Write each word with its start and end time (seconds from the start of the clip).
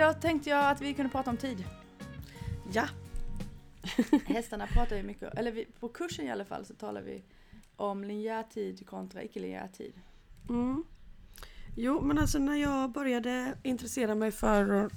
Idag 0.00 0.20
tänkte 0.20 0.50
jag 0.50 0.70
att 0.70 0.80
vi 0.80 0.94
kunde 0.94 1.10
prata 1.10 1.30
om 1.30 1.36
tid. 1.36 1.64
Ja. 2.72 2.88
Hästarna 4.26 4.66
pratar 4.66 4.96
ju 4.96 5.02
mycket, 5.02 5.34
eller 5.34 5.52
vi, 5.52 5.64
på 5.64 5.88
kursen 5.88 6.26
i 6.26 6.30
alla 6.30 6.44
fall 6.44 6.64
så 6.64 6.74
talar 6.74 7.02
vi 7.02 7.22
om 7.76 8.04
linjär 8.04 8.42
tid 8.42 8.86
kontra 8.86 9.22
icke-linjär 9.22 9.68
tid. 9.68 9.92
Mm. 10.48 10.84
Jo, 11.76 12.00
men 12.00 12.18
alltså 12.18 12.38
när 12.38 12.56
jag 12.56 12.92
började 12.92 13.54
intressera 13.62 14.14
mig 14.14 14.30
för, 14.30 14.90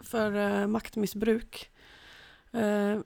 för 0.00 0.34
uh, 0.34 0.66
maktmissbruk. 0.66 1.70
Uh, 2.54 3.00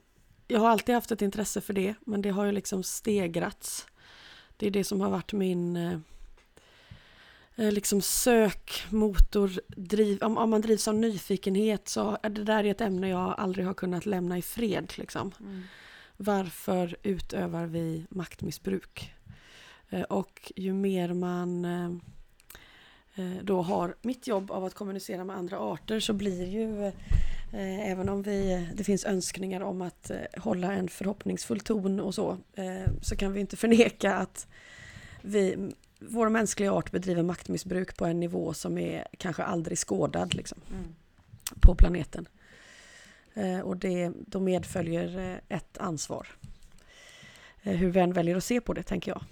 jag 0.48 0.60
har 0.60 0.68
alltid 0.68 0.94
haft 0.94 1.10
ett 1.10 1.22
intresse 1.22 1.60
för 1.60 1.72
det, 1.72 1.94
men 2.00 2.22
det 2.22 2.30
har 2.30 2.44
ju 2.44 2.52
liksom 2.52 2.82
stegrats. 2.82 3.86
Det 4.56 4.66
är 4.66 4.70
det 4.70 4.84
som 4.84 5.00
har 5.00 5.10
varit 5.10 5.32
min 5.32 5.76
uh, 5.76 5.98
liksom 7.58 8.00
sökmotor, 8.00 9.60
driv, 9.66 10.22
om, 10.22 10.38
om, 10.38 10.50
man 10.50 10.60
drivs 10.60 10.88
av 10.88 10.94
nyfikenhet 10.94 11.88
så 11.88 12.18
är 12.22 12.30
det 12.30 12.44
där 12.44 12.64
ett 12.64 12.80
ämne 12.80 13.08
jag 13.08 13.34
aldrig 13.38 13.66
har 13.66 13.74
kunnat 13.74 14.06
lämna 14.06 14.38
i 14.38 14.42
fred. 14.42 14.92
Liksom. 14.96 15.32
Mm. 15.40 15.62
Varför 16.16 16.96
utövar 17.02 17.66
vi 17.66 18.06
maktmissbruk? 18.10 19.14
Och 20.08 20.52
ju 20.56 20.72
mer 20.72 21.12
man 21.12 21.66
Eh, 23.18 23.42
då 23.42 23.62
har 23.62 23.94
mitt 24.02 24.26
jobb 24.26 24.50
av 24.50 24.64
att 24.64 24.74
kommunicera 24.74 25.24
med 25.24 25.36
andra 25.36 25.58
arter 25.58 26.00
så 26.00 26.12
blir 26.12 26.46
ju 26.46 26.86
eh, 27.52 27.90
även 27.90 28.08
om 28.08 28.22
vi, 28.22 28.68
det 28.74 28.84
finns 28.84 29.04
önskningar 29.04 29.60
om 29.60 29.82
att 29.82 30.10
eh, 30.10 30.16
hålla 30.36 30.72
en 30.72 30.88
förhoppningsfull 30.88 31.60
ton 31.60 32.00
och 32.00 32.14
så 32.14 32.38
så 33.02 33.16
kan 33.16 33.32
vi 33.32 33.40
inte 33.40 33.56
förneka 33.56 34.14
att 34.14 34.46
vi, 35.22 35.72
vår 35.98 36.28
mänskliga 36.28 36.72
art 36.72 36.90
bedriver 36.90 37.22
maktmissbruk 37.22 37.96
på 37.96 38.04
en 38.04 38.20
nivå 38.20 38.54
som 38.54 38.78
är 38.78 39.06
kanske 39.18 39.42
aldrig 39.42 39.78
skådad 39.78 40.34
liksom, 40.34 40.58
mm. 40.70 40.94
på 41.60 41.74
planeten. 41.74 42.28
Och 43.64 43.76
det, 43.76 44.12
då 44.26 44.40
medföljer 44.40 45.40
ett 45.48 45.78
ansvar. 45.78 46.28
Hur 47.60 47.90
vi 47.90 48.00
än 48.00 48.12
väljer 48.12 48.36
att 48.36 48.44
se 48.44 48.60
på 48.60 48.72
det, 48.72 48.82
tänker 48.82 49.10
jag. 49.10 49.22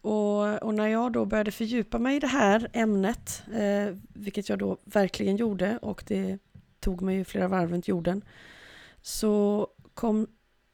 Och, 0.00 0.62
och, 0.62 0.74
när 0.74 0.88
jag 0.88 1.12
då 1.12 1.24
började 1.24 1.50
fördjupa 1.50 1.98
mig 1.98 2.16
i 2.16 2.20
det 2.20 2.26
här 2.26 2.68
ämnet, 2.72 3.42
eh, 3.54 3.96
vilket 4.14 4.48
jag 4.48 4.58
då 4.58 4.76
verkligen 4.84 5.36
gjorde 5.36 5.78
och 5.78 6.04
det 6.06 6.38
tog 6.80 7.02
mig 7.02 7.24
flera 7.24 7.48
varv 7.48 7.70
runt 7.70 7.88
jorden, 7.88 8.24
så 9.02 9.66
kom 9.94 10.26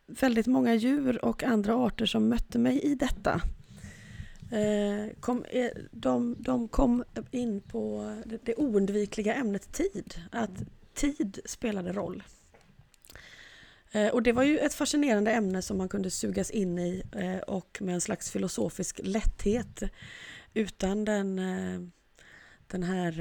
väldigt 0.06 0.46
många 0.46 0.74
djur 0.74 1.24
och 1.24 1.42
andra 1.42 1.74
arter 1.74 2.06
som 2.06 2.28
mötte 2.28 2.58
mig 2.58 2.80
i 2.80 2.94
detta. 2.94 3.40
Eh, 4.54 5.10
kom, 5.20 5.44
eh, 5.44 5.70
de, 5.90 6.36
de 6.38 6.68
kom 6.68 7.04
in 7.30 7.60
på 7.60 8.14
det, 8.42 8.54
oundvikliga 8.54 9.34
ämnet 9.34 9.72
tid, 9.72 10.14
att 10.30 10.50
tid 10.94 11.40
spelade 11.44 11.92
roll. 11.92 12.22
Eh, 13.92 14.08
och 14.08 14.22
det 14.22 14.32
var 14.32 14.42
ju 14.42 14.58
ett 14.58 14.74
fascinerande 14.74 15.30
ämne 15.30 15.62
som 15.62 15.78
man 15.78 15.88
kunde 15.88 16.10
sugas 16.10 16.50
in 16.50 16.78
i 16.78 17.02
och 17.46 17.78
med 17.80 17.94
en 17.94 18.00
slags 18.00 18.30
filosofisk 18.30 19.00
lätthet 19.04 19.82
utan 20.54 21.04
den, 21.04 21.36
den 22.66 22.82
här 22.82 23.14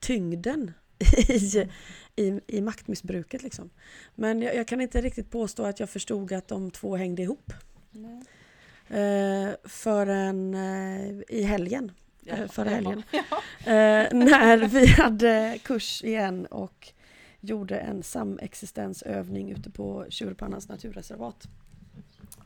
tyngden 0.00 0.72
i, 1.28 1.68
i, 2.16 2.40
i 2.46 2.60
maktmissbruket. 2.60 3.42
Liksom. 3.42 3.70
Men 4.14 4.42
jag, 4.42 4.56
jag, 4.56 4.68
kan 4.68 4.80
inte 4.80 5.00
riktigt 5.00 5.30
påstå 5.30 5.64
att 5.64 5.80
jag 5.80 5.90
förstod 5.90 6.32
att 6.32 6.48
de 6.48 6.70
två 6.70 6.96
hängde 6.96 7.22
ihop. 7.22 7.52
Nej 7.90 8.24
förrän 9.64 10.54
i 11.28 11.42
helgen. 11.42 11.92
Ja, 12.20 12.48
förra 12.48 12.70
helgen. 12.70 13.02
Ja. 13.12 13.42
när 14.12 14.68
vi 14.68 14.86
hade 15.02 15.58
kurs 15.64 16.04
igen 16.04 16.46
och 16.46 16.92
gjorde 17.40 17.78
en 17.78 18.02
samexistensövning 18.02 19.50
ute 19.50 19.70
på 19.70 20.06
Tjurpannans 20.08 20.68
naturreservat. 20.68 21.48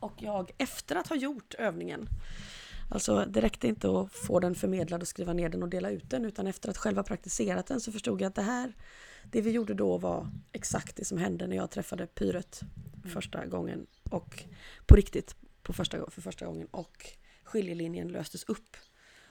Och 0.01 0.13
jag, 0.17 0.51
efter 0.59 0.97
att 0.97 1.09
ha 1.09 1.17
gjort 1.17 1.55
övningen, 1.55 2.09
alltså 2.91 3.25
det 3.29 3.41
räckte 3.41 3.69
inte 3.69 4.01
att 4.01 4.13
få 4.13 4.41
den 4.41 4.55
förmedlad 4.55 5.03
och 5.03 5.09
skriva 5.09 5.33
ner 5.33 5.49
den 5.49 5.63
och 5.63 5.69
dela 5.69 5.91
ut 5.91 6.11
den, 6.11 6.25
utan 6.25 6.47
efter 6.47 6.71
att 6.71 6.77
själva 6.77 7.03
praktiserat 7.03 7.67
den 7.67 7.81
så 7.81 7.93
förstod 7.93 8.21
jag 8.21 8.29
att 8.29 8.35
det 8.35 8.43
här, 8.43 8.73
det 9.25 9.41
vi 9.41 9.51
gjorde 9.51 9.75
då 9.75 9.99
var 9.99 10.29
exakt 10.53 10.97
det 10.97 11.05
som 11.05 11.19
hände 11.19 11.47
när 11.47 11.57
jag 11.57 11.71
träffade 11.71 12.07
Pyret 12.07 12.61
första 13.13 13.47
gången 13.47 13.87
och 14.11 14.45
på 14.87 14.97
riktigt 14.97 15.37
på 15.65 15.73
första, 15.73 16.11
för 16.11 16.23
första 16.23 16.47
gången 16.47 16.67
och 16.71 17.07
skiljelinjen 17.45 18.09
löstes 18.09 18.45
upp 18.45 18.77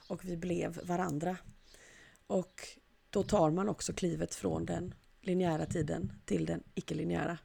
och 0.07 0.25
vi 0.25 0.37
blev 0.37 0.79
varandra. 0.83 1.37
Och 2.27 2.67
då 3.09 3.23
tar 3.23 3.51
man 3.51 3.69
också 3.69 3.93
klivet 3.93 4.35
från 4.35 4.65
den 4.65 4.93
linjära 5.21 5.65
tiden 5.65 6.11
till 6.25 6.45
den 6.45 6.63
icke-linjära. 6.75 7.37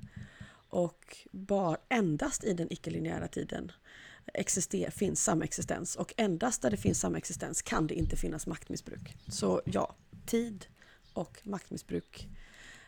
Och 0.70 1.16
bara, 1.30 1.76
endast 1.88 2.44
i 2.44 2.52
den 2.52 2.72
icke-linjära 2.72 3.28
tiden 3.28 3.72
exister, 4.34 4.90
finns 4.90 5.24
samexistens 5.24 5.96
och 5.96 6.14
endast 6.16 6.62
där 6.62 6.70
det 6.70 6.76
finns 6.76 7.00
samexistens 7.00 7.62
kan 7.62 7.86
det 7.86 7.94
inte 7.94 8.16
finnas 8.16 8.46
maktmissbruk. 8.46 9.16
Så 9.28 9.62
ja, 9.64 9.94
tid 10.26 10.66
och 11.12 11.40
maktmissbruk 11.42 12.28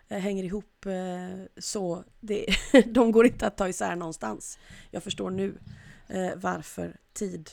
eh, 0.08 0.18
hänger 0.18 0.44
ihop 0.44 0.86
eh, 0.86 1.46
så 1.56 2.04
det, 2.20 2.46
de 2.86 3.12
går 3.12 3.26
inte 3.26 3.46
att 3.46 3.56
ta 3.56 3.68
isär 3.68 3.96
någonstans. 3.96 4.58
Jag 4.90 5.02
förstår 5.02 5.30
nu 5.30 5.58
eh, 6.10 6.30
varför 6.36 6.96
tid 7.12 7.50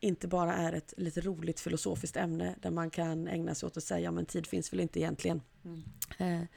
inte 0.00 0.28
bara 0.28 0.54
är 0.54 0.72
ett 0.72 0.94
lite 0.96 1.20
roligt 1.20 1.60
filosofiskt 1.60 2.16
ämne 2.16 2.54
där 2.62 2.70
man 2.70 2.90
kan 2.90 3.28
ägna 3.28 3.54
sig 3.54 3.66
åt 3.66 3.76
att 3.76 3.84
säga 3.84 4.10
men 4.10 4.26
tid 4.26 4.46
finns 4.46 4.72
väl 4.72 4.80
inte 4.80 5.00
egentligen. 5.00 5.42
Mm. 5.64 5.82
Eh, 6.18 6.48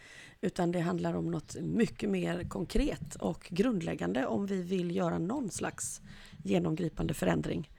utan 0.42 0.72
det 0.72 0.80
handlar 0.80 1.14
om 1.14 1.32
något 1.32 1.56
mycket 1.56 2.10
mer 2.10 2.50
konkret 2.50 3.16
och 3.16 3.48
grundläggande 3.50 4.26
om 4.26 4.46
vi 4.46 4.62
vill 4.62 4.96
göra 4.96 5.18
någon 5.18 5.50
slags 5.50 6.02
genomgripande 6.44 7.14
förändring 7.14 7.70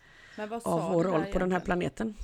av 0.64 0.92
vår 0.92 1.04
roll 1.04 1.24
på 1.24 1.38
den 1.38 1.52
här 1.52 1.60
planeten. 1.60 2.14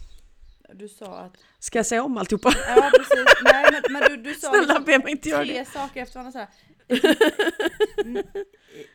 Du 0.72 0.88
sa 0.88 1.18
att... 1.18 1.36
Ska 1.58 1.78
jag 1.78 1.86
säga 1.86 2.02
om 2.02 2.18
alltihopa? 2.18 2.52
Ja, 2.68 2.90
precis. 2.96 3.24
Nej, 3.42 3.66
men, 3.72 3.92
men 3.92 4.02
du, 4.02 4.16
du 4.16 4.34
sa 4.34 4.50
Snälla, 4.50 4.62
liksom 4.62 4.84
be 4.84 4.98
mig 4.98 5.10
inte 5.10 5.28
göra 5.28 5.44
tre 5.44 5.64
saker 5.64 6.02
efter 6.02 6.14
varandra. 6.14 6.32
Så 6.32 6.38
här. 6.38 6.48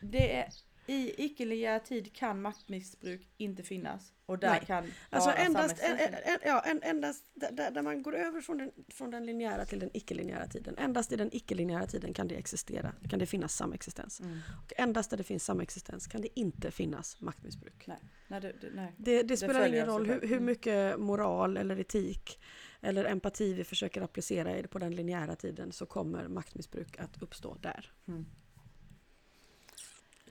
Det 0.00 0.36
är 0.36 0.48
i 0.86 1.24
icke-linjär 1.24 1.78
tid 1.78 2.12
kan 2.12 2.42
maktmissbruk 2.42 3.28
inte 3.36 3.62
finnas. 3.62 4.12
Och 4.26 4.38
där 4.38 4.50
Nej. 4.50 4.62
kan 4.66 4.92
alltså 5.10 5.30
endast, 5.30 5.82
en, 5.82 5.98
en, 5.98 6.38
ja, 6.44 6.60
en, 6.60 6.82
endast 6.82 7.24
där, 7.34 7.70
där, 7.70 7.82
man 7.82 8.02
går 8.02 8.14
över 8.14 8.40
från 8.40 8.58
den, 8.58 8.70
från 8.88 9.10
den 9.10 9.26
linjära 9.26 9.64
till 9.64 9.78
den 9.78 9.90
icke-linjära 9.94 10.46
tiden. 10.46 10.78
Endast 10.78 11.12
i 11.12 11.16
den 11.16 11.28
icke-linjära 11.32 11.86
tiden 11.86 12.14
kan 12.14 12.28
det 12.28 12.34
existera, 12.34 12.92
kan 13.10 13.18
det 13.18 13.26
finnas 13.26 13.56
samexistens. 13.56 14.20
Mm. 14.20 14.38
Och 14.64 14.72
endast 14.76 15.10
där 15.10 15.16
det 15.16 15.24
finns 15.24 15.44
samexistens 15.44 16.06
kan 16.06 16.20
det 16.20 16.40
inte 16.40 16.70
finnas 16.70 17.20
maktmissbruk. 17.20 17.86
Nej. 17.86 17.98
Nej, 18.28 18.40
det, 18.40 18.52
det, 18.60 18.92
det, 18.96 19.22
det 19.22 19.36
spelar 19.36 19.66
ingen 19.66 19.86
roll 19.86 20.06
hur, 20.06 20.20
hur, 20.20 20.32
mm. 20.32 20.44
mycket 20.44 21.00
moral 21.00 21.56
eller 21.56 21.80
etik 21.80 22.40
eller 22.80 23.04
empati 23.04 23.54
vi 23.54 23.64
försöker 23.64 24.02
applicera 24.02 24.68
på 24.68 24.78
den 24.78 24.94
linjära 24.96 25.36
tiden 25.36 25.72
så 25.72 25.86
kommer 25.86 26.28
maktmissbruk 26.28 26.98
att 26.98 27.22
uppstå 27.22 27.56
där. 27.60 27.92
Mm. 28.08 28.26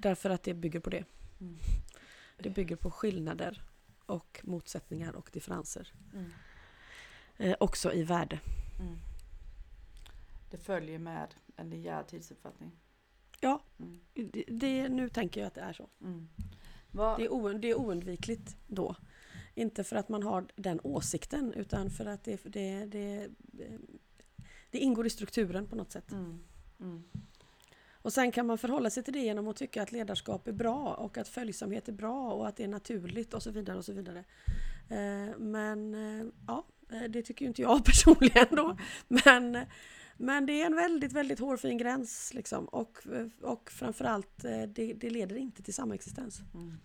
Därför 0.04 0.30
att 0.30 0.44
det 0.44 0.54
bygger 0.54 0.80
på 0.80 0.90
det. 0.90 1.06
Mm. 1.42 1.58
Det 2.38 2.50
bygger 2.50 2.76
på 2.76 2.92
skillnader 2.92 3.62
och 4.06 4.42
motsättningar 4.44 5.16
och 5.16 5.30
differenser. 5.34 5.94
Mm. 6.14 6.32
Eh, 7.38 7.56
också 7.60 7.94
i 7.94 8.04
värde. 8.04 8.40
Mm. 8.80 8.98
Det 10.52 10.58
följer 10.58 11.00
med 11.00 11.36
en 11.56 11.70
linjär 11.70 12.04
tidsuppfattning. 12.04 12.72
Ja, 13.40 13.64
mm. 13.80 14.00
det, 14.14 14.44
det, 14.48 14.90
nu 14.90 15.10
tänker 15.10 15.42
jag 15.42 15.48
att 15.48 15.54
det 15.54 15.62
är 15.62 15.74
så. 15.74 15.90
Mm. 16.02 16.30
Det, 16.92 17.02
är 17.26 17.60
det 17.60 17.70
är 17.70 17.80
oundvikligt 17.80 18.58
då. 18.68 18.96
Inte 19.56 19.84
för 19.84 19.96
att 19.96 20.10
man 20.10 20.24
har 20.24 20.46
den 20.56 20.80
åsikten 20.84 21.54
utan 21.54 21.90
för 21.90 22.06
att 22.06 22.24
det, 22.24 22.44
det, 22.44 22.86
det, 22.86 23.30
det 24.72 24.78
ingår 24.78 25.06
i 25.06 25.10
strukturen 25.10 25.68
på 25.68 25.76
något 25.76 25.92
sätt. 25.92 26.12
Mm. 26.12 26.44
Mm. 26.80 27.04
Och 28.04 28.14
sen 28.14 28.32
kan 28.32 28.48
man 28.48 28.58
förhålla 28.58 28.90
sig 28.90 29.04
till 29.04 29.14
det 29.14 29.20
genom 29.20 29.48
att 29.48 29.56
tycka 29.56 29.84
att 29.84 29.92
ledarskap 29.92 30.48
är 30.48 30.52
bra 30.52 30.94
och 30.94 31.18
att 31.18 31.28
följsamhet 31.28 31.88
är 31.88 31.94
bra 31.94 32.34
och 32.34 32.48
att 32.48 32.58
det 32.58 32.64
är 32.64 32.68
naturligt 32.68 33.34
och 33.34 33.44
så 33.44 33.52
vidare. 33.52 33.78
och 33.78 33.86
så 33.86 33.94
vidare. 33.94 34.24
Eh, 34.90 35.38
men 35.38 35.94
eh, 35.96 36.26
ja, 36.48 36.66
eh, 36.92 37.02
det 37.10 37.24
tycker 37.24 37.46
ju 37.46 37.48
inte 37.48 37.62
jag 37.62 37.86
personligen 37.86 38.48
då. 38.52 38.78
Men, 39.08 39.58
men 40.18 40.46
det 40.46 40.62
är 40.62 40.66
en 40.66 40.76
väldigt, 40.76 41.14
väldigt 41.14 41.40
hårfin 41.40 41.78
gräns 41.78 42.34
liksom. 42.34 42.66
Och, 42.66 42.98
och 43.42 43.72
framförallt, 43.72 44.42
det, 44.68 44.94
det 44.94 45.10
leder 45.10 45.36
inte 45.36 45.64
till 45.64 45.74
samexistens. 45.74 46.42
Mm. 46.54 46.78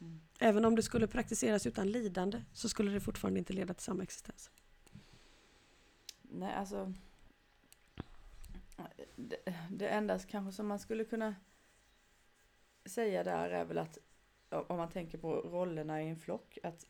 Mm. 0.00 0.20
Även 0.38 0.64
om 0.64 0.76
det 0.76 0.82
skulle 0.82 1.06
praktiseras 1.06 1.66
utan 1.66 1.90
lidande 1.90 2.42
så 2.52 2.68
skulle 2.68 2.90
det 2.90 3.00
fortfarande 3.00 3.38
inte 3.38 3.52
leda 3.52 3.74
till 3.74 3.84
samexistens. 3.84 4.50
Nej, 6.22 6.54
alltså 6.54 6.92
det, 9.16 9.54
det 9.70 9.88
enda 9.88 10.18
kanske 10.18 10.52
som 10.52 10.66
man 10.66 10.78
skulle 10.78 11.04
kunna 11.04 11.34
säga 12.84 13.24
där 13.24 13.50
är 13.50 13.64
väl 13.64 13.78
att 13.78 13.98
om 14.48 14.76
man 14.76 14.90
tänker 14.90 15.18
på 15.18 15.34
rollerna 15.34 16.02
i 16.02 16.08
en 16.08 16.16
flock 16.16 16.58
att, 16.62 16.86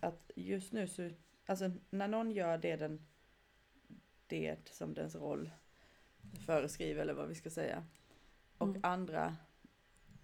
att 0.00 0.30
just 0.36 0.72
nu 0.72 0.88
så, 0.88 1.10
alltså 1.46 1.70
när 1.90 2.08
någon 2.08 2.30
gör 2.30 2.58
det 2.58 2.76
den 2.76 3.06
det 4.26 4.68
som 4.68 4.94
dens 4.94 5.14
roll 5.14 5.50
föreskriver 6.46 7.02
eller 7.02 7.14
vad 7.14 7.28
vi 7.28 7.34
ska 7.34 7.50
säga. 7.50 7.86
Och 8.58 8.68
Mm. 8.68 8.80
andra 8.84 9.36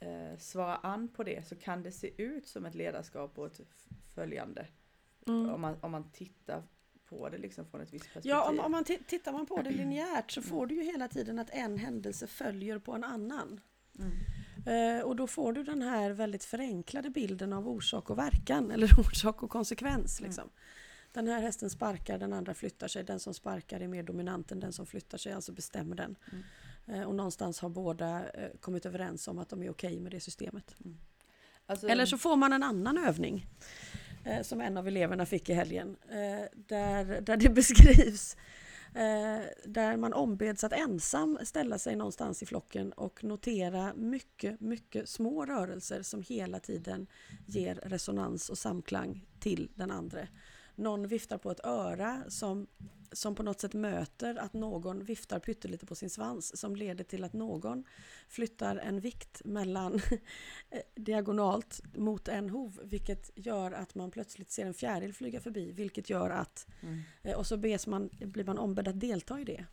eh, 0.01 0.37
svara 0.39 0.77
an 0.77 1.09
på 1.09 1.23
det 1.23 1.47
så 1.47 1.57
kan 1.57 1.83
det 1.83 1.93
se 1.93 2.23
ut 2.23 2.47
som 2.47 2.67
ett 2.67 2.75
ledarskap 2.75 3.39
och 3.39 3.47
ett 3.47 3.61
följande. 4.15 4.67
Mm. 5.27 5.51
Om, 5.51 5.61
man, 5.61 5.77
om 5.81 5.91
man 5.91 6.11
tittar 6.11 6.63
på 7.09 7.29
det 7.29 7.39
liksom 7.39 7.67
från 7.67 7.81
ett 7.81 7.93
visst 7.93 8.05
perspektiv. 8.05 8.31
Ja, 8.31 8.49
om, 8.49 8.61
om 8.61 8.73
man 8.73 8.85
ti- 8.85 9.05
tittar 9.07 9.33
man 9.33 9.47
på 9.47 9.63
det 9.63 9.71
linjärt 9.83 10.31
så 10.31 10.43
får 10.43 10.67
du 10.67 10.75
ju 10.75 10.83
hela 10.83 11.09
tiden 11.09 11.39
att 11.39 11.51
en 11.51 11.79
händelse 11.79 12.27
följer 12.27 12.79
på 12.79 12.93
en 12.93 13.05
annan. 13.05 13.61
Mm. 13.99 14.13
Eh, 14.67 15.05
och 15.05 15.17
då 15.17 15.27
får 15.27 15.53
du 15.53 15.63
den 15.63 15.83
här 15.83 16.11
väldigt 16.11 16.45
förenklade 16.45 17.11
bilden 17.11 17.53
av 17.53 17.69
orsak 17.69 18.11
och 18.11 18.19
verkan, 18.19 18.71
eller 18.75 19.01
orsak 19.01 19.43
och 19.43 19.51
konsekvens. 19.51 20.21
Mm. 20.21 20.29
Liksom. 20.29 20.51
Den 21.13 21.29
här 21.29 21.41
hästen 21.41 21.71
sparkar, 21.71 22.19
den 22.19 22.33
andra 22.33 22.55
flyttar 22.55 22.89
sig. 22.89 23.05
Den 23.05 23.21
som 23.21 23.35
sparkar 23.35 23.81
är 23.81 23.89
mer 23.89 24.03
dominant 24.03 24.53
än 24.53 24.61
den 24.61 24.73
som 24.73 24.87
flyttar 24.87 25.19
sig, 25.19 25.33
alltså 25.33 25.53
bestämmer 25.53 25.97
den. 25.97 26.17
Mm. 26.33 26.45
Eh, 26.87 27.09
och 27.09 27.15
någonstans 27.15 27.61
har 27.61 27.69
båda 27.69 28.31
eh, 28.31 28.51
kommit 28.61 28.87
överens 28.87 29.29
om 29.29 29.39
att 29.39 29.49
de 29.49 29.63
är 29.63 29.71
okej 29.71 30.01
med 30.01 30.13
det 30.13 30.21
systemet. 30.21 30.75
Alltså, 31.67 31.89
Eller 31.89 32.07
så 32.07 32.19
får 32.19 32.37
man 32.37 32.53
en 32.53 32.63
annan 32.63 32.99
övning 32.99 33.47
eh, 34.27 34.43
som 34.43 34.61
en 34.61 34.77
av 34.77 34.89
eleverna 34.89 35.27
fick 35.27 35.49
i 35.49 35.53
helgen. 35.53 35.97
Eh, 36.09 36.59
där, 36.67 37.21
där 37.21 37.37
det 37.37 37.49
beskrivs 37.55 38.37
eh, 38.95 39.41
där 39.65 39.97
man 39.97 40.13
ombeds 40.13 40.65
att 40.65 40.73
ensam 40.73 41.39
ställa 41.43 41.79
sig 41.79 41.97
någonstans 41.97 42.43
i 42.43 42.47
flocken 42.47 42.93
och 42.93 43.25
notera 43.25 43.95
mycket, 43.95 44.61
mycket 44.61 45.09
små 45.09 45.47
rörelser 45.47 46.03
som 46.03 46.23
hela 46.23 46.61
tiden 46.61 47.07
ger 47.47 47.75
resonans 47.75 48.51
och 48.51 48.59
samklang 48.59 49.27
till 49.41 49.71
den 49.75 49.91
andra. 49.91 50.21
Någon 50.75 51.09
viftar 51.09 51.39
på 51.39 51.51
ett 51.51 51.67
öra 51.67 52.23
som, 52.29 52.67
som 53.13 53.35
på 53.35 53.43
något 53.43 53.61
sätt 53.61 53.75
möter 53.75 54.35
att 54.35 54.53
någon 54.53 55.05
viftar 55.05 55.39
pyttelite 55.39 55.87
på 55.87 55.95
sin 55.95 56.11
svans 56.11 56.61
som 56.61 56.77
leder 56.77 57.05
till 57.05 57.25
att 57.25 57.33
någon 57.33 57.85
flyttar 58.29 58.77
en 58.77 59.01
vikt 59.01 59.43
mellan 59.45 59.95
eh, 60.71 60.81
diagonalt 60.95 61.81
mot 61.97 62.29
en 62.29 62.51
hov 62.51 62.81
vilket 62.85 63.31
gör 63.35 63.73
att 63.73 63.95
man 63.95 64.11
plötsligt 64.11 64.51
ser 64.51 64.67
en 64.67 64.75
fjäril 64.75 65.15
flyga 65.15 65.41
förbi 65.41 65.73
vilket 65.73 66.11
gör 66.11 66.31
att 66.31 66.67
Mm. 66.83 67.01
eh, 67.23 67.37
och 67.39 67.47
så 67.47 67.57
bes 67.57 67.87
man, 67.87 68.11
blir 68.13 68.45
man 68.45 68.59
ombedd 68.59 68.89
att 68.89 69.01
delta 69.01 69.41
i 69.41 69.45
det. 69.45 69.67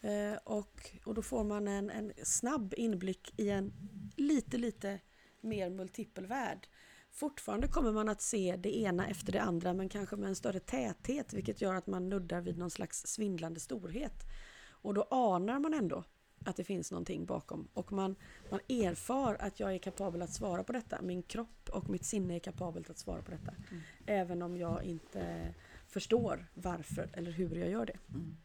Eh, 0.00 0.38
och, 0.44 0.90
och 1.04 1.14
då 1.14 1.22
får 1.22 1.44
man 1.44 1.68
en, 1.68 1.90
en 1.90 2.12
snabb 2.22 2.74
inblick 2.76 3.34
i 3.36 3.50
en 3.50 3.72
lite 4.16 4.58
lite 4.58 5.00
mer 5.40 5.70
multipel 5.70 6.26
värld. 6.26 6.68
Fortfarande 7.16 7.68
kommer 7.68 7.92
man 7.92 8.08
att 8.08 8.20
se 8.20 8.56
det 8.56 8.76
ena 8.76 9.06
efter 9.06 9.32
det 9.32 9.42
andra 9.42 9.74
men 9.74 9.88
kanske 9.88 10.16
med 10.16 10.28
en 10.28 10.36
större 10.36 10.60
täthet 10.60 11.32
vilket 11.32 11.60
gör 11.60 11.74
att 11.74 11.86
man 11.86 12.08
nuddar 12.08 12.40
vid 12.40 12.58
någon 12.58 12.70
slags 12.70 13.06
svindlande 13.06 13.60
storhet. 13.60 14.24
Och 14.68 14.94
då 14.94 15.02
anar 15.10 15.58
man 15.58 15.74
ändå 15.74 16.04
att 16.44 16.56
det 16.56 16.64
finns 16.64 16.90
någonting 16.90 17.26
bakom 17.26 17.68
och 17.74 17.92
man, 17.92 18.16
man 18.50 18.60
erfar 18.68 19.36
att 19.40 19.60
jag 19.60 19.74
är 19.74 19.78
kapabel 19.78 20.22
att 20.22 20.32
svara 20.32 20.64
på 20.64 20.72
detta. 20.72 21.02
Min 21.02 21.22
kropp 21.22 21.68
och 21.72 21.88
mitt 21.88 22.04
sinne 22.04 22.34
är 22.34 22.38
kapabelt 22.38 22.90
att 22.90 22.98
svara 22.98 23.22
på 23.22 23.30
detta. 23.30 23.54
Mm. 23.70 23.82
Även 24.06 24.42
om 24.42 24.56
jag 24.56 24.84
inte 24.84 25.54
förstår 25.88 26.46
varför 26.54 27.10
eller 27.12 27.30
hur 27.30 27.56
jag 27.56 27.70
gör 27.70 27.86
det. 27.86 27.98
Mm. 28.08 28.36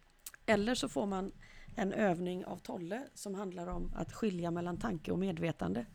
Eller 0.45 0.75
så 0.75 0.89
får 0.89 1.05
man 1.05 1.31
en 1.75 1.93
övning 1.93 2.45
av 2.45 2.57
Tolle 2.57 3.03
som 3.13 3.35
handlar 3.35 3.67
om 3.67 3.91
att 3.95 4.13
skilja 4.13 4.51
mellan 4.51 4.77
tanke 4.77 5.11
och 5.11 5.19
medvetande. 5.19 5.85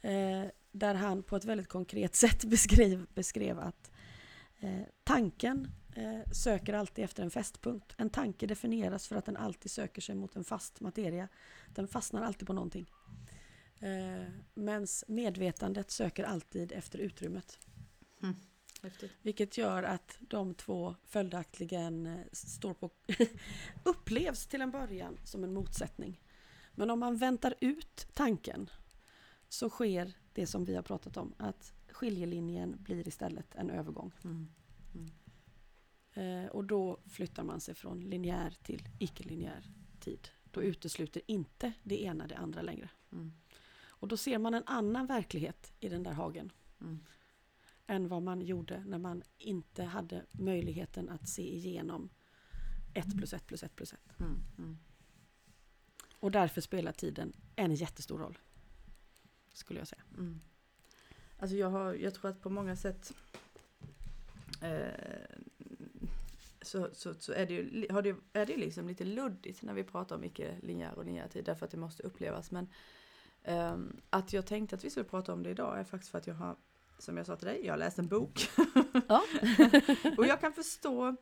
Eh, 0.00 0.44
där 0.78 0.94
han 0.94 1.22
på 1.22 1.36
ett 1.36 1.44
väldigt 1.44 1.68
konkret 1.68 2.14
sätt 2.24 2.44
beskrev, 2.44 3.06
beskrev 3.14 3.58
att 3.58 3.90
eh, 4.60 4.82
tanken 5.04 5.70
eh, 5.96 6.32
söker 6.32 6.72
alltid 6.72 7.04
efter 7.04 7.22
en 7.22 7.30
fästpunkt. 7.30 7.94
En 7.96 8.10
tanke 8.10 8.46
definieras 8.46 9.08
för 9.08 9.16
att 9.16 9.24
den 9.24 9.36
alltid 9.36 9.70
söker 9.70 10.02
sig 10.02 10.14
mot 10.14 10.36
en 10.36 10.44
fast 10.44 10.80
materia. 10.80 11.28
Den 11.74 11.88
fastnar 11.88 12.22
alltid 12.22 12.46
på 12.46 12.52
någonting. 12.52 12.90
Eh, 13.80 14.28
Medan 14.54 14.86
medvetandet 15.08 15.90
söker 15.90 16.24
alltid 16.24 16.72
efter 16.72 16.98
utrymmet. 16.98 17.58
Häftigt. 18.82 19.12
Vilket 19.22 19.58
gör 19.58 19.82
att 19.82 20.18
de 20.20 20.54
två 20.54 20.94
följaktligen 21.04 22.06
eh, 22.06 22.20
står 22.32 22.74
på 22.74 22.90
upplevs 23.84 24.46
till 24.46 24.60
en 24.60 24.70
början 24.70 25.18
som 25.24 25.44
en 25.44 25.54
motsättning. 25.54 26.20
Men 26.74 26.90
om 26.90 27.00
man 27.00 27.16
väntar 27.16 27.54
ut 27.60 28.08
tanken 28.14 28.70
så 29.48 29.70
sker 29.70 30.12
det 30.36 30.46
som 30.46 30.64
vi 30.64 30.74
har 30.74 30.82
pratat 30.82 31.16
om, 31.16 31.34
att 31.36 31.74
skiljelinjen 31.88 32.76
blir 32.78 33.08
istället 33.08 33.54
en 33.54 33.70
övergång. 33.70 34.12
Mm. 34.24 34.48
Eh, 36.12 36.50
och 36.50 36.64
då 36.64 36.98
flyttar 37.06 37.44
man 37.44 37.60
sig 37.60 37.74
från 37.74 38.00
linjär 38.00 38.56
till 38.62 38.88
icke-linjär 38.98 39.70
tid. 40.00 40.28
Då 40.50 40.62
utesluter 40.62 41.22
inte 41.26 41.72
det 41.82 42.02
ena 42.02 42.26
det 42.26 42.36
andra 42.36 42.62
längre. 42.62 42.88
Mm. 43.12 43.32
Och 43.86 44.08
då 44.08 44.16
ser 44.16 44.38
man 44.38 44.54
en 44.54 44.62
annan 44.66 45.06
verklighet 45.06 45.72
i 45.80 45.88
den 45.88 46.02
där 46.02 46.12
hagen. 46.12 46.52
Mm. 46.80 46.98
än 47.86 48.08
vad 48.08 48.22
man 48.22 48.42
gjorde 48.42 48.84
när 48.84 48.98
man 48.98 49.22
inte 49.38 49.84
hade 49.84 50.24
möjligheten 50.32 51.08
att 51.08 51.28
se 51.28 51.56
igenom 51.56 52.10
1 52.94 53.16
plus 53.16 53.32
1 53.32 53.46
plus 53.46 53.62
1 53.62 53.76
plus 53.76 53.92
1. 53.92 54.00
Mm. 54.20 54.42
Mm. 54.58 54.78
Och 56.20 56.30
därför 56.30 56.60
spelar 56.60 56.92
tiden 56.92 57.32
en 57.56 57.74
jättestor 57.74 58.18
roll. 58.18 58.38
Skulle 59.56 59.78
jag 59.80 59.88
säga. 59.88 60.02
Mm. 60.14 60.40
Alltså 61.38 61.56
jag, 61.56 61.70
har, 61.70 61.94
jag 61.94 62.14
tror 62.14 62.30
att 62.30 62.42
på 62.42 62.50
många 62.50 62.76
sätt 62.76 63.12
eh, 64.62 65.36
så, 66.62 66.88
så, 66.92 67.14
så 67.14 67.32
är 67.32 67.46
det 67.46 67.54
ju, 67.54 67.86
har 67.90 68.02
det, 68.02 68.16
är 68.32 68.46
det 68.46 68.56
liksom 68.56 68.88
lite 68.88 69.04
luddigt 69.04 69.62
när 69.62 69.74
vi 69.74 69.84
pratar 69.84 70.16
om 70.16 70.24
icke-linjär 70.24 70.94
och 70.98 71.04
linjär 71.04 71.28
tid 71.28 71.44
därför 71.44 71.64
att 71.66 71.70
det 71.70 71.76
måste 71.76 72.02
upplevas. 72.02 72.50
Men 72.50 72.68
ehm, 73.42 74.00
att 74.10 74.32
jag 74.32 74.46
tänkte 74.46 74.76
att 74.76 74.84
vi 74.84 74.90
skulle 74.90 75.04
prata 75.04 75.32
om 75.32 75.42
det 75.42 75.50
idag 75.50 75.78
är 75.80 75.84
faktiskt 75.84 76.10
för 76.10 76.18
att 76.18 76.26
jag 76.26 76.34
har, 76.34 76.56
som 76.98 77.16
jag 77.16 77.26
sa 77.26 77.36
till 77.36 77.46
dig, 77.48 77.60
jag 77.66 77.72
har 77.72 77.78
läst 77.78 77.98
en 77.98 78.08
bok. 78.08 78.50
Ja. 79.08 79.22
och 80.16 80.26
jag 80.26 80.40
kan 80.40 80.52
förstå, 80.52 81.16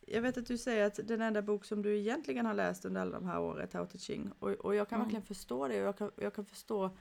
jag 0.00 0.22
vet 0.22 0.36
att 0.38 0.46
du 0.46 0.58
säger 0.58 0.86
att 0.86 1.00
den 1.04 1.20
enda 1.20 1.42
bok 1.42 1.64
som 1.64 1.82
du 1.82 1.98
egentligen 1.98 2.46
har 2.46 2.54
läst 2.54 2.84
under 2.84 3.00
alla 3.00 3.18
de 3.20 3.26
här 3.26 3.40
åren 3.40 3.62
är 3.62 3.66
Tao 3.66 3.86
Te 3.86 3.98
Ching. 3.98 4.32
Och, 4.38 4.50
och 4.50 4.74
jag 4.74 4.88
kan 4.88 4.96
Mm. 4.96 5.06
verkligen 5.06 5.26
förstå 5.26 5.68
det 5.68 5.80
och 5.80 5.86
jag 5.86 5.98
kan, 5.98 6.10
jag 6.16 6.34
kan 6.34 6.44
förstå 6.46 6.96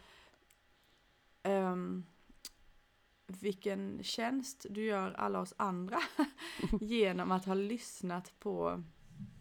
ehm, 1.43 2.05
vilken 3.27 4.03
tjänst 4.03 4.65
du 4.69 4.85
gör 4.85 5.11
alla 5.11 5.39
oss 5.39 5.53
andra 5.57 5.99
genom 6.81 7.31
att 7.31 7.45
ha 7.45 7.53
lyssnat 7.53 8.39
på 8.39 8.83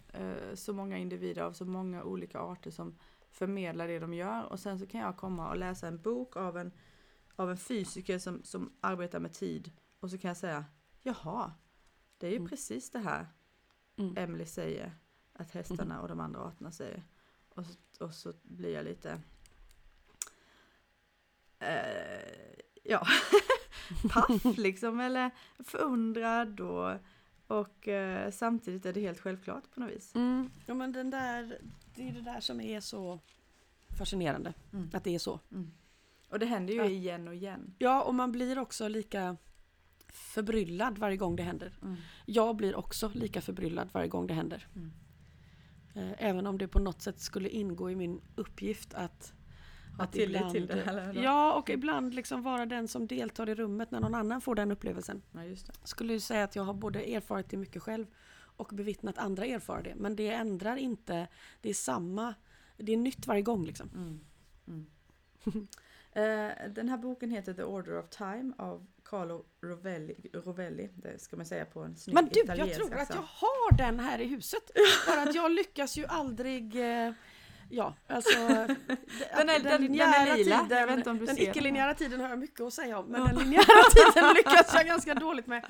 eh, 0.09 0.55
så 0.55 0.73
många 0.73 0.99
individer 0.99 1.43
av 1.43 1.53
så 1.53 1.65
många 1.65 2.05
olika 2.05 2.39
arter 2.41 2.71
som 2.71 2.99
förmedlar 3.31 3.89
det 3.89 3.99
de 3.99 4.15
gör 4.15 4.45
och 4.53 4.61
sen 4.61 4.79
så 4.79 4.87
kan 4.87 5.01
jag 5.01 5.17
komma 5.17 5.49
och 5.51 5.57
läsa 5.57 5.89
en 5.89 6.03
bok 6.03 6.37
av 6.37 6.59
en, 6.59 6.73
av 7.37 7.51
en 7.51 7.57
fysiker 7.59 8.19
som, 8.19 8.43
som 8.45 8.73
arbetar 8.81 9.21
med 9.21 9.33
tid 9.33 9.71
och 10.01 10.11
så 10.11 10.19
kan 10.19 10.29
jag 10.29 10.37
säga 10.37 10.65
jaha, 11.03 11.53
det 12.19 12.27
är 12.27 12.31
ju 12.31 12.37
Mm. 12.37 12.49
precis 12.49 12.91
det 12.91 12.99
här 12.99 13.27
Mm. 13.97 14.15
Emily 14.17 14.47
säger 14.47 14.93
att 15.33 15.51
hästarna 15.51 16.01
och 16.01 16.09
de 16.09 16.21
andra 16.21 16.41
arterna 16.41 16.73
säger. 16.73 17.03
Och 17.49 17.65
och 18.01 18.15
så 18.15 18.33
blir 18.43 18.75
jag 18.75 18.85
lite 18.85 19.21
eh, 21.63 22.55
ja, 22.85 23.07
paff 24.11 24.45
liksom 24.59 25.01
eller 25.01 25.31
förundrad 25.59 26.61
och, 26.61 26.97
och 27.47 27.89
eh, 27.89 28.31
samtidigt 28.31 28.87
är 28.87 28.93
det 28.93 29.01
helt 29.01 29.21
självklart 29.21 29.71
på 29.75 29.81
något 29.81 29.91
vis. 29.91 30.15
Mm. 30.15 30.51
Ja, 30.67 30.75
men 30.75 30.93
den 30.93 31.11
där, 31.11 31.59
det 31.95 32.09
är 32.09 32.13
det 32.13 32.21
där 32.21 32.41
som 32.41 32.61
är 32.61 32.81
så 32.81 33.21
fascinerande. 33.99 34.55
Mm. 34.73 34.91
Att 34.93 35.05
det 35.05 35.15
är 35.15 35.19
så. 35.19 35.41
Mm. 35.53 35.71
Och 36.29 36.39
det 36.39 36.47
händer 36.47 36.75
ju 36.75 36.81
Att- 36.81 36.91
igen 36.91 37.29
och 37.29 37.35
igen. 37.35 37.75
Ja, 37.79 38.03
och 38.03 38.15
man 38.15 38.33
blir 38.33 38.59
också 38.59 38.89
lika 38.89 39.37
förbryllad 40.09 40.99
varje 40.99 41.17
gång 41.17 41.37
det 41.37 41.43
händer. 41.43 41.79
Mm. 41.83 41.97
Jag 42.27 42.57
blir 42.57 42.77
också 42.77 43.11
lika 43.15 43.41
förbryllad 43.41 43.89
varje 43.93 44.09
gång 44.09 44.27
det 44.27 44.35
händer. 44.35 44.67
Mm. 44.77 44.93
Eh, 45.95 46.13
Även 46.19 46.47
om 46.47 46.59
det 46.59 46.69
på 46.69 46.79
något 46.79 47.03
sätt 47.03 47.21
skulle 47.21 47.49
ingå 47.49 47.91
i 47.91 47.97
min 47.97 48.21
uppgift 48.37 48.95
att 48.95 49.33
Ha 49.99 50.07
tillit 50.07 50.51
till 50.51 50.67
det, 50.67 50.83
eller? 50.83 51.23
Ja, 51.23 51.55
och 51.55 51.71
ibland 51.71 52.15
liksom 52.15 52.43
vara 52.43 52.67
den 52.67 52.89
som 52.89 53.07
deltar 53.07 53.49
i 53.49 53.55
rummet 53.55 53.91
när 53.91 54.01
någon 54.01 54.15
annan 54.15 54.41
får 54.41 54.55
den 54.55 54.73
upplevelsen. 54.73 55.23
Ja, 55.33 55.45
just 55.45 55.67
det. 55.67 55.73
Skulle 55.85 56.13
ju 56.13 56.21
säga 56.21 56.45
att 56.45 56.57
jag 56.57 56.63
har 56.63 56.75
både 56.75 57.01
erfarit 57.15 57.51
det 57.51 57.57
mycket 57.57 57.83
själv 57.83 58.07
och 58.57 58.71
bevittnat 58.73 59.19
andra 59.19 59.47
erfara 59.47 59.83
det. 59.83 59.95
Men 59.97 60.17
det 60.17 60.29
ändrar 60.29 60.77
inte, 60.77 61.29
det 61.61 61.71
är 61.71 61.75
samma, 61.75 62.35
det 62.77 62.93
är 62.93 62.97
nytt 62.97 63.27
varje 63.27 63.43
gång 63.43 63.67
liksom. 63.67 63.91
Mm. 63.95 64.21
Mm. 64.67 65.67
Eh, 66.15 66.71
den 66.71 66.89
här 66.89 66.97
boken 66.97 67.31
heter 67.31 67.55
The 67.55 67.63
Order 67.63 67.99
of 67.99 68.09
Time 68.09 68.53
av 68.59 68.87
Carlo 69.05 69.45
Rovelli, 69.61 70.17
Rovelli. 70.33 70.89
Det 70.95 71.23
ska 71.23 71.37
man 71.37 71.47
säga 71.47 71.65
på 71.65 71.81
en 71.81 71.97
snygg 71.97 72.15
Men 72.15 72.25
du, 72.25 72.41
jag 72.47 72.75
tror 72.75 72.95
att 72.95 73.11
jag 73.11 73.23
har 73.23 73.77
den 73.77 74.01
här 74.01 74.19
i 74.21 74.27
huset. 74.27 74.71
För 75.07 75.23
att 75.23 75.35
jag 75.35 75.51
lyckas 75.51 75.97
ju 75.97 76.07
aldrig... 76.07 76.77
Ja, 77.75 77.95
alltså 78.09 78.39
Den 78.39 79.49
är- 79.49 79.59
den- 79.63 79.93
den 79.93 80.01
är 80.01 80.37
lila. 80.37 80.67
Jag 80.71 80.87
vet 80.87 80.97
inte 80.99 81.11
om 81.11 81.19
du 81.19 81.27
den 81.27 81.37
ser 81.37 81.43
den. 81.43 81.51
icke-linjära 81.51 81.95
tiden 81.95 82.21
har 82.21 82.29
jag 82.29 82.39
mycket 82.39 82.61
att 82.61 82.73
säga 82.75 82.99
om, 82.99 83.07
men 83.07 83.21
Ja. 83.21 83.27
den 83.27 83.39
linjära 83.39 83.65
tiden 84.15 84.35
lyckas 84.35 84.75
jag 84.75 84.87
ganska 84.87 85.15
dåligt 85.15 85.47
med. 85.47 85.65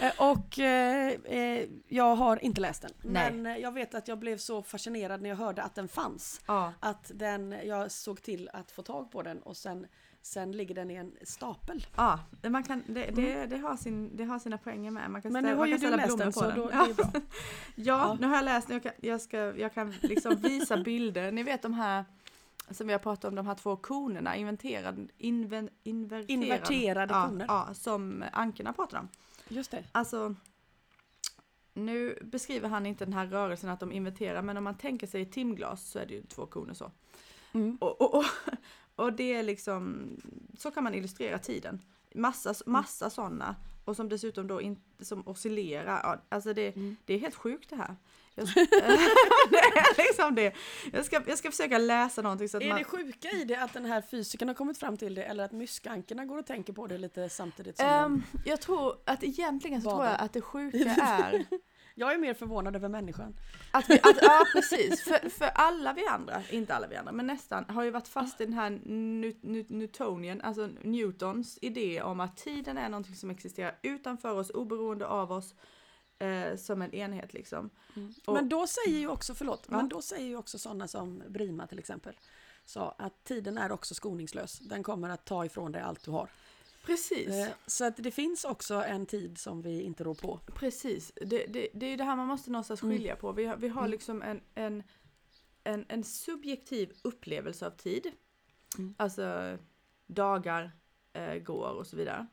Eh, 0.00 0.12
Och 0.16 0.58
eh, 0.58 1.12
eh, 1.24 1.64
jag 1.88 2.16
har 2.16 2.44
inte 2.44 2.60
läst 2.60 2.82
den. 2.82 2.90
Nej. 3.02 3.32
Men 3.32 3.46
eh, 3.46 3.58
jag 3.62 3.72
vet 3.72 3.94
att 3.94 4.08
jag 4.08 4.18
blev 4.18 4.36
så 4.38 4.62
fascinerad 4.62 5.22
när 5.22 5.28
jag 5.30 5.36
hörde 5.36 5.62
att 5.62 5.74
den 5.74 5.88
fanns. 5.88 6.40
Ja, 6.46 6.72
Att 6.80 7.10
den, 7.14 7.54
jag 7.64 7.90
såg 7.92 8.22
till 8.22 8.50
att 8.52 8.70
få 8.70 8.82
tag 8.82 9.10
på 9.10 9.22
den 9.22 9.42
och 9.42 9.56
sen, 9.56 9.86
sen 10.26 10.52
ligger 10.52 10.74
den 10.74 10.90
i 10.90 10.94
en 10.94 11.12
stapel. 11.22 11.86
ja 11.96 12.20
man 12.48 12.62
kan, 12.62 12.82
det, 12.86 13.06
det, 13.06 13.46
det, 13.46 13.56
har 13.56 13.76
sin, 13.76 14.16
det 14.16 14.24
har 14.24 14.38
sina 14.38 14.58
poänger 14.58 14.90
med. 14.90 15.10
Man 15.10 15.22
kan 15.22 15.32
Men 15.32 15.42
ställa, 15.42 15.54
nu 15.54 15.58
har 15.58 15.66
ju 15.66 15.76
du 15.76 15.96
läst 15.96 16.18
den 16.18 16.32
på 16.32 16.38
så 16.40 16.46
den. 16.46 16.56
då, 16.58 16.70
ja. 16.72 16.84
det 16.86 16.90
är 16.90 16.94
bra. 16.94 17.10
Ja, 17.74 18.08
Ja. 18.08 18.16
nu 18.20 18.26
har 18.26 18.36
jag 18.36 18.44
läst 18.44 18.68
den. 18.68 18.74
Jag 18.74 18.82
kan, 18.82 18.92
jag 19.00 19.20
ska, 19.20 19.38
jag 19.56 19.74
kan 19.74 19.94
liksom 20.02 20.36
visa 20.36 20.76
bilder. 20.76 21.32
Ni 21.32 21.42
vet 21.42 21.62
de 21.62 21.74
här 21.74 22.04
som 22.70 22.86
vi 22.86 22.92
har 22.92 23.00
pratat 23.00 23.24
om, 23.24 23.34
de 23.34 23.46
här 23.46 23.54
två 23.54 23.76
konerna, 23.76 24.36
inventerad, 24.36 25.08
inven, 25.18 25.70
inverterad. 25.82 26.30
Inverterade 26.30 27.14
ja, 27.14 27.26
koner. 27.26 27.46
Ja, 27.48 27.68
som 27.74 28.24
ankorna 28.32 28.72
pratar 28.72 28.98
om. 28.98 29.08
Just 29.48 29.70
det. 29.70 29.84
Alltså, 29.92 30.34
nu 31.74 32.18
beskriver 32.22 32.68
han 32.68 32.86
inte 32.86 33.04
den 33.04 33.14
här 33.14 33.26
rörelsen 33.26 33.70
att 33.70 33.80
de 33.80 33.92
inverterar, 33.92 34.42
men 34.42 34.56
om 34.56 34.64
man 34.64 34.78
tänker 34.78 35.06
sig 35.06 35.22
ett 35.22 35.32
timglas 35.32 35.90
så 35.90 35.98
är 35.98 36.06
det 36.06 36.14
ju 36.14 36.22
två 36.22 36.46
koner 36.46 36.74
så. 36.74 36.90
Mm. 37.52 37.76
Och, 37.80 38.00
och, 38.00 38.14
och, 38.14 38.24
och 38.96 39.12
det 39.12 39.32
är 39.34 39.42
liksom, 39.42 40.08
så 40.58 40.70
kan 40.70 40.84
man 40.84 40.94
illustrera 40.94 41.38
tiden. 41.38 41.80
Massa, 42.14 42.54
massa 42.66 43.10
sådana. 43.10 43.56
Och 43.84 43.96
som 43.96 44.08
dessutom 44.08 44.46
då 44.46 44.60
inte, 44.60 45.04
som 45.04 45.28
oscillerar. 45.28 46.20
Alltså 46.28 46.52
det, 46.52 46.76
Mm. 46.76 46.96
det 47.04 47.14
är 47.14 47.18
helt 47.18 47.34
sjukt 47.34 47.70
det 47.70 47.76
här. 47.76 47.96
Jag, 48.34 48.46
det 49.50 49.56
är 49.58 49.96
liksom 50.06 50.34
det. 50.34 50.54
Jag 50.92 51.04
ska, 51.04 51.22
jag 51.26 51.38
ska 51.38 51.50
försöka 51.50 51.78
läsa 51.78 52.22
någonting 52.22 52.48
så 52.48 52.56
att 52.56 52.62
Är 52.62 52.68
man... 52.68 52.78
det 52.78 52.84
sjuka 52.84 53.28
i 53.30 53.44
det 53.44 53.56
att 53.62 53.72
den 53.72 53.84
här 53.84 54.02
fysikern 54.02 54.48
har 54.48 54.54
kommit 54.54 54.78
fram 54.78 54.96
till 54.96 55.14
det 55.14 55.22
eller 55.24 55.44
att 55.44 55.52
myskankerna 55.52 56.24
går 56.24 56.38
och 56.38 56.46
tänker 56.46 56.72
på 56.72 56.86
det 56.86 56.98
lite 56.98 57.28
samtidigt 57.28 57.76
som 57.76 57.86
de... 57.86 57.92
Ehm, 57.94 58.22
jag 58.44 58.60
tror 58.60 58.94
att 59.04 59.22
egentligen 59.24 59.82
så 59.82 59.88
tror 59.90 59.98
Badar. 59.98 60.10
jag 60.12 60.20
att 60.20 60.32
det 60.32 60.40
sjuka 60.40 60.78
är 61.02 61.46
Jag 61.98 62.12
är 62.14 62.18
mer 62.18 62.34
förvånad 62.34 62.76
över 62.76 62.88
människan. 62.88 63.34
Att 63.70 63.90
vi, 63.90 63.94
att, 64.02 64.16
ja 64.22 64.44
precis, 64.52 65.02
för, 65.04 65.28
för 65.28 65.44
alla 65.54 65.92
vi 65.92 66.06
andra, 66.06 66.42
inte 66.50 66.74
alla 66.74 66.86
vi 66.86 66.96
andra, 66.96 67.12
men 67.12 67.26
nästan, 67.26 67.64
har 67.68 67.82
ju 67.84 67.90
varit 67.90 68.08
fast 68.08 68.40
i 68.40 68.44
den 68.44 68.54
här 68.54 68.70
New- 68.70 69.40
New- 69.40 69.72
Newtonian, 69.72 70.40
alltså 70.40 70.68
Newtons 70.82 71.58
idé 71.62 72.02
om 72.02 72.20
att 72.20 72.36
tiden 72.36 72.78
är 72.78 72.88
någonting 72.88 73.14
som 73.14 73.30
existerar 73.30 73.78
utanför 73.82 74.34
oss, 74.34 74.50
oberoende 74.50 75.06
av 75.06 75.32
oss, 75.32 75.54
eh, 76.18 76.56
som 76.56 76.82
en 76.82 76.94
enhet 76.94 77.34
liksom. 77.34 77.70
Och- 78.24 78.34
Men 78.34 78.48
då 78.48 78.66
säger 78.66 78.98
ju 78.98 79.08
också, 79.08 79.34
förlåt, 79.34 79.66
Ja. 79.70 79.76
men 79.76 79.88
då 79.88 80.02
säger 80.02 80.26
ju 80.26 80.36
också 80.36 80.58
sådana 80.58 80.88
som 80.88 81.22
Brima 81.28 81.66
till 81.66 81.78
exempel, 81.78 82.14
sa 82.64 82.94
att 82.98 83.24
tiden 83.24 83.58
är 83.58 83.72
också 83.72 83.94
skoningslös. 83.94 84.58
Den 84.58 84.82
kommer 84.82 85.08
att 85.08 85.24
ta 85.24 85.44
ifrån 85.44 85.72
dig 85.72 85.82
allt 85.82 86.04
du 86.04 86.10
har. 86.10 86.28
Precis, 86.86 87.28
Eh, 87.28 87.48
Så 87.66 87.84
att 87.84 87.96
det 87.96 88.10
finns 88.10 88.44
också 88.44 88.74
en 88.74 89.06
tid 89.06 89.38
som 89.38 89.62
vi 89.62 89.82
inte 89.82 90.04
rår 90.04 90.14
på. 90.14 90.40
precis. 90.54 91.12
Det, 91.16 91.46
det, 91.46 91.68
det 91.74 91.86
är 91.86 91.96
det 91.96 92.04
här 92.04 92.16
man 92.16 92.26
måste 92.26 92.50
någonstans 92.50 92.82
Mm. 92.82 92.96
skilja 92.96 93.16
på. 93.16 93.32
Vi 93.32 93.44
har, 93.44 93.56
vi 93.56 93.68
har 93.68 93.80
Mm. 93.80 93.90
liksom 93.90 94.22
en, 94.22 94.40
en, 94.54 94.82
en, 95.64 95.84
en 95.88 96.04
subjektiv 96.04 96.92
upplevelse 97.02 97.66
av 97.66 97.70
tid. 97.70 98.06
Mm. 98.78 98.94
Alltså 98.98 99.58
dagar 100.06 100.70
eh, 101.12 101.34
går 101.34 101.70
och 101.70 101.86
så 101.86 101.96
vidare. 101.96 102.26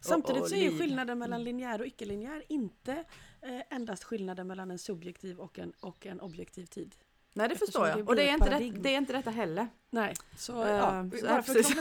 Samtidigt 0.00 0.42
och 0.42 0.48
så 0.48 0.54
är 0.54 0.62
ju 0.70 0.78
skillnaden 0.78 1.18
mellan 1.18 1.44
linjär 1.44 1.80
och 1.80 1.86
icke-linjär 1.86 2.44
inte 2.48 3.04
eh, 3.42 3.60
endast 3.70 4.04
skillnaden 4.04 4.46
mellan 4.46 4.70
en 4.70 4.78
subjektiv 4.78 5.38
och 5.40 5.58
en, 5.58 5.72
och 5.80 6.06
en 6.06 6.20
objektiv 6.20 6.66
tid. 6.66 6.94
Nej 7.36 7.48
det 7.48 7.54
Eftersom 7.54 7.66
förstår 7.66 7.88
jag. 7.88 7.98
det 7.98 8.02
och 8.02 8.16
det 8.16 8.28
är, 8.28 8.34
inte 8.34 8.58
det, 8.58 8.70
det 8.82 8.94
är 8.94 8.98
inte 8.98 9.12
detta 9.12 9.30
heller. 9.30 9.66
Nej, 9.90 10.14
så 10.36 10.62
Eh, 10.64 10.70
ja, 10.70 11.04
så- 11.12 11.26
för 11.26 11.42
precis. 11.54 11.76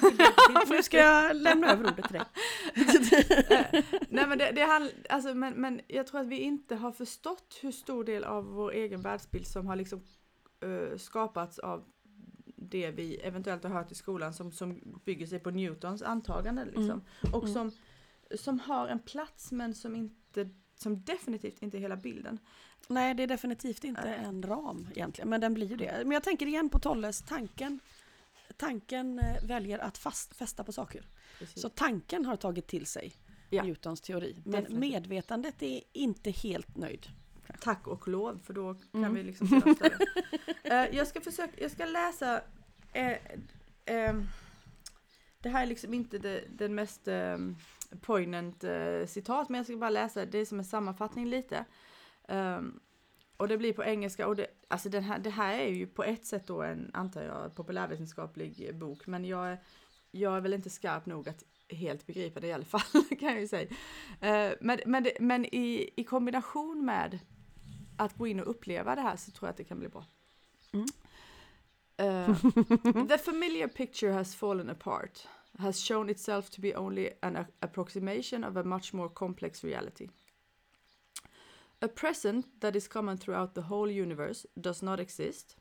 Nu 0.69 0.83
ska 0.83 0.97
jag 0.97 1.35
lämna 1.35 1.71
över 1.71 1.83
ordet 1.91 2.05
till 2.05 2.13
dig. 2.13 2.21
Nej 4.09 4.27
men 4.27 4.37
det, 4.37 4.51
det 4.51 4.61
handl- 4.61 5.05
alltså, 5.09 5.33
men, 5.33 5.53
men 5.53 5.81
jag 5.87 6.07
tror 6.07 6.21
att 6.21 6.27
vi 6.27 6.39
inte 6.39 6.75
har 6.75 6.91
förstått 6.91 7.59
hur 7.61 7.71
stor 7.71 8.03
del 8.03 8.23
av 8.23 8.45
vår 8.45 8.71
egen 8.71 9.01
världsbild 9.01 9.47
som 9.47 9.67
har 9.67 9.75
liksom 9.75 10.01
eh, 10.63 10.97
skapats 10.97 11.59
av 11.59 11.83
det 12.55 12.91
vi 12.91 13.15
eventuellt 13.17 13.63
har 13.63 13.69
hört 13.71 13.91
i 13.91 13.95
skolan 13.95 14.33
som, 14.33 14.51
som 14.51 14.99
bygger 15.05 15.25
sig 15.27 15.39
på 15.39 15.51
Newtons 15.51 16.01
antagande 16.01 16.65
liksom. 16.65 17.01
Och 17.33 17.43
Mm. 17.43 17.53
som, 17.53 17.71
som 18.37 18.59
har 18.59 18.87
en 18.87 18.99
plats 18.99 19.51
men 19.51 19.73
som 19.73 19.95
inte 19.95 20.49
som 20.77 21.03
definitivt 21.03 21.61
inte 21.61 21.77
är 21.77 21.79
hela 21.79 21.95
bilden. 21.97 22.39
Nej, 22.87 23.13
det 23.13 23.23
är 23.23 23.27
definitivt 23.27 23.83
inte 23.83 24.01
Nej. 24.05 24.19
en 24.25 24.43
ram 24.43 24.87
egentligen, 24.95 25.29
men 25.29 25.41
den 25.41 25.53
blir 25.53 25.67
ju 25.67 25.75
det. 25.75 25.91
Men 26.03 26.11
jag 26.11 26.23
tänker 26.23 26.45
igen 26.45 26.69
på 26.69 26.79
Tolles, 26.79 27.21
tanken, 27.21 27.79
tanken 28.57 29.19
eh, 29.19 29.43
väljer 29.43 29.79
att 29.79 29.97
fast, 29.97 30.35
fästa 30.35 30.63
på 30.63 30.71
saker. 30.71 31.05
Precis. 31.39 31.61
Så 31.61 31.69
tanken 31.69 32.25
har 32.25 32.35
tagit 32.35 32.67
till 32.67 32.85
sig 32.85 33.13
Ja. 33.49 33.63
Newtons 33.63 34.01
teori, 34.01 34.35
men 34.45 34.51
Definitivt. 34.51 34.79
medvetandet 34.79 35.61
är 35.63 35.81
inte 35.93 36.31
helt 36.31 36.75
nöjd. 36.77 37.05
Tack 37.61 37.87
och 37.87 38.07
lov 38.07 38.39
för 38.43 38.53
då 38.53 38.73
kan 38.73 39.03
Mm. 39.03 39.13
vi 39.13 39.23
liksom. 39.23 39.47
Eh, 40.63 40.95
jag 40.95 41.07
ska 41.07 41.21
försöka, 41.21 41.61
jag 41.61 41.71
ska 41.71 41.85
läsa 41.85 42.41
eh, 42.93 43.17
ehm, 43.85 44.23
Det 45.41 45.49
här 45.49 45.61
är 45.61 45.65
liksom 45.65 45.93
inte 45.93 46.17
det, 46.17 46.43
den 46.49 46.75
mest 46.75 47.07
eh, 47.07 47.37
poignant 48.01 48.63
eh, 48.63 49.05
citat 49.07 49.49
men 49.49 49.57
jag 49.57 49.65
ska 49.65 49.77
bara 49.77 49.89
läsa 49.89 50.25
det 50.25 50.45
som 50.45 50.59
en 50.59 50.65
sammanfattning 50.65 51.27
lite. 51.29 51.65
Ehm, 52.27 52.79
och 53.37 53.47
det 53.47 53.57
blir 53.57 53.73
på 53.73 53.83
engelska 53.83 54.27
och 54.27 54.35
det, 54.35 54.47
alltså 54.67 54.89
den 54.89 55.03
här, 55.03 55.19
det 55.19 55.29
här 55.29 55.59
är 55.59 55.67
ju 55.69 55.87
på 55.87 56.03
ett 56.03 56.25
sätt 56.25 56.47
då 56.47 56.61
en, 56.61 56.91
antar 56.93 57.21
jag, 57.23 57.55
populärvetenskaplig 57.55 58.75
bok 58.75 59.07
men 59.07 59.25
jag, 59.25 59.47
är- 59.47 59.63
jag 60.11 60.37
är 60.37 60.41
väl 60.41 60.53
inte 60.53 60.69
skarp 60.69 61.05
nog 61.05 61.29
att 61.29 61.43
helt 61.69 62.07
begripa 62.07 62.39
det 62.39 62.47
i 62.47 62.53
alla 62.53 62.65
fall 62.65 62.81
kan 63.19 63.29
jag 63.29 63.39
ju 63.41 63.47
säga. 63.47 63.69
Eh, 64.21 64.53
men 64.61 64.79
men, 64.85 65.03
det, 65.03 65.11
men 65.19 65.45
i, 65.45 65.89
i 65.95 66.03
kombination 66.03 66.85
med 66.85 67.19
att 67.97 68.17
gå 68.17 68.27
in 68.27 68.39
och 68.39 68.49
uppleva 68.49 68.95
det 68.95 69.01
här 69.01 69.15
så 69.15 69.31
tror 69.31 69.47
jag 69.47 69.51
att 69.51 69.57
det 69.57 69.63
kan 69.63 69.79
bli 69.79 69.89
bra. 69.89 70.05
Mm. 70.73 70.85
Eh, 71.97 72.37
the 73.07 73.17
familiar 73.17 73.67
picture 73.67 74.11
has 74.11 74.35
fallen 74.35 74.69
apart, 74.69 75.27
has 75.57 75.87
shown 75.87 76.09
itself 76.09 76.49
to 76.49 76.61
be 76.61 76.77
only 76.77 77.09
an 77.21 77.45
approximation 77.59 78.43
of 78.43 78.55
a 78.57 78.63
much 78.63 78.93
more 78.93 79.09
complex 79.09 79.63
reality. 79.63 80.07
A 81.81 81.87
present 81.87 82.45
that 82.59 82.75
is 82.75 82.87
common 82.87 83.17
throughout 83.17 83.53
the 83.53 83.61
whole 83.61 83.89
universe 83.89 84.45
does 84.61 84.81
not 84.83 84.99
exist. 84.99 85.57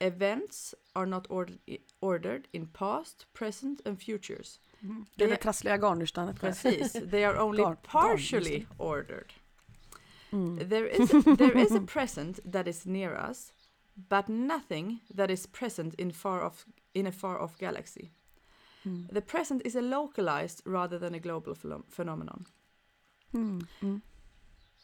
Events 0.00 0.74
are 0.94 1.06
not 1.06 1.26
ordered, 1.30 1.58
ordered 2.00 2.48
in 2.52 2.66
past, 2.66 3.26
present 3.32 3.80
and 3.86 3.98
futures. 4.02 4.60
Det 5.16 5.24
är 5.24 5.28
Det- 5.28 5.36
trassliga 5.42 5.76
garnnystanet. 5.78 6.40
Precis, 6.40 6.92
they 6.92 7.24
are 7.24 7.38
only 7.38 7.62
Garn- 7.62 7.76
partially 7.82 8.66
ordered. 8.78 9.32
Mm. 10.32 10.68
There 10.68 10.86
is, 10.88 11.14
a, 11.14 11.36
there 11.36 11.58
is 11.62 11.72
a 11.72 11.80
present 11.86 12.40
that 12.52 12.66
is 12.68 12.84
near 12.86 13.14
us, 13.30 13.52
but 14.08 14.28
nothing 14.28 14.98
that 15.16 15.30
is 15.30 15.46
present 15.46 15.94
in 15.94 16.12
far 16.12 16.42
off 16.42 16.66
in 16.94 17.06
a 17.06 17.12
far 17.12 17.38
off 17.38 17.56
galaxy. 17.58 18.10
Mm. 18.84 19.06
The 19.12 19.20
present 19.22 19.62
is 19.64 19.76
a 19.76 19.80
localized 19.80 20.62
rather 20.66 20.98
than 20.98 21.14
a 21.14 21.20
global 21.20 21.54
phenom- 21.54 21.84
phenomenon. 21.88 22.46
Mm. 23.32 23.66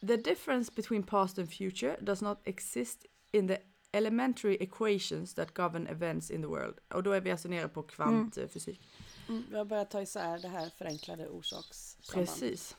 Mm. 0.00 0.08
The 0.08 0.16
difference 0.16 0.74
between 0.74 1.02
past 1.02 1.38
and 1.38 1.48
future 1.48 1.96
does 2.00 2.22
not 2.22 2.38
exist 2.44 3.06
in 3.32 3.48
the 3.48 3.58
elementary 3.92 4.56
equations 4.60 5.34
that 5.34 5.54
govern 5.54 5.86
events 5.86 6.30
in 6.30 6.42
the 6.42 6.48
world. 6.48 6.78
Och 6.94 7.02
då 7.02 7.12
är 7.12 7.20
vi 7.20 7.30
alltså 7.30 7.48
nere 7.48 7.68
på 7.68 7.82
kvantfysik. 7.82 8.80
Mm. 9.28 9.44
Vi 9.50 9.56
har 9.56 9.64
börjat 9.64 9.90
ta 9.90 10.02
isär 10.02 10.38
det 10.38 10.48
här 10.48 10.70
förenklade 10.78 11.28
orsakssamband. 11.28 12.26
Precis. 12.26 12.76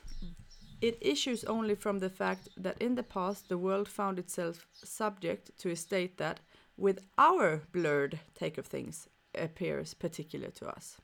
It 0.82 0.98
issues 1.02 1.44
only 1.44 1.76
from 1.76 2.00
the 2.00 2.10
fact 2.10 2.64
that 2.64 2.82
in 2.82 2.96
the 2.96 3.04
past 3.04 3.48
the 3.48 3.56
world 3.56 3.88
found 3.88 4.20
itself 4.20 4.68
subject 4.74 5.58
to 5.58 5.70
a 5.72 5.76
state 5.76 6.18
that, 6.18 6.42
with 6.76 7.04
our 7.18 7.62
blurred 7.72 8.20
take 8.40 8.62
of 8.62 8.68
things, 8.68 9.08
appears 9.34 9.94
particular 9.94 10.50
to 10.50 10.66
us. 10.66 10.98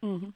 Mhm. 0.00 0.32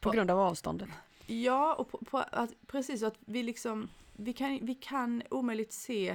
På 0.00 0.10
grund 0.10 0.30
av 0.30 0.38
avståndet. 0.38 0.88
Ja, 1.26 1.74
och 1.74 1.88
på, 1.90 1.98
på 1.98 2.18
att, 2.18 2.50
precis 2.66 3.02
att 3.02 3.14
vi 3.26 3.42
liksom, 3.42 3.88
vi 4.18 4.32
kan, 4.32 4.58
vi 4.62 4.74
kan 4.74 5.22
omöjligt 5.30 5.72
se 5.72 6.08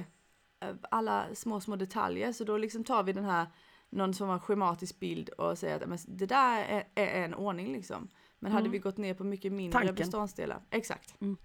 eh, 0.60 0.74
alla 0.90 1.34
små, 1.34 1.60
små 1.60 1.76
detaljer, 1.76 2.32
så 2.32 2.44
då 2.44 2.58
liksom 2.58 2.84
tar 2.84 3.02
vi 3.02 3.12
den 3.12 3.24
här, 3.24 3.46
någon 3.90 4.14
som 4.14 4.28
har 4.28 4.38
schematisk 4.38 5.00
bild 5.00 5.28
och 5.28 5.58
säger 5.58 5.76
att 5.76 5.88
men, 5.88 5.98
det 6.06 6.26
där 6.26 6.64
är, 6.64 6.84
är 6.94 7.24
en 7.24 7.34
ordning 7.34 7.72
liksom. 7.72 8.08
Men 8.38 8.52
hade 8.52 8.62
Mm. 8.62 8.72
vi 8.72 8.78
gått 8.78 8.96
ner 8.96 9.14
på 9.14 9.24
mycket 9.24 9.52
mindre 9.52 9.78
Tanken. 9.78 9.94
beståndsdelar, 9.94 10.62
exakt. 10.70 11.20
Mm. 11.20 11.36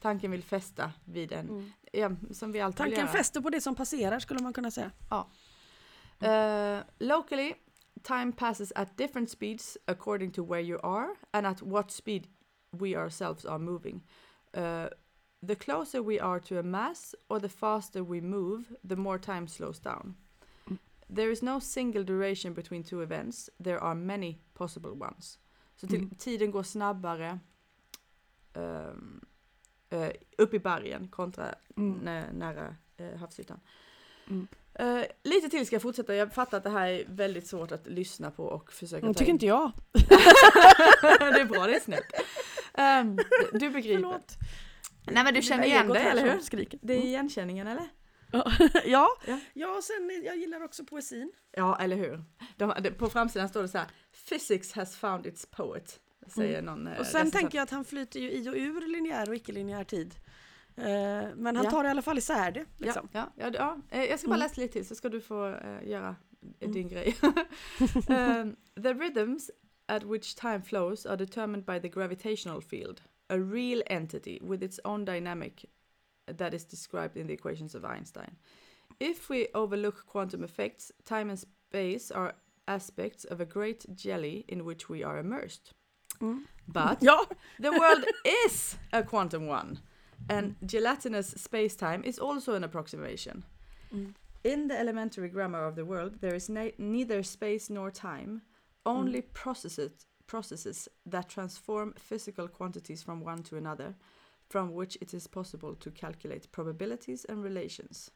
Tanken 0.00 0.30
vill 0.30 0.42
fästa 0.42 0.92
vid 1.04 1.32
en, 1.32 1.72
ja, 1.92 2.10
som 2.30 2.52
vi 2.52 2.60
alltid 2.60 2.84
vill 2.84 2.92
Tanken 2.94 3.06
göra. 3.06 3.18
fäster 3.18 3.40
på 3.40 3.50
det 3.50 3.60
som 3.60 3.74
passerar 3.74 4.18
skulle 4.18 4.42
man 4.42 4.52
kunna 4.52 4.70
säga. 4.70 4.90
Uh, 6.22 6.82
locally, 6.98 7.54
time 8.02 8.32
passes 8.32 8.72
at 8.76 8.96
different 8.98 9.30
speeds 9.30 9.78
according 9.86 10.30
to 10.32 10.44
where 10.44 10.62
you 10.62 10.80
are 10.82 11.08
and 11.30 11.46
at 11.46 11.62
what 11.62 11.90
speed 11.90 12.26
we 12.70 12.96
ourselves 12.96 13.44
are 13.44 13.58
moving. 13.58 14.02
Uh, 14.56 14.86
the 15.46 15.54
closer 15.54 16.00
we 16.00 16.20
are 16.20 16.40
to 16.40 16.58
a 16.58 16.62
mass 16.62 17.14
or 17.28 17.40
the 17.40 17.48
faster 17.48 18.00
we 18.02 18.20
move, 18.20 18.64
the 18.88 18.96
more 18.96 19.18
time 19.18 19.48
slows 19.48 19.80
down. 19.80 20.14
There 21.16 21.30
is 21.32 21.42
no 21.42 21.60
single 21.60 22.04
duration 22.04 22.54
between 22.54 22.84
two 22.84 23.02
events. 23.02 23.50
There 23.64 23.78
are 23.78 23.94
many 23.94 24.38
possible 24.54 24.90
ones. 24.90 25.38
Så 25.76 25.86
till, 25.86 25.98
Mm. 26.00 26.10
tiden 26.18 26.50
går 26.50 26.62
snabbare 26.62 27.38
eh, 29.90 30.10
upp 30.38 30.54
i 30.54 30.58
bergen 30.58 31.08
kontra 31.08 31.54
Mm. 31.76 31.92
nä, 32.02 32.32
nära 32.32 32.76
uh, 33.00 33.16
havsytan. 33.18 33.60
Mm. 34.28 34.46
Eh, 34.74 35.04
lite 35.22 35.48
till 35.48 35.66
ska 35.66 35.74
jag 35.74 35.82
fortsätta. 35.82 36.14
Jag 36.14 36.34
fattar 36.34 36.58
att 36.58 36.64
det 36.64 36.70
här 36.70 36.86
är 36.88 37.04
väldigt 37.08 37.46
svårt 37.46 37.72
att 37.72 37.86
lyssna 37.86 38.30
på 38.30 38.44
och 38.44 38.72
försöka 38.72 39.00
Mm, 39.02 39.14
ta 39.14 39.18
tycker 39.18 39.30
in. 39.30 39.34
inte 39.34 39.46
jag. 39.46 39.72
det 39.92 41.40
är 41.40 41.44
bra, 41.44 41.66
det 41.66 41.76
är 41.76 41.80
snällt. 41.80 42.06
Ehm, 42.74 43.16
du 43.52 43.70
begriper. 43.70 43.94
Förlåt. 44.02 44.36
Nej 45.06 45.24
men 45.24 45.34
du 45.34 45.42
känner 45.42 45.64
igen 45.64 45.88
det, 45.88 45.98
eller 46.00 46.32
hur? 46.32 46.40
Skriker. 46.40 46.78
Det 46.82 46.92
är 46.92 46.96
Mm. 46.96 47.08
igenkänningen, 47.08 47.66
eller? 47.66 47.88
ja. 48.84 49.08
Ja. 49.26 49.38
ja, 49.52 49.76
och 49.76 49.84
sen 49.84 50.22
jag 50.24 50.36
gillar 50.36 50.62
också 50.64 50.84
poesin. 50.84 51.32
Ja, 51.56 51.78
eller 51.80 51.96
hur? 51.96 52.24
De, 52.56 52.74
de, 52.82 52.90
på 52.90 53.08
framsidan 53.10 53.48
står 53.48 53.62
det 53.62 53.68
så 53.68 53.78
här, 53.78 53.86
Physics 54.28 54.72
has 54.72 54.96
found 54.96 55.26
its 55.26 55.46
poet, 55.46 56.00
säger 56.26 56.62
någon 56.62 56.86
eh, 56.86 56.90
Mm. 56.92 57.00
Och 57.00 57.06
sen 57.06 57.30
tänker 57.30 57.58
jag 57.58 57.62
att 57.62 57.70
han 57.70 57.84
flyter 57.84 58.20
ju 58.20 58.30
i 58.30 58.48
och 58.48 58.54
ur 58.54 58.86
linjär 58.86 59.28
och 59.28 59.34
icke-linjär 59.36 59.84
tid. 59.84 60.14
Eh, 60.76 60.84
men 61.36 61.56
han 61.56 61.64
Ja. 61.64 61.70
tar 61.70 61.84
i 61.84 61.88
alla 61.88 62.02
fall 62.02 62.18
isär 62.18 62.50
det. 62.50 62.64
Liksom. 62.78 63.08
Ja, 63.12 63.32
ja, 63.36 63.50
ja, 63.54 63.76
ja. 63.90 63.98
Eh, 63.98 64.04
Jag 64.04 64.18
ska 64.18 64.28
bara 64.28 64.36
Mm. 64.36 64.44
läsa 64.48 64.60
lite 64.60 64.72
till 64.72 64.86
så 64.86 64.94
ska 64.94 65.08
du 65.08 65.20
få 65.20 65.46
eh, 65.48 65.88
göra 65.88 66.16
Mm. 66.60 66.72
din 66.72 66.88
grej. 66.88 67.16
um, 68.08 68.56
the 68.82 68.92
rhythms 68.94 69.50
at 69.86 70.02
which 70.02 70.34
time 70.34 70.62
flows 70.62 71.06
are 71.06 71.16
determined 71.16 71.64
by 71.64 71.80
the 71.80 71.88
gravitational 71.88 72.62
field, 72.62 73.00
a 73.32 73.40
real 73.40 73.82
entity 73.86 74.38
with 74.44 74.62
its 74.62 74.78
own 74.84 75.04
dynamic 75.04 75.64
that 76.26 76.54
is 76.54 76.64
described 76.64 77.16
in 77.16 77.26
the 77.26 77.32
equations 77.32 77.74
of 77.74 77.84
Einstein. 77.84 78.36
If 79.00 79.30
we 79.30 79.48
overlook 79.54 80.06
quantum 80.06 80.44
effects, 80.44 80.92
time 81.04 81.30
and 81.30 81.38
space 81.38 82.10
are 82.10 82.34
aspects 82.68 83.24
of 83.24 83.40
a 83.40 83.46
great 83.46 83.86
jelly 83.96 84.44
in 84.48 84.64
which 84.64 84.88
we 84.88 85.02
are 85.02 85.18
immersed. 85.18 85.72
Mm. 86.20 86.42
But 86.68 87.02
Ja, 87.02 87.24
The 87.58 87.70
world 87.70 88.04
is 88.44 88.76
a 88.92 89.02
quantum 89.02 89.46
one, 89.46 89.78
and 90.28 90.54
gelatinous 90.66 91.28
space-time 91.28 92.04
is 92.04 92.18
also 92.18 92.54
an 92.54 92.64
approximation. 92.64 93.44
Mm. 93.94 94.14
In 94.44 94.68
the 94.68 94.78
elementary 94.78 95.28
grammar 95.28 95.64
of 95.64 95.74
the 95.74 95.84
world, 95.84 96.20
there 96.20 96.34
is 96.34 96.48
ne- 96.48 96.74
neither 96.78 97.22
space 97.22 97.70
nor 97.70 97.90
time, 97.90 98.42
only 98.84 99.22
processes, 99.22 100.06
processes 100.32 100.88
that 101.12 101.28
transform 101.28 101.92
physical 101.98 102.48
quantities 102.48 103.02
from 103.02 103.18
one 103.24 103.42
to 103.42 103.56
another, 103.56 103.94
from 104.48 104.72
which 104.78 104.94
it 105.02 105.12
is 105.14 105.26
possible 105.26 105.74
to 105.74 105.90
calculate 105.90 106.52
probabilities 106.52 107.26
and 107.28 107.44
relations. 107.44 108.10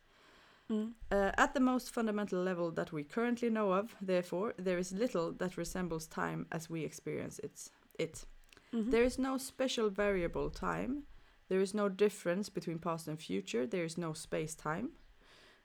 Mm. 0.71 0.93
Uh, 1.11 1.31
at 1.45 1.53
the 1.53 1.61
most 1.61 1.91
fundamental 1.91 2.41
level 2.43 2.71
that 2.73 2.91
we 2.91 3.05
currently 3.05 3.51
know 3.51 3.69
of, 3.81 3.95
therefore, 4.01 4.55
there 4.67 4.79
is 4.79 4.93
little 4.93 5.33
that 5.41 5.59
resembles 5.59 6.07
time 6.07 6.47
as 6.51 6.71
we 6.71 6.85
experience 6.85 7.39
it. 7.47 7.71
it. 7.99 8.27
Mhm. 8.73 8.91
There 8.91 9.05
is 9.05 9.19
no 9.19 9.39
special 9.39 9.89
variable 9.91 10.51
time. 10.51 10.93
There 11.49 11.63
is 11.63 11.75
no 11.75 11.89
difference 11.89 12.53
between 12.53 12.79
past 12.79 13.09
and 13.09 13.19
future. 13.19 13.67
There 13.67 13.85
is 13.85 13.97
no 13.99 14.15
space 14.15 14.55
time. 14.57 14.89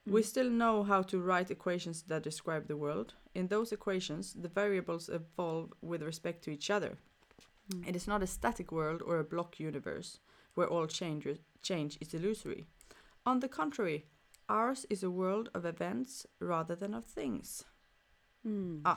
We 0.06 0.20
Mm. 0.20 0.26
still 0.32 0.50
know 0.50 0.84
how 0.84 1.02
to 1.02 1.16
write 1.26 1.50
equations 1.50 2.02
that 2.08 2.22
describe 2.24 2.66
the 2.66 2.76
world. 2.76 3.14
In 3.34 3.48
those 3.48 3.72
equations, 3.74 4.32
the 4.42 4.48
variables 4.48 5.08
evolve 5.08 5.72
with 5.80 6.02
respect 6.02 6.44
to 6.44 6.50
each 6.50 6.70
other. 6.70 6.98
Mm. 7.72 7.88
It 7.88 7.96
is 7.96 8.06
not 8.06 8.22
a 8.22 8.26
static 8.26 8.70
world 8.72 9.02
or 9.02 9.18
a 9.18 9.24
block 9.24 9.60
universe 9.60 10.20
where 10.54 10.68
all 10.68 10.86
change, 10.88 11.26
change 11.62 11.96
is 12.00 12.14
illusory. 12.14 12.64
On 13.24 13.40
the 13.40 13.48
contrary, 13.48 14.04
ours 14.48 14.86
is 14.90 15.02
a 15.04 15.08
world 15.10 15.48
of 15.54 15.64
events 15.64 16.26
rather 16.40 16.76
than 16.76 16.94
of 16.94 17.04
things. 17.14 17.64
Mm. 18.44 18.82
Ah, 18.84 18.96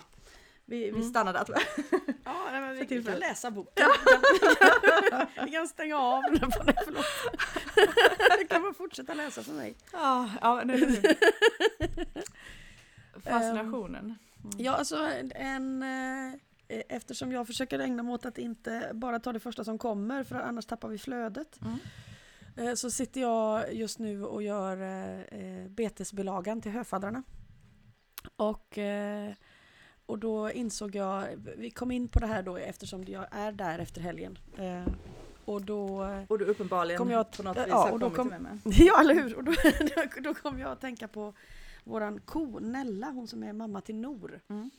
Vi, 0.68 0.78
vi 0.78 0.90
Mm. 0.90 1.04
stannar 1.10 1.34
där 1.34 1.44
tror 1.44 1.58
jag. 1.92 2.00
Ja, 2.26 2.48
nej, 2.52 2.62
men 2.62 2.70
vi 2.72 2.78
För 2.78 2.80
kan 2.86 2.88
tillfället. 2.88 3.20
läsa 3.20 3.52
boken. 3.52 3.86
vi 5.46 5.52
kan 5.52 5.68
stänga 5.68 5.98
av 5.98 6.24
den. 6.24 6.52
Förlåt. 6.52 7.06
Du 8.40 8.48
kan 8.48 8.62
bara 8.62 8.74
fortsätta 8.74 9.14
läsa 9.14 9.44
för 9.44 9.54
mig. 9.54 9.76
Ja, 9.92 10.30
ja 10.42 10.62
nu, 10.66 10.78
nu. 10.86 11.16
Fascinationen. 13.24 14.16
Mm. 14.46 14.66
Ja, 14.66 14.72
alltså 14.72 15.10
en... 15.36 15.84
eh, 15.84 16.40
Eftersom 16.68 17.32
jag 17.32 17.48
försöker 17.48 17.80
ägna 17.80 18.04
mig 18.04 18.14
åt 18.14 18.26
att 18.26 18.38
inte 18.38 18.92
bara 18.94 19.20
ta 19.20 19.34
det 19.34 19.40
första 19.40 19.64
som 19.64 19.78
kommer 19.78 20.24
för 20.24 20.36
annars 20.36 20.66
tappar 20.66 20.88
vi 20.90 20.98
flödet. 20.98 21.60
Mm. 21.62 21.78
eh, 22.70 22.74
Så 22.76 22.92
sitter 22.92 23.22
jag 23.22 23.74
just 23.74 24.00
nu 24.00 24.24
och 24.26 24.44
gör 24.44 24.82
eh, 24.82 25.20
eh, 25.22 25.68
betesbilagan 25.70 26.62
till 26.62 26.72
höfaddrarna. 26.72 27.24
Och, 28.36 28.78
eh, 28.78 29.34
och 30.06 30.20
då 30.20 30.52
insåg 30.52 30.96
jag, 30.96 31.26
vi 31.58 31.72
kom 31.72 31.92
in 31.92 32.08
på 32.08 32.20
det 32.20 32.28
här 32.28 32.44
då 32.44 32.58
eftersom 32.58 33.04
jag 33.04 33.26
är 33.32 33.52
där 33.52 33.80
efter 33.80 34.02
helgen. 34.02 34.38
Eh, 34.58 34.94
Och 35.46 35.62
då 35.62 36.10
Och 36.28 36.40
du 36.40 36.46
uppenbarligen 36.46 36.98
Kom 36.98 37.10
jag- 37.12 37.32
på 37.32 37.44
något 37.44 37.58
ja, 37.58 37.64
vis 37.66 37.74
har 37.74 37.92
och 37.92 38.00
då 38.00 38.10
kom- 38.10 38.28
med 38.28 38.42
mig. 38.42 38.58
Ja, 38.66 39.00
eller 39.02 39.14
hur? 39.14 39.36
Och 39.36 39.44
då, 39.44 39.52
då, 39.96 40.22
då 40.22 40.34
kom 40.34 40.60
jag 40.60 40.72
att 40.72 40.82
tänka 40.82 41.08
på 41.08 41.34
våran 41.86 42.20
ko 42.20 42.60
Nella, 42.60 43.12
hon 43.12 43.28
som 43.28 43.44
är 43.44 43.54
mamma 43.54 43.82
till 43.82 43.96
Nor. 43.96 44.42
Mm. 44.48 44.70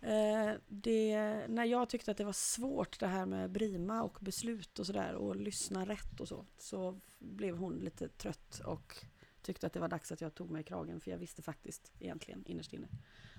Eh, 0.00 0.54
det, 0.68 1.16
när 1.48 1.64
jag 1.64 1.88
tyckte 1.88 2.10
att 2.10 2.16
det 2.16 2.24
var 2.24 2.32
svårt 2.32 3.00
det 3.00 3.06
här 3.06 3.26
med 3.26 3.50
Brima 3.50 4.02
och 4.02 4.18
beslut 4.20 4.78
och 4.78 4.86
sådär 4.86 5.14
och 5.14 5.36
lyssna 5.36 5.84
rätt 5.84 6.20
och 6.20 6.28
så, 6.28 6.46
så 6.58 7.00
blev 7.18 7.56
hon 7.56 7.74
lite 7.74 8.08
trött 8.08 8.60
och 8.64 9.04
tyckte 9.42 9.66
att 9.66 9.72
det 9.72 9.80
var 9.80 9.88
dags 9.88 10.12
att 10.12 10.20
jag 10.20 10.34
tog 10.34 10.50
mig 10.50 10.60
i 10.60 10.64
kragen 10.64 11.00
för 11.00 11.10
jag 11.10 11.18
visste 11.18 11.42
faktiskt 11.42 11.92
egentligen 11.98 12.44
innerst 12.46 12.72
inne. 12.72 12.88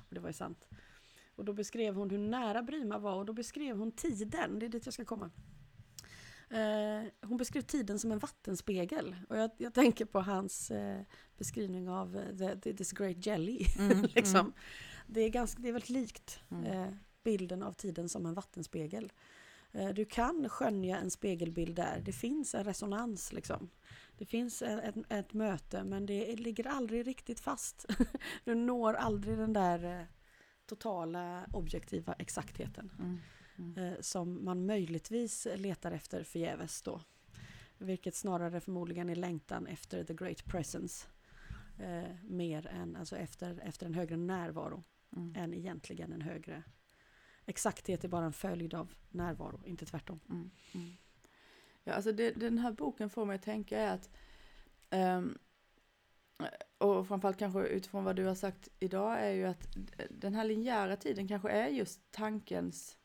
Och 0.08 0.14
det 0.14 0.20
var 0.20 0.30
ju 0.30 0.34
sant. 0.34 0.68
Och 1.36 1.46
då 1.46 1.54
beskrev 1.54 1.96
hon 1.96 2.10
hur 2.10 2.18
nära 2.18 2.64
Brima 2.64 2.98
var 2.98 3.16
och 3.16 3.26
då 3.26 3.34
beskrev 3.34 3.78
hon 3.78 3.92
tiden, 3.92 4.60
det 4.60 4.66
är 4.66 4.70
dit 4.70 4.86
jag 4.86 4.94
ska 4.94 5.06
komma. 5.06 5.32
Eh, 6.54 7.04
hon 7.22 7.38
beskrev 7.38 7.62
tiden 7.62 8.00
som 8.00 8.12
en 8.12 8.20
vattenspegel 8.20 9.16
och 9.30 9.38
jag, 9.38 9.52
jag 9.58 9.74
tänker 9.74 10.06
på 10.06 10.22
hans 10.22 10.72
eh, 10.72 11.02
beskrivning 11.38 11.90
av 11.90 12.18
eh, 12.18 12.38
the, 12.38 12.56
the, 12.56 12.74
this 12.74 12.92
great 12.92 13.26
jelly. 13.26 13.66
Mm, 13.80 14.02
liksom. 14.02 14.40
mm. 14.40 14.54
det, 15.08 15.22
är 15.22 15.30
ganska, 15.30 15.62
det 15.62 15.68
är 15.68 15.74
väldigt 15.74 15.90
likt 15.90 16.40
Mm. 16.52 16.66
eh, 16.66 16.94
bilden 17.24 17.64
av 17.64 17.74
tiden 17.74 18.10
som 18.10 18.26
en 18.26 18.34
vattenspegel. 18.34 19.12
Eh, 19.72 19.90
du 19.90 20.06
kan 20.06 20.50
skönja 20.50 20.98
en 20.98 21.12
spegelbild 21.12 21.76
där. 21.76 22.02
Det 22.06 22.12
finns 22.14 22.56
en 22.56 22.64
resonans. 22.64 23.34
Liksom. 23.34 23.70
Det 24.18 24.26
finns 24.26 24.62
ett, 24.62 24.84
ett, 24.84 24.96
ett 25.10 25.34
möte 25.34 25.84
men 25.84 26.06
det 26.06 26.36
ligger 26.36 26.68
aldrig 26.68 27.08
riktigt 27.08 27.40
fast. 27.40 27.86
du 28.44 28.56
når 28.56 28.94
aldrig 28.94 29.38
den 29.38 29.54
där 29.54 30.00
eh, 30.00 30.06
totala 30.66 31.46
objektiva 31.54 32.14
exaktheten 32.14 32.92
Mm, 33.00 33.20
mm. 33.64 33.78
eh, 33.78 34.00
som 34.00 34.46
man 34.46 34.66
möjligtvis 34.66 35.48
letar 35.56 35.92
efter 35.92 36.24
förgäves 36.24 36.82
då. 36.82 37.02
Vilket 37.78 38.16
snarare 38.16 38.60
förmodligen 38.62 39.10
är 39.10 39.16
längtan 39.16 39.68
efter 39.68 40.04
the 40.04 40.14
great 40.14 40.46
presence. 40.46 41.08
Eh, 41.80 42.16
mer 42.24 42.68
än 42.68 42.96
alltså 42.96 43.18
efter, 43.18 43.60
efter 43.64 43.86
en 43.86 43.94
högre 43.94 44.18
närvaro 44.18 44.84
Mm. 45.16 45.34
än 45.36 45.54
egentligen 45.54 46.14
en 46.14 46.22
högre 46.22 46.64
exakthet 47.46 48.04
är 48.04 48.08
bara 48.08 48.26
en 48.26 48.34
följd 48.34 48.74
av 48.74 48.94
närvaro, 49.10 49.62
inte 49.66 49.86
tvärtom. 49.86 50.20
Mm, 50.30 50.52
mm. 50.74 50.92
Ja, 51.84 51.94
alltså 51.94 52.12
det, 52.12 52.32
den 52.32 52.58
här 52.58 52.72
boken 52.72 53.10
får 53.10 53.26
mig 53.26 53.36
att 53.36 53.42
tänka 53.42 53.80
är 53.80 53.94
att 53.94 54.10
ehm, 54.90 55.38
och 56.78 57.08
framförallt 57.08 57.40
kanske 57.40 57.60
utifrån 57.60 58.04
vad 58.04 58.16
du 58.16 58.26
har 58.26 58.36
sagt 58.36 58.70
idag 58.80 59.20
är 59.20 59.32
ju 59.32 59.46
att 59.46 59.68
den 60.10 60.36
här 60.36 60.46
linjära 60.46 60.96
tiden 60.96 61.28
kanske 61.28 61.50
är 61.50 61.68
just 61.68 62.12
tankens 62.12 62.98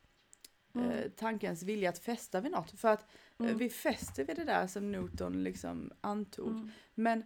Mm. 0.75 0.89
eh, 0.89 1.09
tankens 1.09 1.63
vilja 1.63 1.89
att 1.89 1.99
fästa 1.99 2.41
vid 2.41 2.51
något. 2.51 2.79
För 2.79 2.87
att 2.89 3.01
eh, 3.39 3.45
Mm. 3.45 3.57
vi 3.57 3.69
fäster 3.69 4.25
vid 4.25 4.35
det 4.35 4.43
där 4.43 4.67
som 4.67 4.91
Newton 4.91 5.43
liksom 5.43 5.91
antog. 6.01 6.47
Mm. 6.47 6.71
Men, 6.95 7.23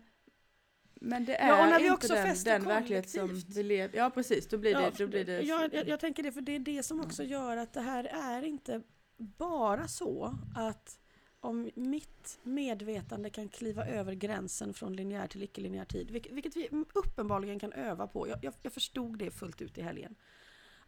men 0.94 1.26
det 1.26 1.36
är 1.36 1.48
Ja, 1.48 1.64
och 1.64 1.70
när 1.70 1.80
vi 1.80 1.86
inte 1.86 1.94
också 1.94 2.14
den, 2.14 2.36
den 2.46 2.64
verklighet 2.64 3.10
som 3.10 3.42
vi 3.56 3.64
lever 3.64 3.98
Ja, 3.98 4.10
precis. 4.10 4.48
Då 4.48 4.58
blir 4.58 4.72
Ja, 4.72 4.80
det... 4.80 4.98
Då 4.98 5.08
blir 5.08 5.26
det 5.26 5.42
jag, 5.42 5.74
jag, 5.74 5.88
jag 5.88 6.00
tänker 6.00 6.24
det, 6.24 6.32
för 6.32 6.42
det 6.42 6.56
är 6.56 6.60
det 6.60 6.84
som 6.84 7.02
också 7.02 7.24
gör 7.24 7.58
att 7.58 7.74
det 7.74 7.82
här 7.82 8.04
är 8.04 8.44
inte 8.46 8.82
bara 9.18 9.88
så 9.88 10.38
att 10.56 11.00
om 11.40 11.72
mitt 11.76 12.40
medvetande 12.44 13.30
kan 13.30 13.50
kliva 13.50 13.86
över 13.86 14.14
gränsen 14.14 14.74
från 14.74 14.96
linjär 14.96 15.28
till 15.28 15.44
icke-linjär 15.44 15.86
tid, 15.86 16.12
vilket, 16.12 16.32
vilket 16.32 16.56
vi 16.56 16.70
uppenbarligen 16.94 17.60
kan 17.60 17.74
öva 17.74 18.08
på. 18.08 18.28
Jag, 18.28 18.40
jag, 18.44 18.54
jag 18.62 18.74
förstod 18.74 19.18
det 19.18 19.32
fullt 19.32 19.62
ut 19.62 19.78
i 19.78 19.82
helgen. 19.82 20.16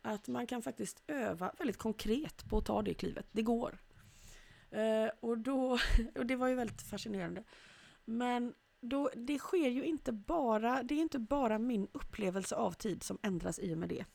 Att 0.07 0.27
man 0.27 0.47
kan 0.47 0.61
faktiskt 0.61 1.03
öva 1.07 1.51
väldigt 1.57 1.77
konkret 1.77 2.45
på 2.49 2.57
att 2.57 2.65
ta 2.65 2.81
det 2.81 2.93
klivet. 2.93 3.25
Det 3.31 3.41
går. 3.41 3.77
Eh, 4.71 5.09
och, 5.19 5.37
då, 5.37 5.79
och 6.15 6.25
det 6.25 6.35
var 6.35 6.47
ju 6.47 6.55
väldigt 6.55 6.81
fascinerande. 6.81 7.43
Men 8.05 8.53
då, 8.81 9.09
det 9.15 9.39
sker 9.39 9.69
ju 9.69 9.83
inte 9.83 10.11
bara, 10.11 10.83
det 10.83 10.95
är 10.95 10.99
inte 11.01 11.19
bara 11.19 11.59
min 11.59 11.87
upplevelse 11.91 12.55
av 12.55 12.71
tid 12.71 13.03
som 13.03 13.17
ändras 13.21 13.59
i 13.59 13.73
och 13.73 13.77
med 13.77 13.89
det. 13.89 14.05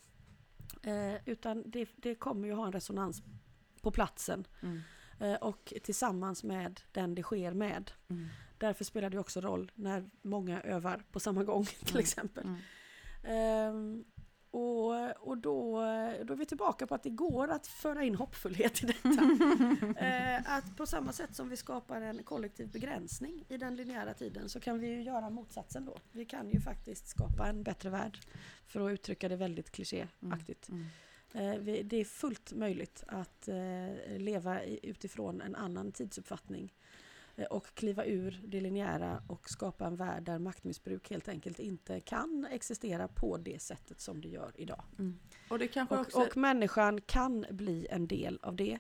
Eh, 0.91 1.15
utan 1.27 1.71
det, 1.71 1.89
det 1.97 2.15
kommer 2.15 2.49
ju 2.49 2.55
ha 2.55 2.67
en 2.67 2.73
resonans 2.73 3.23
på 3.83 3.91
platsen 3.91 4.47
Mm, 4.63 4.81
eh, 5.21 5.35
och 5.35 5.73
tillsammans 5.83 6.45
med 6.45 6.81
den 6.93 7.15
det 7.15 7.23
sker 7.23 7.53
med. 7.55 7.91
mm, 8.09 8.27
Därför 8.59 8.85
spelar 8.85 9.11
det 9.11 9.19
också 9.19 9.41
roll 9.41 9.73
när 9.75 10.11
många 10.23 10.61
övar 10.63 11.03
på 11.13 11.21
samma 11.21 11.45
gång 11.45 11.65
till 11.85 11.91
Mm. 11.91 12.01
exempel. 12.01 12.45
mm. 13.25 14.05
Och, 14.53 15.29
och 15.29 15.39
då, 15.39 15.73
då 16.25 16.33
är 16.33 16.37
vi 16.37 16.47
tillbaka 16.47 16.87
på 16.87 16.95
att 16.95 17.03
det 17.03 17.11
går 17.11 17.49
att 17.49 17.67
föra 17.67 18.05
in 18.05 18.15
hoppfullhet 18.15 18.83
i 18.83 18.87
detta. 18.87 19.09
eh, 20.07 20.57
att 20.57 20.77
på 20.77 20.87
samma 20.87 21.13
sätt 21.13 21.37
som 21.37 21.49
vi 21.49 21.57
skapar 21.57 22.01
en 22.01 22.23
kollektiv 22.23 22.71
begränsning 22.71 23.45
i 23.49 23.57
den 23.57 23.77
linjära 23.77 24.15
tiden 24.15 24.49
så 24.49 24.61
kan 24.61 24.79
vi 24.79 24.89
ju 24.89 25.03
göra 25.03 25.31
motsatsen 25.31 25.85
då. 25.85 25.99
Vi 26.13 26.25
kan 26.25 26.51
ju 26.51 26.61
faktiskt 26.61 27.09
skapa 27.09 27.47
en 27.47 27.63
bättre 27.63 27.91
värld. 27.91 28.19
För 28.67 28.81
att 28.81 28.93
uttrycka 28.93 29.29
det 29.29 29.37
väldigt 29.37 29.71
klichéaktigt. 29.71 30.69
Mm. 30.69 30.87
Eh, 31.35 31.59
vi, 31.59 31.83
det 31.83 31.97
är 31.97 32.05
fullt 32.05 32.53
möjligt 32.53 33.05
att 33.07 33.49
eh, 33.49 34.19
leva 34.19 34.65
i, 34.65 34.81
utifrån 34.83 35.41
en 35.41 35.55
annan 35.55 35.93
tidsuppfattning 35.93 36.65
eh, 36.65 36.80
och 37.51 37.75
kliva 37.75 38.05
ur 38.05 38.41
det 38.47 38.61
linjära 38.61 39.23
och 39.29 39.51
skapa 39.51 39.87
en 39.87 39.97
värld 39.97 40.23
där 40.23 40.39
maktmissbruk 40.39 41.11
helt 41.11 41.29
enkelt 41.29 41.59
inte 41.59 42.01
kan 42.01 42.47
existera 42.51 43.09
på 43.09 43.37
det 43.37 43.63
sättet 43.63 44.01
som 44.01 44.21
det 44.21 44.29
gör 44.29 44.53
idag. 44.55 44.85
Mm. 44.99 45.19
Och, 45.51 45.59
det 45.59 45.69
kanske 45.69 45.95
Och, 45.95 46.01
också... 46.01 46.19
och 46.19 46.37
människan 46.37 47.01
kan 47.01 47.47
bli 47.51 47.87
en 47.91 48.07
del 48.07 48.39
av 48.43 48.57
det. 48.57 48.79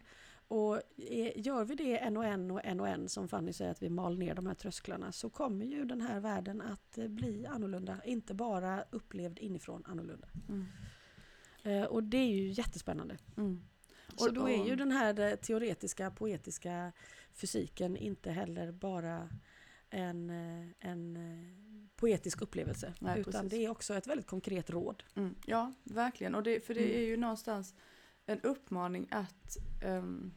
Och 0.48 0.76
eh, 0.96 1.32
gör 1.36 1.64
vi 1.64 1.74
det 1.74 1.98
en 1.98 2.16
och 2.16 2.24
en 2.24 2.50
och 2.50 2.64
en 2.64 2.80
och 2.80 2.88
en 2.88 3.08
som 3.08 3.28
Fanny 3.28 3.52
säger 3.52 3.70
att 3.70 3.82
vi 3.82 3.90
mal 3.90 4.18
ner 4.18 4.34
de 4.34 4.46
här 4.46 4.54
trösklarna 4.54 5.12
så 5.12 5.30
kommer 5.30 5.66
ju 5.66 5.84
den 5.84 6.00
här 6.00 6.20
världen 6.20 6.60
att 6.60 6.98
eh, 6.98 7.08
bli 7.08 7.46
annorlunda. 7.46 8.00
Inte 8.04 8.34
bara 8.34 8.84
upplevd 8.90 9.38
inifrån 9.38 9.82
annorlunda. 9.86 10.28
Mm. 10.48 10.66
Eh, 11.62 11.84
och 11.84 12.02
det 12.02 12.16
är 12.16 12.34
ju 12.34 12.48
jättespännande. 12.48 13.16
Mm. 13.36 13.62
Så 14.16 14.28
Och- 14.28 14.34
då 14.34 14.48
är 14.48 14.66
ju 14.66 14.76
den 14.76 14.92
här 14.92 15.20
eh, 15.20 15.34
teoretiska, 15.34 16.10
poetiska 16.10 16.92
fysiken 17.34 17.96
inte 17.96 18.30
heller 18.30 18.72
bara 18.72 19.28
en, 19.90 20.30
eh, 20.30 20.66
en 20.90 21.16
eh, 21.16 21.90
poetisk 21.96 22.42
upplevelse. 22.42 22.94
Nej, 23.00 23.20
utan 23.20 23.32
precis. 23.32 23.50
det 23.50 23.64
är 23.64 23.68
också 23.70 23.94
ett 23.94 24.06
väldigt 24.06 24.26
konkret 24.26 24.70
råd. 24.70 25.02
Mm, 25.14 25.34
ja, 25.46 25.72
verkligen. 25.84 26.34
Och 26.34 26.42
det, 26.42 26.66
för 26.66 26.74
det 26.74 26.84
Mm. 26.84 26.96
är 26.96 27.00
ju 27.06 27.16
någonstans 27.16 27.74
en 28.26 28.40
uppmaning 28.40 29.08
att... 29.10 29.56
ehm, 29.82 30.32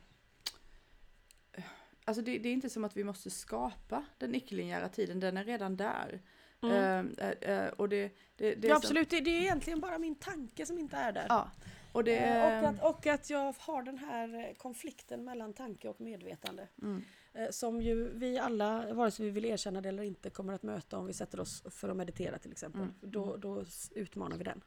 alltså 2.06 2.22
det, 2.24 2.38
det 2.38 2.50
är 2.50 2.54
inte 2.54 2.70
som 2.70 2.84
att 2.84 2.98
vi 2.98 3.04
måste 3.04 3.30
skapa 3.30 4.06
den 4.18 4.36
icke-linjära 4.36 4.90
tiden, 4.90 5.20
den 5.20 5.38
är 5.38 5.44
redan 5.44 5.78
där. 5.78 6.22
Ehm, 6.64 7.16
eh, 7.18 7.30
eh, 7.30 7.68
och 7.68 7.90
det, 7.90 8.12
det, 8.36 8.56
det 8.56 8.68
är 8.68 8.70
ja, 8.70 8.76
som- 8.76 8.78
absolut, 8.78 9.10
det, 9.10 9.20
det 9.22 9.30
är 9.30 9.42
egentligen 9.42 9.80
bara 9.80 9.98
min 10.00 10.16
tanke 10.16 10.66
som 10.66 10.78
inte 10.80 10.96
är 10.98 11.12
där. 11.12 11.26
Ja, 11.30 11.52
och 11.94 12.04
det... 12.04 12.18
Eh, 12.18 12.64
och, 12.64 12.70
att, 12.70 12.84
och 12.84 13.08
att 13.08 13.30
jag 13.30 13.56
har 13.60 13.84
den 13.84 13.98
här 13.98 14.36
eh, 14.50 14.54
konflikten 14.56 15.24
mellan 15.24 15.54
tanke 15.54 15.88
och 15.90 16.02
medvetande. 16.02 16.68
Mm, 16.82 17.02
Eh, 17.36 17.50
Som 17.50 17.82
ju 17.82 18.10
vi 18.18 18.38
alla, 18.38 18.94
vare 18.94 19.12
sig 19.12 19.26
vi 19.26 19.32
vill 19.32 19.46
erkänna 19.46 19.82
det 19.82 19.90
eller 19.90 20.04
inte, 20.04 20.30
kommer 20.30 20.54
att 20.54 20.64
möta 20.64 20.98
om 20.98 21.06
vi 21.06 21.14
sätter 21.14 21.40
oss 21.40 21.64
för 21.70 21.90
att 21.90 21.98
meditera 21.98 22.38
till 22.38 22.52
exempel. 22.52 22.82
Mm. 22.82 22.94
Då, 23.02 23.38
då 23.38 23.62
s- 23.62 23.92
utmanar 23.96 24.38
vi 24.38 24.44
den. 24.44 24.62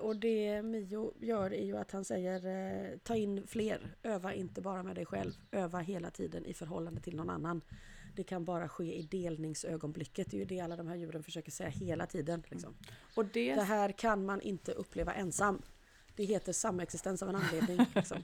Och 0.00 0.16
det 0.16 0.62
Mio 0.62 1.14
gör 1.20 1.52
är 1.54 1.64
ju 1.64 1.76
att 1.76 1.90
han 1.90 2.04
säger 2.04 2.98
ta 2.98 3.16
in 3.16 3.46
fler, 3.46 3.96
öva 4.02 4.34
inte 4.34 4.60
bara 4.60 4.82
med 4.82 4.94
dig 4.94 5.06
själv, 5.06 5.32
öva 5.52 5.78
hela 5.78 6.10
tiden 6.10 6.46
i 6.46 6.54
förhållande 6.54 7.00
till 7.00 7.16
någon 7.16 7.30
annan. 7.30 7.60
Det 8.16 8.24
kan 8.24 8.44
bara 8.44 8.68
ske 8.68 8.98
i 8.98 9.02
delningsögonblicket, 9.02 10.30
det 10.30 10.36
är 10.36 10.38
ju 10.38 10.44
det 10.44 10.60
alla 10.60 10.76
de 10.76 10.88
här 10.88 10.96
djuren 10.96 11.22
försöker 11.22 11.50
säga 11.50 11.68
hela 11.68 12.06
tiden. 12.06 12.42
Liksom. 12.50 12.74
och 13.14 13.24
det, 13.24 13.54
Det 13.54 13.62
här 13.62 13.92
kan 13.92 14.24
man 14.24 14.40
inte 14.40 14.72
uppleva 14.72 15.14
ensam. 15.14 15.62
Det 16.18 16.24
heter 16.24 16.52
samexistens 16.52 17.22
av 17.22 17.28
en 17.28 17.36
anledning. 17.36 17.86
Liksom. 17.94 18.22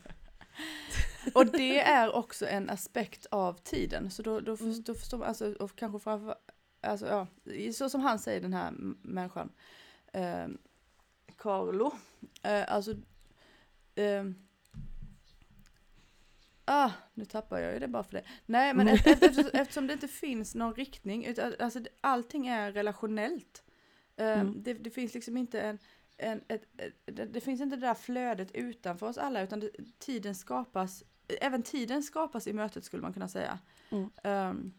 och 1.35 1.47
det 1.47 1.81
är 1.81 2.15
också 2.15 2.47
en 2.47 2.71
aspekt 2.71 3.27
av 3.31 3.55
tiden. 3.59 4.11
Så 4.11 4.23
då, 4.23 4.41
då, 4.41 4.57
Mm. 4.61 4.83
då 4.83 4.95
förstår 4.95 5.19
man, 5.19 5.29
alltså, 5.29 5.53
och 5.53 5.77
kanske 5.77 5.99
framför, 5.99 6.35
alltså 6.81 7.07
ja, 7.07 7.27
så 7.73 7.91
som 7.91 8.01
han 8.01 8.19
säger 8.19 8.41
den 8.41 8.53
här 8.53 8.71
människan, 9.03 9.53
eh, 10.13 10.47
Carlo, 11.37 11.93
eh, 12.43 12.73
alltså, 12.75 12.95
eh, 13.95 14.25
ah, 16.65 16.91
nu 17.15 17.25
tappar 17.25 17.59
jag 17.59 17.73
ju 17.73 17.79
det 17.79 17.89
bara 17.89 18.05
för 18.05 18.13
det. 18.13 18.25
Nej, 18.47 18.75
men 18.75 18.89
efter, 18.89 19.11
eftersom, 19.25 19.51
eftersom 19.53 19.87
det 19.87 19.93
inte 19.93 20.09
finns 20.09 20.55
någon 20.55 20.75
riktning, 20.75 21.25
utan, 21.25 21.55
alltså 21.59 21.81
allting 22.01 22.47
är 22.47 22.73
relationellt. 22.73 23.63
Eh, 24.17 24.41
Mm. 24.41 24.63
det, 24.63 24.75
det 24.75 24.91
finns 24.91 25.15
liksom 25.15 25.37
inte 25.37 25.61
en, 25.61 25.79
en, 26.17 26.41
ett, 26.49 26.63
ett, 26.79 26.95
det, 27.05 27.25
det 27.27 27.41
finns 27.41 27.61
inte 27.61 27.77
det 27.77 27.87
där 27.87 27.95
flödet 27.95 28.51
utanför 28.55 29.07
oss 29.07 29.19
alla, 29.19 29.43
utan 29.43 29.61
det, 29.61 29.71
tiden 29.99 30.35
skapas, 30.35 31.05
även 31.41 31.63
tiden 31.63 32.03
skapas 32.03 32.47
i 32.47 32.53
mötet 32.53 32.85
skulle 32.85 33.03
man 33.03 33.13
kunna 33.13 33.29
säga. 33.29 33.59
Mm. 33.91 34.11
Ehm, 34.25 34.73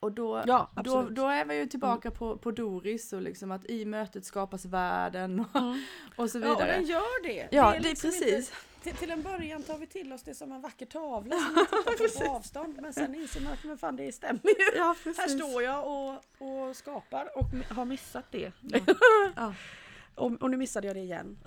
och 0.00 0.12
då, 0.12 0.42
Ja, 0.46 0.70
då, 0.84 1.02
då 1.02 1.26
är 1.26 1.44
vi 1.44 1.56
ju 1.58 1.66
tillbaka 1.66 2.10
på, 2.10 2.36
på 2.38 2.50
Doris 2.50 3.12
och 3.12 3.22
liksom 3.22 3.50
att 3.50 3.70
i 3.70 3.84
mötet 3.84 4.24
skapas 4.24 4.64
världen 4.64 5.40
och, 5.40 5.56
Mm. 5.60 5.82
och 6.16 6.30
så 6.30 6.38
Ja, 6.38 6.52
och 6.54 6.60
vidare. 6.60 6.72
den 6.76 6.84
gör 6.86 7.22
det. 7.22 7.48
Ja, 7.50 7.74
är 7.74 7.80
det 7.80 7.88
är 7.88 7.90
liksom 7.90 8.10
precis. 8.10 8.34
Inte, 8.34 8.54
till, 8.82 8.94
till 8.96 9.10
en 9.10 9.22
början 9.22 9.62
tar 9.62 9.78
vi 9.78 9.86
till 9.86 10.12
oss 10.12 10.22
det 10.22 10.34
som 10.34 10.52
en 10.52 10.60
vacker 10.60 10.86
tavla 10.86 11.36
som 11.38 11.54
vi 11.54 12.08
tittar 12.08 12.20
på 12.20 12.30
på 12.30 12.30
avstånd. 12.36 12.78
Men 12.82 12.92
sen 12.92 13.14
inser 13.14 13.40
man 13.40 13.52
att 13.52 13.64
men 13.64 13.78
fan, 13.78 13.96
det 13.96 14.12
stämmer 14.12 14.40
ju. 14.44 14.78
Ja, 14.78 14.96
Här 15.04 15.28
står 15.28 15.62
jag 15.62 15.86
och, 15.86 16.24
och 16.68 16.76
skapar 16.76 17.38
och 17.38 17.74
har 17.76 17.84
missat 17.84 18.24
det. 18.30 18.52
Ja. 19.36 19.54
Och, 20.20 20.42
och 20.42 20.50
nu 20.50 20.56
missade 20.56 20.86
jag 20.86 20.96
det 20.96 21.00
igen. 21.00 21.38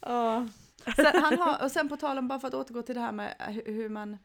Ja. 0.00 0.48
Sen, 0.96 1.22
han 1.22 1.38
har, 1.38 1.64
och 1.64 1.70
sen 1.70 1.88
på 1.88 1.96
tal 1.96 2.18
om, 2.18 2.28
bara 2.28 2.40
för 2.40 2.48
att 2.48 2.54
återgå 2.54 2.82
till 2.82 2.94
det 2.94 3.00
här 3.00 3.12
med 3.12 3.34
hu- 3.38 3.72
hur 3.72 3.88
man, 3.88 4.18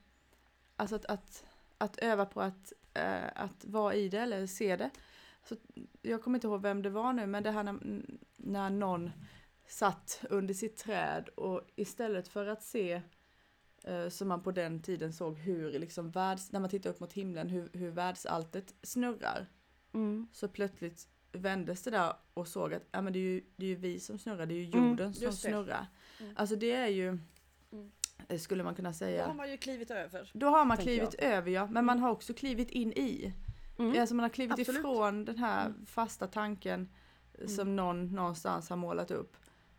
alltså 0.75 0.95
att, 0.95 1.06
att, 1.06 1.43
att 1.78 1.97
öva 1.97 2.25
på 2.25 2.41
att, 2.41 2.73
eh, 2.93 3.28
att 3.36 3.65
vara 3.65 3.95
i 3.95 4.10
det 4.10 4.19
eller 4.19 4.47
se 4.47 4.75
det. 4.75 4.89
Så, 5.43 5.56
jag 6.02 6.23
kommer 6.23 6.38
inte 6.38 6.47
ihåg 6.47 6.62
vem 6.62 6.82
det 6.82 6.89
var 6.89 7.13
nu, 7.13 7.28
men 7.28 7.43
det 7.43 7.52
här 7.52 7.63
när, 7.63 7.80
när 8.36 8.69
någon 8.69 9.12
satt 9.67 10.21
under 10.30 10.54
sitt 10.54 10.78
träd 10.78 11.30
och 11.30 11.62
istället 11.75 12.28
för 12.28 12.47
att 12.47 12.63
se 12.63 13.02
eh, 13.84 14.10
som 14.10 14.28
man 14.28 14.43
på 14.43 14.52
den 14.52 14.82
tiden 14.82 15.13
såg 15.13 15.38
hur 15.38 15.80
liksom 15.80 16.12
världs, 16.12 16.52
när 16.52 16.60
man 16.60 16.69
tittar 16.69 16.89
upp 16.89 16.99
mot 16.99 17.13
himlen, 17.13 17.49
hur, 17.49 17.69
hur 17.73 17.91
världsalltet 17.91 18.73
snurrar. 18.84 19.47
Mm. 19.93 20.28
Så 20.34 20.47
plötsligt 20.47 21.08
vändes 21.32 21.84
det 21.84 21.91
där 21.91 22.13
och 22.34 22.47
såg 22.47 22.73
att 22.73 22.84
ja, 22.91 23.02
men 23.02 23.13
det, 23.13 23.19
är 23.19 23.23
ju, 23.23 23.41
det 23.56 23.65
är 23.65 23.69
ju 23.69 23.75
vi 23.75 23.99
som 23.99 24.19
snurrar, 24.19 24.45
det 24.45 24.54
är 24.54 24.60
ju 24.60 24.65
Mm, 24.78 24.89
jorden 24.89 25.13
som 25.13 25.23
just 25.23 25.43
det. 25.43 25.49
snurrar. 25.49 25.88
Mm. 26.19 26.34
Alltså 26.38 26.56
det 26.56 26.71
är 26.71 26.88
ju, 26.88 27.08
Mm. 27.71 27.91
eh, 28.28 28.39
skulle 28.39 28.63
man 28.63 28.75
kunna 28.75 28.89
Då 28.89 28.93
har 28.93 28.97
säga, 28.97 29.34
man 29.34 29.52
ju 29.52 29.58
klivit 29.58 29.91
över. 29.91 30.32
då 30.34 30.47
har 30.47 30.65
man 30.65 30.78
klivit 30.78 31.13
över 31.13 31.52
ja, 31.52 31.67
men 31.71 31.86
man 31.86 31.99
har 31.99 32.12
också 32.12 32.34
klivit 32.34 32.69
in 32.69 32.93
i. 32.93 33.34
Mm. 33.80 34.02
Alltså 34.02 34.15
man 34.15 34.23
har 34.23 34.30
klivit 34.30 34.60
Absolut. 34.60 34.80
ifrån 34.80 35.25
den 35.25 35.38
här 35.38 35.65
Mm. 35.65 35.86
fasta 35.86 36.28
tanken 36.28 36.89
eh, 37.34 37.47
som 37.47 37.62
Mm. 37.62 37.75
någon 37.75 38.08
någonstans 38.15 38.69
har 38.69 38.78
målat 38.78 39.12
upp. 39.12 39.38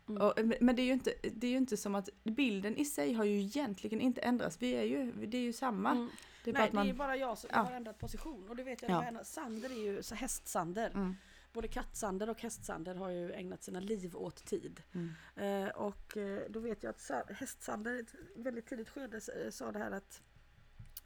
Mm. 0.09 0.21
Och, 0.21 0.33
men- 0.37 0.53
men 0.61 0.75
det 0.75 0.81
är, 0.81 0.85
ju 0.85 0.93
inte, 0.93 1.13
det 1.33 1.47
är 1.47 1.51
ju 1.51 1.57
inte 1.57 1.77
som 1.77 1.95
att 1.95 2.09
bilden 2.23 2.77
i 2.77 2.85
sig 2.85 3.13
har 3.13 3.23
ju 3.23 3.39
egentligen 3.41 4.01
inte 4.01 4.21
ändrats. 4.21 4.57
Vi 4.61 4.71
är 4.75 4.83
ju, 4.83 5.11
det 5.27 5.37
är 5.37 5.41
ju 5.41 5.53
samma. 5.53 5.91
Mm. 5.91 6.09
Det 6.43 6.49
är 6.49 6.53
Nej, 6.53 6.69
man, 6.73 6.85
det 6.85 6.91
är 6.91 6.93
bara 6.93 7.15
jag 7.17 7.37
som 7.37 7.49
Ja. 7.53 7.59
har 7.59 7.71
ändrat 7.71 7.99
position. 7.99 8.49
Och 8.49 8.55
det 8.55 8.63
vet 8.63 8.81
jag, 8.81 8.91
Ja. 8.91 9.03
en- 9.03 9.25
Sander 9.25 9.69
är 9.69 9.83
ju 9.83 10.03
så 10.03 10.15
hästsander. 10.15 10.89
mm, 10.91 11.15
Både 11.53 11.67
kattsander 11.67 12.29
och 12.29 12.41
hästsander 12.41 12.95
har 12.95 13.09
ju 13.09 13.31
ägnat 13.33 13.63
sina 13.63 13.79
liv 13.79 14.15
åt 14.15 14.45
tid. 14.45 14.83
mm, 14.93 15.11
Eh, 15.35 15.69
och 15.69 16.17
eh, 16.17 16.41
då 16.49 16.59
vet 16.59 16.83
jag 16.83 16.89
att 16.89 16.99
Sa- 17.01 17.23
hästsander 17.29 17.93
i 17.93 17.99
ett 17.99 18.15
väldigt 18.35 18.65
tidigt 18.67 18.89
skede 18.89 19.17
eh, 19.45 19.49
sa 19.51 19.71
det 19.71 19.79
här 19.79 19.91
att 19.91 20.21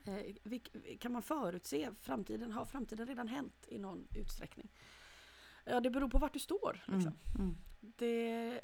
eh, 0.05 0.97
kan 0.99 1.11
man 1.11 1.21
förutse 1.21 1.89
framtiden? 2.01 2.51
Har 2.51 2.65
framtiden 2.65 3.07
redan 3.07 3.27
hänt 3.27 3.65
i 3.67 3.77
någon 3.79 4.07
utsträckning? 4.15 4.71
Ja, 5.65 5.79
det 5.79 5.89
beror 5.89 6.09
på 6.09 6.17
vart 6.17 6.33
du 6.33 6.39
står. 6.39 6.83
mm, 6.87 6.99
Liksom. 6.99 7.17
mm, 7.39 7.57
Det, 7.79 8.59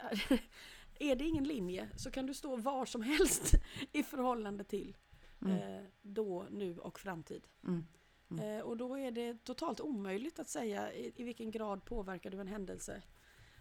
är 1.00 1.16
det 1.16 1.26
ingen 1.26 1.44
linje 1.44 1.90
så 1.96 2.12
kan 2.12 2.26
du 2.26 2.34
stå 2.34 2.56
var 2.56 2.86
som 2.86 3.02
helst 3.02 3.54
i 3.92 4.04
förhållande 4.04 4.64
till 4.64 4.98
mm, 5.42 5.58
eh, 5.58 5.84
då, 6.02 6.48
nu 6.52 6.78
och 6.78 7.00
framtid. 7.00 7.48
mm, 7.64 7.86
Mm. 8.32 8.58
Eh, 8.58 8.62
och 8.64 8.78
då 8.78 8.98
är 8.98 9.12
det 9.12 9.44
totalt 9.44 9.80
omöjligt 9.80 10.40
att 10.40 10.50
säga 10.50 10.94
i, 10.94 11.14
i 11.16 11.24
vilken 11.24 11.52
grad 11.52 11.86
påverkar 11.86 12.30
du 12.30 12.40
en 12.42 12.48
händelse 12.48 13.02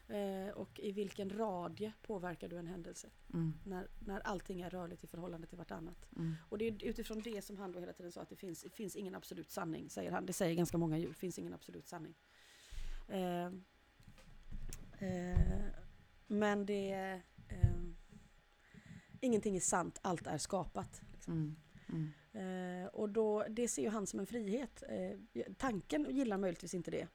eh, 0.09 0.49
och 0.55 0.81
i 0.81 0.93
vilken 0.93 1.31
radie 1.31 1.93
påverkar 2.03 2.49
du 2.49 2.59
en 2.59 2.66
händelse 2.66 3.09
mm, 3.33 3.53
när, 3.64 3.88
när 4.07 4.21
allting 4.21 4.61
är 4.61 4.71
rörligt 4.71 5.05
i 5.05 5.07
förhållande 5.07 5.47
till 5.47 5.59
vartannat. 5.59 6.07
mm. 6.16 6.35
Och 6.49 6.59
det 6.59 6.69
är 6.69 6.85
utifrån 6.85 7.21
det 7.21 7.45
som 7.45 7.59
han 7.59 7.73
då 7.73 7.81
hela 7.81 7.93
tiden 7.93 8.12
sa 8.12 8.21
att 8.21 8.29
det 8.29 8.37
finns, 8.37 8.62
det 8.62 8.71
finns 8.71 8.97
ingen 8.97 9.14
absolut 9.14 9.51
sanning, 9.51 9.90
säger 9.90 10.12
han. 10.12 10.27
Det 10.27 10.33
säger 10.33 10.55
ganska 10.55 10.79
många 10.79 10.99
djur, 10.99 11.09
det 11.09 11.14
finns 11.14 11.38
ingen 11.38 11.55
absolut 11.55 11.88
sanning. 11.88 12.14
Eh, 13.09 13.47
eh, 14.99 15.66
men 16.27 16.66
det... 16.66 16.93
Eh, 17.49 17.81
ingenting 19.21 19.57
är 19.57 19.61
sant, 19.61 19.99
allt 20.03 20.27
är 20.27 20.38
skapat. 20.38 21.03
Liksom. 21.12 21.33
Mm, 21.33 21.57
mm, 21.92 22.12
Eh, 22.33 22.87
och 22.87 23.09
då, 23.09 23.44
det 23.48 23.68
ser 23.68 23.83
ju 23.83 23.88
han 23.88 24.07
som 24.07 24.20
en 24.20 24.26
frihet. 24.26 24.83
Eh, 24.88 25.44
tanken 25.59 26.07
gillar 26.11 26.38
möjligtvis 26.38 26.74
inte 26.74 26.90
det. 26.90 27.09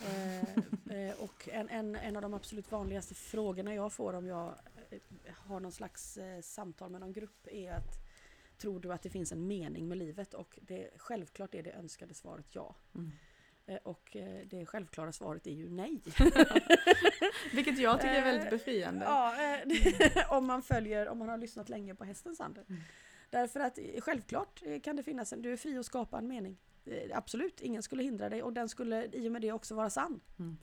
Eh, 0.00 0.42
eh, 0.96 1.14
och 1.20 1.48
en, 1.52 1.68
en, 1.68 1.96
en 1.96 2.16
av 2.16 2.22
de 2.22 2.34
absolut 2.34 2.72
vanligaste 2.72 3.14
frågorna 3.14 3.74
jag 3.74 3.92
får 3.92 4.12
om 4.12 4.26
jag 4.26 4.54
eh, 4.90 4.98
har 5.34 5.60
någon 5.60 5.72
slags 5.72 6.16
eh, 6.16 6.40
samtal 6.40 6.90
med 6.90 7.00
någon 7.00 7.12
grupp 7.12 7.46
är 7.50 7.72
att 7.72 8.00
Tror 8.58 8.80
du 8.80 8.92
att 8.92 9.02
det 9.02 9.10
finns 9.10 9.32
en 9.32 9.46
mening 9.46 9.88
med 9.88 9.98
livet? 9.98 10.34
Och 10.34 10.58
det, 10.62 10.90
självklart 10.96 11.54
är 11.54 11.62
det 11.62 11.72
önskade 11.72 12.14
svaret 12.14 12.46
ja. 12.50 12.76
mm. 12.94 13.10
Och 13.82 14.16
det 14.46 14.66
självklara 14.66 15.12
svaret 15.12 15.46
är 15.46 15.50
ju 15.50 15.70
nej. 15.70 16.02
Vilket 17.52 17.78
jag 17.78 18.00
tycker 18.00 18.14
är 18.14 18.24
väldigt 18.24 18.50
befriande. 18.50 19.04
Ja, 19.04 19.34
eh, 19.54 20.32
om 20.36 20.46
man 20.46 20.62
följer, 20.62 21.08
om 21.08 21.18
man 21.18 21.28
har 21.28 21.38
lyssnat 21.38 21.68
länge 21.68 21.94
på 21.94 22.04
hästens 22.04 22.40
ande. 22.40 22.64
Därför 23.34 23.60
att 23.60 23.78
eh, 23.78 24.00
självklart 24.00 24.62
eh, 24.64 24.80
kan 24.80 24.96
det 24.96 25.02
finnas 25.02 25.32
en, 25.32 25.42
du 25.42 25.52
är 25.52 25.56
fri 25.56 25.78
att 25.78 25.86
skapa 25.86 26.18
en 26.18 26.28
mening. 26.28 26.56
Eh, 26.84 27.18
Absolut, 27.18 27.60
ingen 27.60 27.82
skulle 27.82 28.02
hindra 28.02 28.28
dig 28.28 28.42
och 28.42 28.52
den 28.52 28.68
skulle 28.68 29.06
i 29.12 29.28
och 29.28 29.32
med 29.32 29.42
det 29.42 29.52
också 29.52 29.74
vara 29.74 29.90
sann. 29.90 30.20
Mm. 30.38 30.56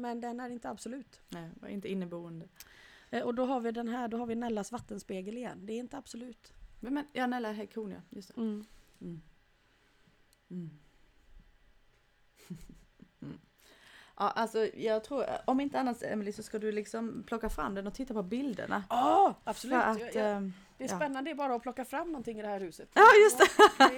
Men 0.00 0.20
den 0.20 0.40
är 0.40 0.48
inte 0.50 0.68
absolut. 0.70 1.20
Nej, 1.28 1.50
inte 1.68 1.88
inneboende. 1.88 2.48
Och 3.24 3.34
då 3.34 3.44
har 3.44 3.60
vi 3.60 3.72
den 3.72 3.88
här, 3.88 4.08
då 4.08 4.16
har 4.16 4.26
vi 4.26 4.34
Nellas 4.34 4.72
vattenspegel 4.72 5.36
igen. 5.36 5.66
Det 5.66 5.72
är 5.72 5.78
inte 5.78 5.96
absolut. 5.98 6.52
Men, 6.80 6.94
men 6.94 7.06
ja, 7.12 7.26
Nella 7.26 7.52
Häggkorn 7.52 7.90
ja, 7.90 8.00
just 8.10 8.34
det. 8.34 8.40
Mm. 8.40 8.64
Mm. 9.00 9.20
Mm. 10.50 10.70
mm. 13.22 13.38
Ja, 14.16 14.30
alltså 14.30 14.66
jag 14.76 15.04
tror, 15.04 15.24
om 15.44 15.60
inte 15.60 15.80
annat 15.80 16.02
Emily 16.02 16.32
så 16.32 16.42
ska 16.42 16.58
du 16.58 16.72
liksom 16.72 17.22
plocka 17.26 17.48
fram 17.50 17.74
den 17.74 17.86
och 17.86 17.94
titta 17.94 18.14
på 18.14 18.22
bilderna. 18.22 18.84
Ja, 18.90 19.34
absolut. 19.44 19.82
För 19.82 19.90
att, 19.90 20.00
Jag- 20.00 20.14
jag- 20.14 20.36
ehm, 20.36 20.52
Det 20.78 20.84
är 20.84 20.88
spännande, 20.88 21.22
det 21.22 21.30
är 21.30 21.34
bara 21.34 21.54
att 21.54 21.62
plocka 21.62 21.84
fram 21.84 22.06
någonting 22.08 22.38
i 22.38 22.42
det 22.42 22.48
här 22.48 22.60
huset. 22.60 22.88
Ja, 22.94 23.06
just 23.24 23.38
det. 23.38 23.46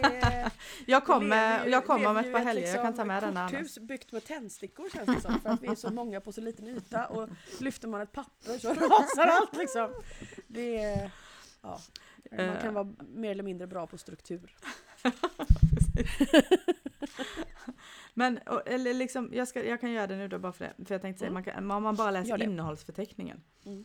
det. 0.08 0.50
jag 0.86 1.04
kommer, 1.04 1.66
jag 1.66 1.86
kommer 1.86 2.10
om 2.10 2.16
ett 2.16 2.32
par 2.32 2.40
helger, 2.40 2.66
jag 2.74 2.74
kan 2.74 2.84
ta 2.84 2.88
liksom 2.90 3.08
med 3.08 3.22
den 3.22 3.36
annars. 3.36 3.50
korthus 3.52 3.78
byggt 3.78 4.12
med 4.12 4.24
tändstickor 4.24 4.88
känns 4.94 5.14
det 5.14 5.20
som. 5.20 5.40
För 5.40 5.50
att 5.50 5.62
vi 5.62 5.68
är 5.68 5.74
så 5.74 5.90
många 5.92 6.20
på 6.20 6.32
så 6.32 6.40
liten 6.40 6.68
yta 6.68 7.06
och 7.06 7.28
lyfter 7.60 7.88
man 7.88 8.00
ett 8.00 8.12
papper 8.12 8.58
så 8.58 8.68
rasar 8.74 9.26
allt 9.26 9.56
liksom. 9.56 9.90
Det 10.46 10.78
är, 10.78 11.10
ja, 11.62 11.80
man 12.30 12.40
Eh. 12.40 12.62
kan 12.62 12.74
vara 12.74 12.88
mer 13.14 13.30
eller 13.30 13.42
mindre 13.42 13.66
bra 13.66 13.86
på 13.86 13.98
struktur. 13.98 14.56
Men 18.14 18.38
eller 18.66 18.94
liksom, 18.94 19.30
jag, 19.32 19.48
ska, 19.48 19.64
jag 19.64 19.80
kan 19.80 19.90
göra 19.92 20.06
det 20.06 20.16
nu 20.16 20.28
då 20.28 20.38
bara 20.38 20.52
för 20.52 20.64
det. 20.64 20.84
För 20.86 20.94
jag 20.94 21.02
tänkte 21.02 21.18
säga, 21.18 21.26
Mm. 21.30 21.34
man 21.34 21.44
kan, 21.44 21.70
om 21.70 21.82
man 21.82 21.96
bara 21.96 22.10
läser 22.10 22.42
innehållsförteckningen. 22.42 23.42
Mm. 23.66 23.84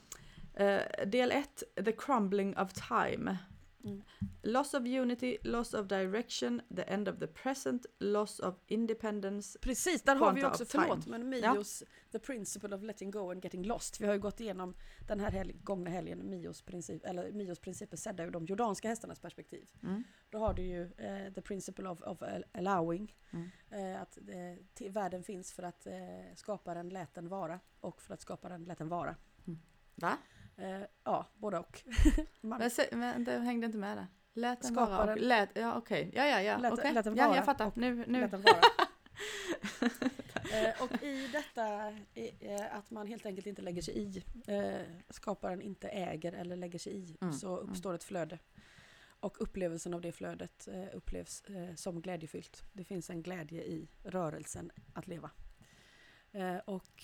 Eh, 0.54 1.08
del 1.08 1.32
1, 1.32 1.64
The 1.86 1.92
Crumbling 1.92 2.58
of 2.58 2.74
Time. 2.74 3.38
Mm. 3.84 4.04
Loss 4.44 4.74
of 4.74 4.86
unity, 4.86 5.38
loss 5.44 5.74
of 5.74 5.88
direction, 5.88 6.62
the 6.76 6.84
end 6.84 7.08
of 7.08 7.20
the 7.20 7.28
present, 7.28 7.86
loss 8.00 8.40
of 8.40 8.56
independence. 8.68 9.60
Precis, 9.62 10.02
där 10.02 10.16
har 10.16 10.34
vi 10.34 10.46
också, 10.46 10.64
of 10.64 10.70
time. 10.70 10.84
förlåt, 10.84 11.08
men 11.08 11.30
Mios 11.30 11.84
The 12.12 12.20
Principle 12.20 12.76
of 12.76 12.84
Letting 12.84 13.12
Go 13.12 13.32
and 13.32 13.44
Getting 13.44 13.66
Lost. 13.66 14.02
Vi 14.02 14.06
har 14.06 14.14
ju 14.14 14.20
gått 14.20 14.40
igenom 14.40 14.76
den 15.08 15.20
här 15.20 15.32
helg, 15.32 15.56
gångna 15.64 15.90
helgen 15.90 16.30
Mios, 16.30 16.62
princip, 16.62 17.06
eller 17.06 17.32
Mios 17.32 17.60
principer 17.60 17.98
sedda 17.98 18.24
ur 18.24 18.32
de 18.32 18.46
jordanska 18.46 18.88
hästarnas 18.88 19.20
perspektiv. 19.20 19.70
Mm. 19.84 20.04
Då 20.30 20.38
har 20.38 20.54
du 20.54 20.62
ju 20.62 20.84
eh, 20.84 21.34
the 21.34 21.42
principle 21.42 21.90
of, 21.90 22.02
of 22.02 22.24
allowing. 22.52 23.16
Mm. 23.32 23.50
Eh, 23.70 24.02
att 24.02 24.18
eh, 24.80 24.92
världen 24.92 25.24
finns 25.24 25.54
för 25.54 25.64
att 25.64 25.88
eh, 25.88 25.94
skaparen 26.36 26.90
lät 26.90 27.14
den 27.14 27.28
vara 27.28 27.60
och 27.80 28.02
för 28.02 28.14
att 28.14 28.22
skaparen 28.22 28.64
lät 28.64 28.78
den 28.78 28.90
vara. 28.90 29.16
Va? 29.96 30.18
Eh, 30.58 30.82
ja, 31.04 31.28
både 31.38 31.60
och. 31.60 31.84
Men, 32.42 32.70
se- 32.72 32.90
men 32.92 33.24
det 33.24 33.40
hängde 33.40 33.66
inte 33.66 33.78
med 33.78 33.98
där. 33.98 34.08
Lät 34.36 34.62
den 34.62 34.74
vara 34.76 34.86
Skaparen- 34.88 35.12
och 35.12 35.18
lät, 35.22 35.50
ja 35.54 35.76
okej, 35.78 36.12
ja 36.14 36.26
ja 36.26 36.42
ja, 36.42 36.58
Lät- 36.58 36.74
okej. 36.74 36.94
lät 36.94 37.06
den 37.06 37.16
Ja 37.16 37.26
vara 37.28 37.36
jag 37.38 37.46
fattar, 37.46 37.68
och 37.68 37.78
nu, 37.78 37.96
nu. 38.08 38.22
lät 38.22 38.32
den 38.32 38.42
vara. 38.42 38.56
eh, 40.54 40.84
och 40.84 41.04
i 41.04 41.28
detta 41.28 41.88
eh, 42.40 42.76
att 42.76 42.92
man 42.92 43.08
helt 43.08 43.26
enkelt 43.26 43.48
inte 43.48 43.62
lägger 43.62 43.82
sig 43.82 43.98
i, 43.98 44.24
eh, 44.48 44.82
skaparen 45.10 45.62
inte 45.62 45.90
äger 45.90 46.34
eller 46.34 46.56
lägger 46.56 46.80
sig 46.80 46.94
i, 46.94 47.18
Mm, 47.22 47.34
så 47.34 47.58
uppstår 47.58 47.94
ett 47.94 48.04
flöde. 48.04 48.40
Och 49.20 49.42
upplevelsen 49.42 49.94
av 49.94 50.02
det 50.02 50.12
flödet 50.12 50.68
eh, 50.68 50.86
upplevs 50.94 51.42
eh, 51.42 51.76
som 51.76 52.02
glädjefyllt. 52.02 52.64
Det 52.74 52.84
finns 52.84 53.10
en 53.10 53.22
glädje 53.24 53.64
i 53.64 53.90
rörelsen 54.04 54.72
att 54.94 55.08
leva. 55.08 55.30
Eh, 56.32 56.58
och, 56.58 57.04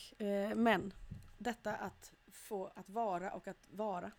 men 0.55 0.93
detta 1.37 1.75
att 1.75 2.13
få 2.31 2.71
att 2.75 2.89
vara 2.89 3.31
och 3.31 3.47
att 3.47 3.67
vara 3.69 4.11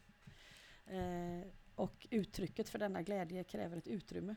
eh, 0.87 1.49
och 1.75 2.07
uttrycket 2.11 2.69
för 2.69 2.79
denna 2.79 3.03
glädje 3.03 3.45
kräver 3.45 3.77
ett 3.77 3.89
utrymme. 3.89 4.35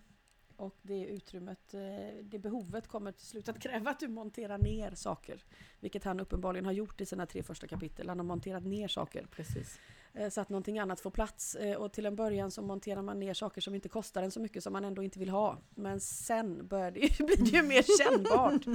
Och 0.55 0.75
det 0.81 1.05
utrymmet, 1.05 1.73
eh, 1.73 2.23
det 2.23 2.39
behovet 2.39 2.87
kommer 2.87 3.11
till 3.11 3.25
slut 3.25 3.49
att 3.49 3.59
kräva 3.59 3.91
att 3.91 3.99
du 3.99 4.07
monterar 4.07 4.57
ner 4.57 4.91
saker. 4.95 5.43
Vilket 5.79 6.03
han 6.03 6.19
uppenbarligen 6.19 6.65
har 6.65 6.71
gjort 6.71 7.01
i 7.01 7.05
sina 7.05 7.25
tre 7.25 7.43
första 7.43 7.67
kapitel. 7.67 8.09
Han 8.09 8.19
har 8.19 8.25
monterat 8.25 8.63
ner 8.63 8.87
saker 8.87 9.27
Precis. 9.31 9.79
eh, 10.13 10.29
så 10.29 10.41
att 10.41 10.49
någonting 10.49 10.79
annat 10.79 10.99
får 10.99 11.11
plats. 11.11 11.55
Eh, 11.55 11.75
Och 11.77 11.93
till 11.93 12.05
en 12.05 12.15
början 12.15 12.51
så 12.51 12.61
monterar 12.61 13.01
man 13.01 13.19
ner 13.19 13.33
saker 13.33 13.61
som 13.61 13.75
inte 13.75 13.89
kostar 13.89 14.23
en 14.23 14.31
så 14.31 14.39
mycket 14.39 14.63
som 14.63 14.73
man 14.73 14.85
ändå 14.85 15.03
inte 15.03 15.19
vill 15.19 15.29
ha. 15.29 15.57
Men 15.75 15.99
sen 15.99 16.67
börjar 16.67 16.91
det, 16.91 17.17
blir 17.25 17.37
det 17.51 17.57
ju 17.57 17.63
mer 17.63 17.83
kännbart. 18.03 18.65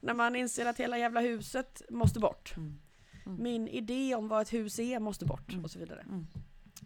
När 0.00 0.14
man 0.14 0.36
inser 0.36 0.66
att 0.66 0.78
hela 0.80 0.98
jävla 0.98 1.20
huset 1.20 1.82
måste 1.90 2.20
bort. 2.20 2.54
Mm. 2.56 2.78
Mm. 3.26 3.42
Min 3.42 3.68
idé 3.68 4.14
om 4.14 4.28
vad 4.28 4.42
ett 4.42 4.52
hus 4.52 4.78
är 4.78 4.98
måste 5.00 5.24
bort 5.26 5.52
Mm. 5.52 5.64
och 5.64 5.70
så 5.70 5.78
vidare. 5.78 6.00
Mm. 6.00 6.26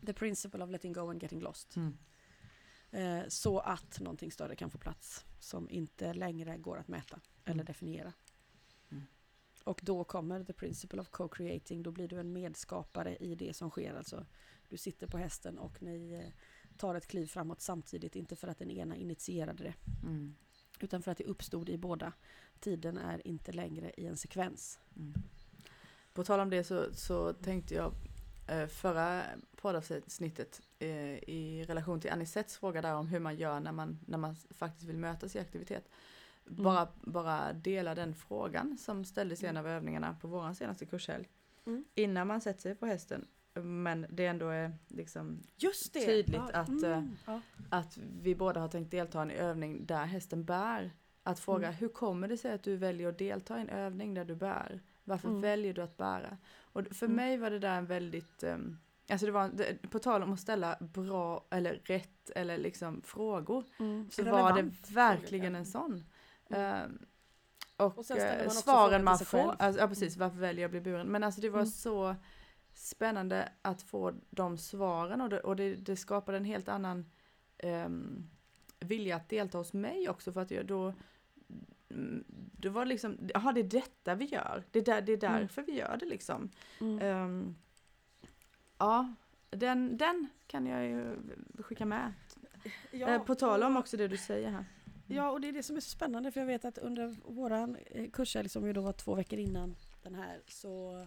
The 0.07 0.12
principle 0.12 0.64
of 0.64 0.70
letting 0.70 0.92
go 0.92 1.11
and 1.11 1.22
getting 1.22 1.40
lost. 1.40 1.76
Mm. 1.76 1.96
Eh, 2.90 3.29
så 3.29 3.59
att 3.59 4.00
någonting 4.00 4.33
större 4.33 4.57
kan 4.57 4.70
få 4.70 4.79
plats 4.79 5.24
som 5.40 5.70
inte 5.70 6.14
längre 6.14 6.57
går 6.59 6.76
att 6.79 6.88
mäta 6.88 7.20
eller 7.44 7.55
Mm. 7.55 7.64
definiera. 7.66 8.12
Mm. 8.90 9.05
Och 9.64 9.81
då 9.85 10.05
kommer 10.05 10.44
the 10.44 10.53
principle 10.53 11.00
of 11.00 11.09
co-creating, 11.11 11.83
då 11.83 11.90
blir 11.90 12.09
du 12.09 12.20
en 12.20 12.33
medskapare 12.33 13.16
i 13.16 13.35
det 13.35 13.57
som 13.57 13.70
sker. 13.70 13.94
Alltså, 13.94 14.26
du 14.68 14.76
sitter 14.76 15.07
på 15.07 15.18
hästen 15.18 15.59
och 15.59 15.83
ni 15.83 16.12
eh, 16.12 16.33
tar 16.76 16.94
ett 16.94 17.07
kliv 17.07 17.26
framåt 17.26 17.61
samtidigt, 17.61 18.16
inte 18.16 18.37
för 18.37 18.48
att 18.48 18.59
den 18.59 18.70
ena 18.70 18.96
initierade 18.96 19.64
det, 19.64 19.74
Mm. 20.03 20.35
utan 20.81 21.03
för 21.03 21.11
att 21.11 21.18
det 21.18 21.24
uppstod 21.24 21.68
i 21.68 21.79
båda. 21.79 22.12
Tiden 22.61 22.98
är 22.98 23.26
inte 23.26 23.53
längre 23.53 23.92
i 23.96 24.07
en 24.07 24.16
sekvens. 24.16 24.79
Mm. 24.96 25.14
På 26.20 26.24
tal 26.24 26.40
om 26.40 26.50
det 26.50 26.64
så, 26.64 26.94
så 26.94 27.33
tänkte 27.33 27.74
jag 27.74 27.92
eh, 28.46 28.66
förra 28.66 29.22
poddavsnittet 29.56 30.61
eh, 30.78 31.14
i 31.14 31.64
relation 31.68 32.00
till 32.00 32.11
Anisets 32.11 32.56
fråga 32.59 32.83
där 32.83 32.94
om 32.94 33.06
hur 33.09 33.20
man 33.20 33.37
gör 33.37 33.61
när 33.61 33.72
man, 33.72 33.98
när 34.06 34.18
man 34.18 34.37
faktiskt 34.50 34.88
vill 34.88 34.98
mötas 34.98 35.37
i 35.37 35.38
aktivitet. 35.38 35.88
Bara, 36.44 36.88
bara 37.00 37.52
dela 37.52 37.94
den 37.94 38.14
frågan 38.14 38.78
som 38.78 39.04
ställdes 39.04 39.42
i 39.42 39.46
en 39.46 39.56
av 39.56 39.68
övningarna 39.68 40.16
på 40.20 40.28
vår 40.28 40.54
senaste 40.54 40.87
kurshelg. 40.87 41.28
Mm. 41.66 41.85
Innan 41.94 42.26
man 42.26 42.40
sätter 42.40 42.61
sig 42.61 42.74
på 42.74 42.87
hästen. 42.87 43.26
Men 43.54 44.06
det 44.11 44.26
ändå 44.26 44.48
är 44.48 44.72
liksom! 44.88 45.42
Tydligt 46.06 46.40
ja, 46.52 46.61
att, 46.61 46.83
eh, 46.83 46.98
mm, 46.98 47.16
ja. 47.26 47.40
att 47.70 47.98
vi 48.22 48.35
båda 48.35 48.61
har 48.61 48.68
tänkt 48.68 48.90
delta 48.90 49.18
i 49.18 49.22
en 49.22 49.30
övning 49.30 49.87
där 49.87 50.04
hästen 50.04 50.44
bär. 50.44 50.90
Att 51.22 51.40
fråga 51.40 51.66
Mm. 51.66 51.78
hur 51.78 51.88
kommer 51.88 52.28
det 52.28 52.37
sig 52.37 52.52
att 52.52 52.62
du 52.62 52.76
väljer 52.76 53.09
att 53.09 53.18
delta 53.18 53.59
i 53.59 53.61
en 53.61 53.68
övning 53.68 54.14
där 54.14 54.24
du 54.24 54.35
bär? 54.35 54.80
Varför 55.04 55.28
Mm. 55.28 55.40
väljer 55.40 55.74
du 55.74 55.82
att 55.82 55.96
bära? 55.96 56.36
Och 56.60 56.86
för 56.90 57.06
Mm. 57.06 57.16
mig 57.16 57.36
var 57.38 57.50
det 57.50 57.58
där 57.58 57.78
en 57.78 57.86
väldigt, 57.86 58.42
um, 58.42 58.78
alltså 59.10 59.26
det 59.26 59.32
var, 59.32 59.48
det, 59.48 59.90
på 59.90 59.98
tal 59.98 60.22
om 60.22 60.32
att 60.32 60.40
ställa 60.40 60.76
bra 60.80 61.46
eller 61.50 61.74
rätt 61.84 62.30
eller 62.30 62.58
liksom 62.58 63.02
frågor, 63.02 63.64
Mm, 63.78 64.10
så 64.10 64.22
var 64.24 64.52
det 64.62 64.70
verkligen 64.94 65.54
en 65.54 65.66
sån. 65.66 66.04
Mm. 66.48 66.62
Ehm, 66.62 66.98
och 67.76 67.98
Och 67.98 68.04
man 68.10 68.18
eh, 68.18 68.48
svaren 68.50 69.04
man 69.04 69.18
får, 69.18 69.54
alltså, 69.58 69.80
ja 69.80 69.88
precis, 69.88 70.16
varför 70.16 70.38
väljer 70.38 70.62
jag 70.62 70.68
att 70.68 70.70
bli 70.70 70.80
buren? 70.80 71.06
Men 71.06 71.22
alltså 71.24 71.40
det 71.40 71.48
var 71.50 71.60
Mm. 71.60 71.70
så 71.70 72.16
spännande 72.74 73.48
att 73.62 73.82
få 73.82 74.12
de 74.30 74.58
svaren 74.58 75.20
och 75.20 75.28
det, 75.28 75.40
och 75.40 75.56
det, 75.56 75.74
det 75.74 75.96
skapade 75.96 76.36
en 76.38 76.44
helt 76.44 76.68
annan 76.68 77.10
um, 77.62 78.30
vilja 78.80 79.16
att 79.16 79.28
delta 79.28 79.58
hos 79.58 79.72
mig 79.72 80.08
också 80.08 80.32
för 80.32 80.40
att 80.40 80.50
jag 80.50 80.66
då 80.66 80.82
mm, 80.84 80.94
det 82.61 82.68
var 82.68 82.85
liksom, 82.85 83.18
jaha 83.35 83.53
det 83.53 83.61
är 83.61 83.64
detta 83.64 84.14
vi 84.14 84.24
gör, 84.24 84.64
det 84.70 84.79
är, 84.79 84.85
där, 84.85 85.00
det 85.03 85.12
är 85.12 85.24
Mm. 85.29 85.40
därför 85.40 85.62
vi 85.62 85.72
gör 85.72 85.96
det 85.96 86.07
liksom. 86.07 86.50
Mm. 86.81 86.98
Ehm, 87.03 87.55
ja, 88.79 89.14
den, 89.50 89.96
den 89.96 90.29
kan 90.46 90.66
jag 90.66 90.85
ju 90.87 91.16
skicka 91.59 91.85
med. 91.87 92.12
Ja, 92.90 93.09
Eh, 93.09 93.22
på 93.22 93.35
tal 93.35 93.62
om 93.62 93.76
också 93.76 93.96
det 93.96 94.09
du 94.09 94.16
säger 94.16 94.50
här. 94.50 94.64
Ja, 95.07 95.31
och 95.31 95.40
det 95.40 95.48
är 95.48 95.53
det 95.53 95.62
som 95.62 95.76
är 95.76 95.81
så 95.81 95.90
spännande 95.90 96.31
för 96.33 96.40
jag 96.40 96.46
vet 96.46 96.64
att 96.64 96.79
under 96.79 97.16
våran 97.24 97.76
eh, 97.87 98.11
kurshelg 98.11 98.48
som 98.48 98.66
ju 98.66 98.72
då 98.72 98.81
var 98.81 98.92
två 98.92 99.14
veckor 99.14 99.38
innan 99.38 99.76
den 100.03 100.14
här 100.14 100.40
så, 100.48 101.07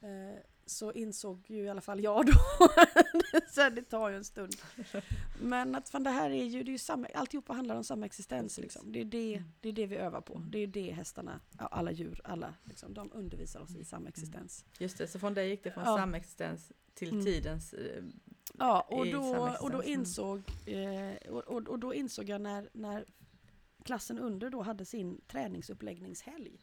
eh, 0.00 0.38
så 0.70 0.92
insåg 0.92 1.44
ju 1.46 1.62
i 1.64 1.68
alla 1.68 1.80
fall 1.80 2.00
jag 2.00 2.26
då, 2.26 2.32
så 3.50 3.70
det 3.70 3.82
tar 3.82 4.08
ju 4.10 4.16
en 4.16 4.24
stund, 4.24 4.54
men 5.40 5.74
att 5.74 5.88
fan 5.88 6.02
det 6.04 6.10
här 6.10 6.30
är 6.30 6.44
ju, 6.44 6.62
det 6.62 6.70
är 6.70 6.72
ju 6.72 6.78
samma, 6.78 7.06
alltihopa 7.14 7.52
handlar 7.52 7.76
om 7.76 7.84
samma 7.84 8.06
existens 8.06 8.58
liksom. 8.58 8.92
Det 8.92 9.00
är 9.00 9.04
det, 9.04 9.34
Mm. 9.34 9.48
det 9.60 9.68
är 9.68 9.72
det 9.72 9.86
vi 9.86 9.96
övar 9.96 10.20
på, 10.20 10.34
Mm. 10.36 10.50
det 10.50 10.58
är 10.58 10.66
det 10.66 10.90
hästarna, 10.92 11.40
alla 11.56 11.92
djur, 11.92 12.20
alla 12.24 12.54
liksom, 12.64 12.94
de 12.94 13.10
undervisar 13.12 13.60
oss 13.60 13.76
i 13.76 13.84
samexistens. 13.84 14.64
Just 14.78 14.98
det, 14.98 15.06
så 15.06 15.18
från 15.18 15.34
dig 15.34 15.48
gick 15.50 15.64
det 15.64 15.70
från 15.72 15.84
Ja. 15.84 15.96
samexistens 15.96 16.72
till 16.94 17.10
Mm. 17.10 17.24
tidens 17.24 17.72
eh, 17.72 18.04
Ja, 18.58 18.80
och 18.90 19.06
då, 19.06 19.48
och 19.60 19.70
då 19.70 19.82
Mm. 19.82 19.92
insåg, 19.92 20.42
eh, 20.66 21.30
och, 21.32 21.42
och, 21.48 21.68
och 21.68 21.78
då 21.78 21.94
insåg 21.94 22.28
jag 22.28 22.40
när, 22.40 22.68
när 22.72 23.04
klassen 23.84 24.18
under 24.18 24.50
då 24.50 24.62
hade 24.62 24.84
sin 24.84 25.20
träningsuppläggningshelg 25.26 26.58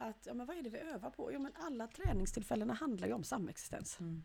att 0.00 0.26
ja, 0.26 0.34
men 0.34 0.46
vad 0.46 0.56
är 0.56 0.62
det 0.62 0.70
vi 0.70 0.78
övar 0.78 1.10
på? 1.10 1.32
Jo, 1.32 1.40
men 1.40 1.52
alla 1.54 1.86
träningstillfällena 1.86 2.74
handlar 2.74 3.08
ju 3.08 3.14
om 3.14 3.24
samexistens. 3.24 4.00
mm. 4.00 4.22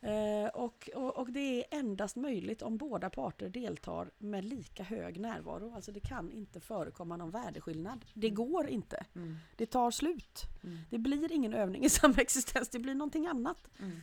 Eh, 0.00 0.48
och, 0.48 0.90
och, 0.94 1.16
och 1.16 1.32
det 1.32 1.40
är 1.58 1.78
endast 1.78 2.16
möjligt 2.16 2.62
om 2.62 2.76
båda 2.76 3.10
parter 3.10 3.48
deltar 3.48 4.10
med 4.18 4.44
lika 4.44 4.82
hög 4.82 5.20
närvaro. 5.20 5.74
Alltså 5.74 5.92
det 5.92 6.00
kan 6.00 6.30
inte 6.32 6.60
förekomma 6.60 7.16
någon 7.16 7.30
värdeskillnad. 7.30 8.04
Det 8.14 8.30
går 8.30 8.68
inte. 8.68 9.06
Mm. 9.14 9.36
Det 9.56 9.66
tar 9.66 9.90
slut. 9.90 10.42
Mm. 10.64 10.78
Det 10.90 10.98
blir 10.98 11.32
ingen 11.32 11.54
övning 11.54 11.84
i 11.84 11.88
samexistens, 11.90 12.68
det 12.68 12.78
blir 12.78 12.94
någonting 12.94 13.26
annat. 13.26 13.68
Mm. 13.78 14.00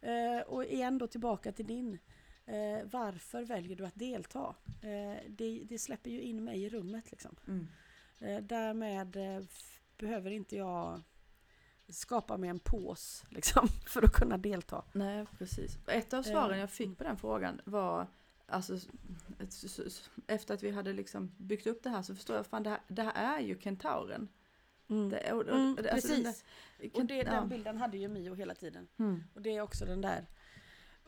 Eh, 0.00 0.42
och 0.42 0.64
igen 0.64 0.98
då 0.98 1.06
tillbaka 1.06 1.52
till 1.52 1.66
din. 1.66 1.98
Eh, 2.46 2.86
varför 2.90 3.44
väljer 3.44 3.76
du 3.76 3.86
att 3.86 3.94
delta? 3.94 4.54
Eh, 4.82 5.22
det, 5.28 5.62
det 5.68 5.78
släpper 5.78 6.10
ju 6.10 6.20
in 6.20 6.44
mig 6.44 6.62
i 6.62 6.68
rummet 6.68 7.10
liksom. 7.10 7.36
Mm. 7.48 7.66
Eh, 8.20 8.42
därmed 8.42 9.16
eh, 9.16 9.44
behöver 9.98 10.30
inte 10.30 10.56
jag 10.56 11.02
skapa 11.88 12.36
mig 12.36 12.50
en 12.50 12.58
pås 12.58 13.24
liksom, 13.30 13.68
för 13.86 14.02
att 14.02 14.12
kunna 14.12 14.38
delta. 14.38 14.84
Nej, 14.92 15.26
precis. 15.38 15.78
Ett 15.86 16.14
av 16.14 16.22
svaren 16.22 16.54
Eh, 16.54 16.60
jag 16.60 16.70
fick 16.70 16.98
på 16.98 17.04
den 17.04 17.16
frågan 17.16 17.60
var 17.64 18.06
Alltså, 18.48 18.78
efter 20.26 20.54
att 20.54 20.62
vi 20.62 20.70
hade 20.70 20.92
liksom 20.92 21.32
byggt 21.38 21.66
upp 21.66 21.82
det 21.82 21.90
här 21.90 22.02
så 22.02 22.14
förstår 22.14 22.36
jag, 22.36 22.46
fan 22.46 22.62
det 22.62 22.70
här, 22.70 22.80
det 22.88 23.02
här 23.02 23.36
är 23.38 23.40
ju 23.40 23.58
kentauren. 23.60 24.28
Det, 25.10 25.32
och, 25.32 25.38
och, 25.42 25.48
Mm, 25.48 25.68
alltså 25.68 25.82
den 25.82 25.94
precis. 25.94 26.44
där- 26.78 26.90
Och 27.00 27.06
det, 27.06 27.16
ja. 27.16 27.24
den 27.30 27.48
bilden 27.48 27.76
hade 27.76 27.98
ju 27.98 28.08
Mio 28.08 28.34
hela 28.34 28.54
tiden. 28.54 28.88
Mm. 28.98 29.22
Och 29.34 29.42
det 29.42 29.56
är 29.56 29.60
också 29.60 29.84
den 29.84 30.00
där 30.00 30.26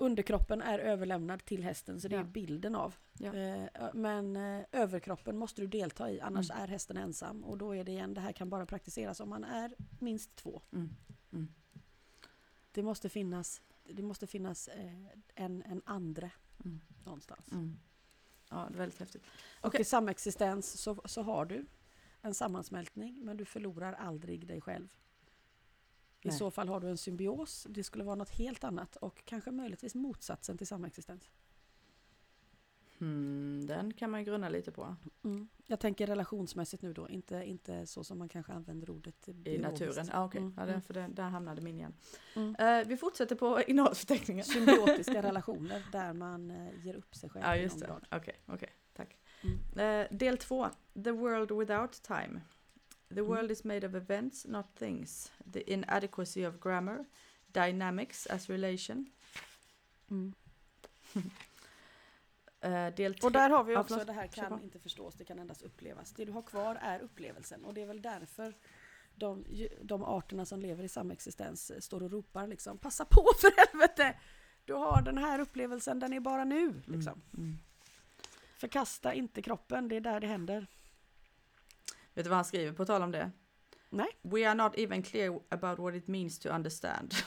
Underkroppen 0.01 0.61
är 0.63 0.79
överlämnad 0.79 1.45
till 1.45 1.63
hästen 1.65 2.01
så 2.01 2.09
det 2.09 2.15
Ja. 2.15 2.21
är 2.21 2.25
bilden 2.25 2.75
av. 2.75 2.95
Ja. 3.19 3.35
Eh, 3.35 3.69
men 3.95 4.37
eh, 4.37 4.65
överkroppen 4.73 5.37
måste 5.37 5.61
du 5.61 5.67
delta 5.67 6.11
i 6.11 6.21
annars 6.21 6.51
Mm. 6.51 6.63
är 6.63 6.69
hästen 6.69 6.97
ensam. 6.97 7.45
Och 7.45 7.59
då 7.59 7.77
är 7.77 7.85
det 7.85 7.93
igen, 7.93 8.15
det 8.15 8.21
här 8.21 8.33
kan 8.33 8.51
bara 8.51 8.67
praktiseras 8.67 9.21
om 9.21 9.29
man 9.29 9.45
är 9.45 9.75
minst 9.99 10.37
två. 10.37 10.63
Mm. 10.73 10.91
Mm. 11.33 11.49
Det 12.73 12.83
måste 12.83 13.09
finnas, 13.09 13.63
det 13.85 14.03
måste 14.03 14.27
finnas 14.27 14.69
eh, 14.69 15.07
en, 15.35 15.63
en 15.63 15.83
andre 15.85 16.31
Mm. 16.65 16.81
någonstans. 17.05 17.53
Mm. 17.53 17.79
Ja, 18.51 18.67
det 18.71 18.75
är 18.75 18.79
väldigt 18.79 19.01
häftigt. 19.01 19.23
Och 19.61 19.67
Okej. 19.69 19.81
i 19.81 19.85
samexistens 19.85 20.81
så, 20.81 21.03
så 21.05 21.23
har 21.23 21.45
du 21.45 21.67
en 22.23 22.35
sammansmältning 22.35 23.25
men 23.25 23.37
du 23.37 23.45
förlorar 23.45 23.93
aldrig 23.93 24.47
dig 24.47 24.61
själv. 24.61 24.89
I 26.23 26.29
Nej. 26.29 26.39
så 26.39 26.51
fall 26.51 26.69
har 26.69 26.81
du 26.81 26.89
en 26.89 26.97
symbios, 26.99 27.67
det 27.71 27.85
skulle 27.85 28.05
vara 28.05 28.15
något 28.17 28.31
helt 28.31 28.65
annat 28.65 28.97
och 28.97 29.23
kanske 29.25 29.51
möjligtvis 29.51 29.95
motsatsen 29.95 30.59
till 30.59 30.67
samexistens. 30.67 31.31
Mm, 33.01 33.67
den 33.67 33.93
kan 33.93 34.11
man 34.11 34.25
grunna 34.25 34.49
lite 34.49 34.73
på. 34.73 34.97
Jag 35.67 35.81
tänker 35.81 36.07
relationsmässigt 36.07 36.83
nu 36.83 36.93
då, 36.93 37.09
inte, 37.09 37.43
inte 37.45 37.87
så 37.87 38.05
som 38.05 38.19
man 38.19 38.29
kanske 38.29 38.53
använder 38.53 38.91
ordet 38.91 39.29
I 39.29 39.33
biologiskt. 39.33 39.81
naturen. 39.87 40.09
Ja, 40.13 40.25
okej. 40.25 40.41
Mm, 40.41 40.55
Ja, 40.57 40.63
mm. 40.63 40.83
för 40.83 40.95
där 41.09 41.23
hamnade 41.29 41.61
min 41.63 41.77
igen. 41.77 41.95
Mm. 42.37 42.55
Eh, 42.59 42.87
vi 42.89 42.97
fortsätter 42.97 43.37
på 43.37 43.63
innehållsförteckningen. 43.67 44.45
Symbiotiska 44.45 45.23
relationer 45.23 45.87
där 45.93 46.13
man 46.13 46.51
eh, 46.51 46.85
ger 46.87 46.95
upp 46.95 47.15
sig 47.15 47.31
själv 47.31 47.45
Ja, 47.45 47.57
i 47.57 47.63
just 47.63 47.81
det. 47.81 48.01
Okej, 48.11 48.35
okej. 48.47 48.71
Tack. 48.93 49.17
Mm. 49.75 50.03
Eh, 50.11 50.17
del 50.19 50.39
två. 50.39 50.69
The 51.05 51.11
world 51.11 51.53
without 51.53 51.93
time. 52.03 52.41
The 53.09 53.21
Mm. 53.21 53.27
world 53.27 53.51
is 53.51 53.65
made 53.65 53.87
of 53.87 53.95
events, 53.95 54.45
not 54.47 54.67
things. 54.79 55.33
The 55.53 55.73
inadequacy 55.73 56.47
of 56.47 56.61
grammar. 56.61 57.05
Dynamics 57.47 58.27
as 58.27 58.51
relation. 58.51 59.11
Mm. 60.11 60.35
Del 62.97 63.15
tre. 63.15 63.27
Och 63.27 63.33
där 63.33 63.51
har 63.51 63.65
vi 63.65 63.77
också 63.77 64.05
det 64.05 64.13
här 64.13 64.27
kan 64.27 64.63
inte 64.63 64.79
förstås, 64.79 65.15
det 65.15 65.25
kan 65.25 65.39
endast 65.39 65.63
upplevas. 65.63 66.13
Det 66.13 66.25
du 66.25 66.33
har 66.33 66.43
kvar 66.43 66.75
är 66.83 67.01
upplevelsen 67.01 67.65
och 67.65 67.75
det 67.75 67.83
är 67.83 67.87
väl 67.87 68.03
därför 68.03 68.55
de, 69.15 69.45
de 69.83 70.05
arterna 70.05 70.45
som 70.45 70.61
lever 70.61 70.85
i 70.85 70.89
samexistens 70.89 71.71
eh, 71.71 71.81
står 71.81 72.03
och 72.03 72.11
ropar 72.11 72.47
liksom 72.47 72.79
passa 72.79 73.05
på 73.05 73.27
för 73.41 73.53
helvete! 73.67 74.19
Du 74.65 74.75
har 74.75 75.03
den 75.03 75.19
här 75.19 75.39
upplevelsen, 75.39 75.99
den 75.99 76.13
är 76.13 76.21
bara 76.21 76.45
nu. 76.45 76.83
Liksom. 76.87 77.23
Mm, 77.35 77.47
mm. 77.47 77.59
Förkasta 78.57 79.15
inte 79.15 79.43
kroppen, 79.43 79.89
det 79.89 79.97
är 79.97 80.01
där 80.01 80.21
det 80.21 80.27
händer. 80.27 80.67
Vet 82.19 82.25
du 82.25 82.29
vad 82.31 82.37
han 82.37 82.45
skriver 82.45 82.73
på 82.73 82.85
tal 82.85 83.03
om 83.03 83.11
det? 83.13 83.31
Nej. 83.91 84.07
We 84.23 84.49
are 84.49 84.55
not 84.55 84.73
even 84.79 85.03
clear 85.03 85.41
about 85.51 85.79
what 85.79 85.95
it 85.95 86.09
means 86.09 86.39
to 86.39 86.49
understand. 86.49 87.15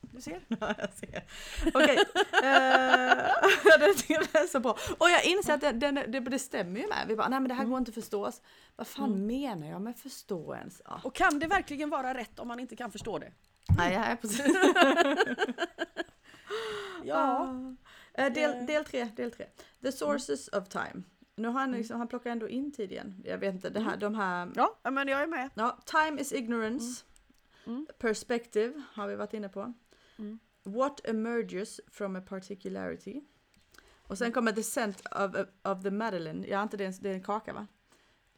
Du 0.00 0.20
ser. 0.20 0.40
Ja, 0.60 0.74
jag 0.78 0.92
ser. 0.92 1.24
Okej. 1.74 1.96
eh, 1.96 2.02
det 3.78 4.38
är 4.38 4.46
så 4.46 4.60
bra. 4.60 4.76
Och 4.98 5.10
jag 5.10 5.24
inser 5.24 5.54
att 5.54 5.60
det, 5.60 5.72
det, 5.72 5.90
det, 5.90 6.20
det 6.20 6.38
stämmer 6.38 6.80
ju 6.80 6.88
med. 6.88 7.04
Vi 7.08 7.16
bara, 7.16 7.28
nej 7.28 7.40
men 7.40 7.48
det 7.48 7.54
här 7.54 7.64
går 7.64 7.78
inte 7.78 7.88
att 7.90 7.94
förstås. 7.94 8.42
Vad 8.76 8.86
fan 8.86 9.12
Mm. 9.12 9.26
menar 9.26 9.66
jag 9.70 9.82
med 9.82 9.96
förstå 9.96 10.54
ens? 10.54 10.82
Ja. 10.84 11.00
Och 11.04 11.14
kan 11.14 11.38
det 11.38 11.46
verkligen 11.46 11.90
vara 11.90 12.14
rätt 12.14 12.38
om 12.38 12.48
man 12.48 12.60
inte 12.60 12.76
kan 12.76 12.92
förstå 12.92 13.18
det? 13.18 13.32
Nej, 13.78 13.92
ja, 13.94 14.16
precis. 14.20 14.46
Ja. 17.04 17.54
Eh, 18.14 18.32
del, 18.32 18.50
Eh. 18.50 18.66
del 18.66 18.84
tre, 18.84 19.04
del 19.16 19.30
tre. 19.30 19.46
The 19.82 19.92
sources 19.92 20.48
of 20.48 20.68
time. 20.68 21.02
Nu 21.36 21.48
har 21.48 21.60
han, 21.60 21.72
liksom, 21.72 21.98
han 21.98 22.08
plockar 22.08 22.30
ändå 22.30 22.48
in 22.48 22.72
tid 22.72 22.92
igen. 22.92 23.22
Jag 23.24 23.38
vet 23.38 23.54
inte, 23.54 23.70
det 23.70 23.80
här, 23.80 23.96
de 23.96 24.14
här... 24.14 24.52
Ja, 24.54 24.90
men 24.90 25.08
jag 25.08 25.22
är 25.22 25.26
med. 25.26 25.50
Ja, 25.54 25.78
time 25.84 26.20
is 26.20 26.32
ignorance. 26.32 27.04
Mm. 27.66 27.86
Perspective 27.98 28.82
har 28.94 29.08
vi 29.08 29.14
varit 29.14 29.34
inne 29.34 29.48
på. 29.48 29.72
Mm. 30.18 30.38
What 30.62 31.00
emerges 31.08 31.80
from 31.90 32.16
a 32.16 32.20
particularity. 32.28 33.20
Och 33.96 34.18
sen 34.18 34.32
kommer 34.32 34.52
the 34.52 34.62
scent 34.62 35.00
of, 35.10 35.46
of 35.62 35.82
the 35.82 35.90
Madeline. 35.90 36.44
Ja, 36.48 36.62
inte 36.62 36.76
det, 36.76 36.84
är 36.84 36.88
en- 36.88 36.94
det 37.00 37.10
är 37.10 37.14
en 37.14 37.22
kaka 37.22 37.52
va? 37.52 37.66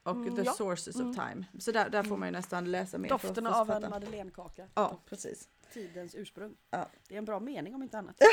Och 0.02 0.16
Mm, 0.16 0.36
the 0.36 0.42
ja. 0.42 0.52
sources 0.52 0.96
Mm. 0.96 1.10
of 1.10 1.16
time. 1.16 1.44
Så 1.58 1.72
där, 1.72 1.88
där 1.90 2.02
får 2.02 2.08
Mm. 2.08 2.20
man 2.20 2.28
ju 2.28 2.32
nästan 2.32 2.70
läsa 2.70 2.98
mer. 2.98 3.08
för 3.08 3.14
Doften 3.14 3.44
för 3.44 3.50
att 3.52 3.56
av 3.70 3.70
en 3.84 3.90
madeleinekaka. 3.90 4.66
Ja, 4.74 5.00
precis. 5.06 5.48
Tidens 5.74 6.14
ursprung. 6.14 6.56
Ja. 6.70 6.88
Det 7.08 7.14
är 7.14 7.18
en 7.18 7.24
bra 7.24 7.40
mening 7.40 7.74
om 7.74 7.82
inte 7.82 7.98
annat. 7.98 8.16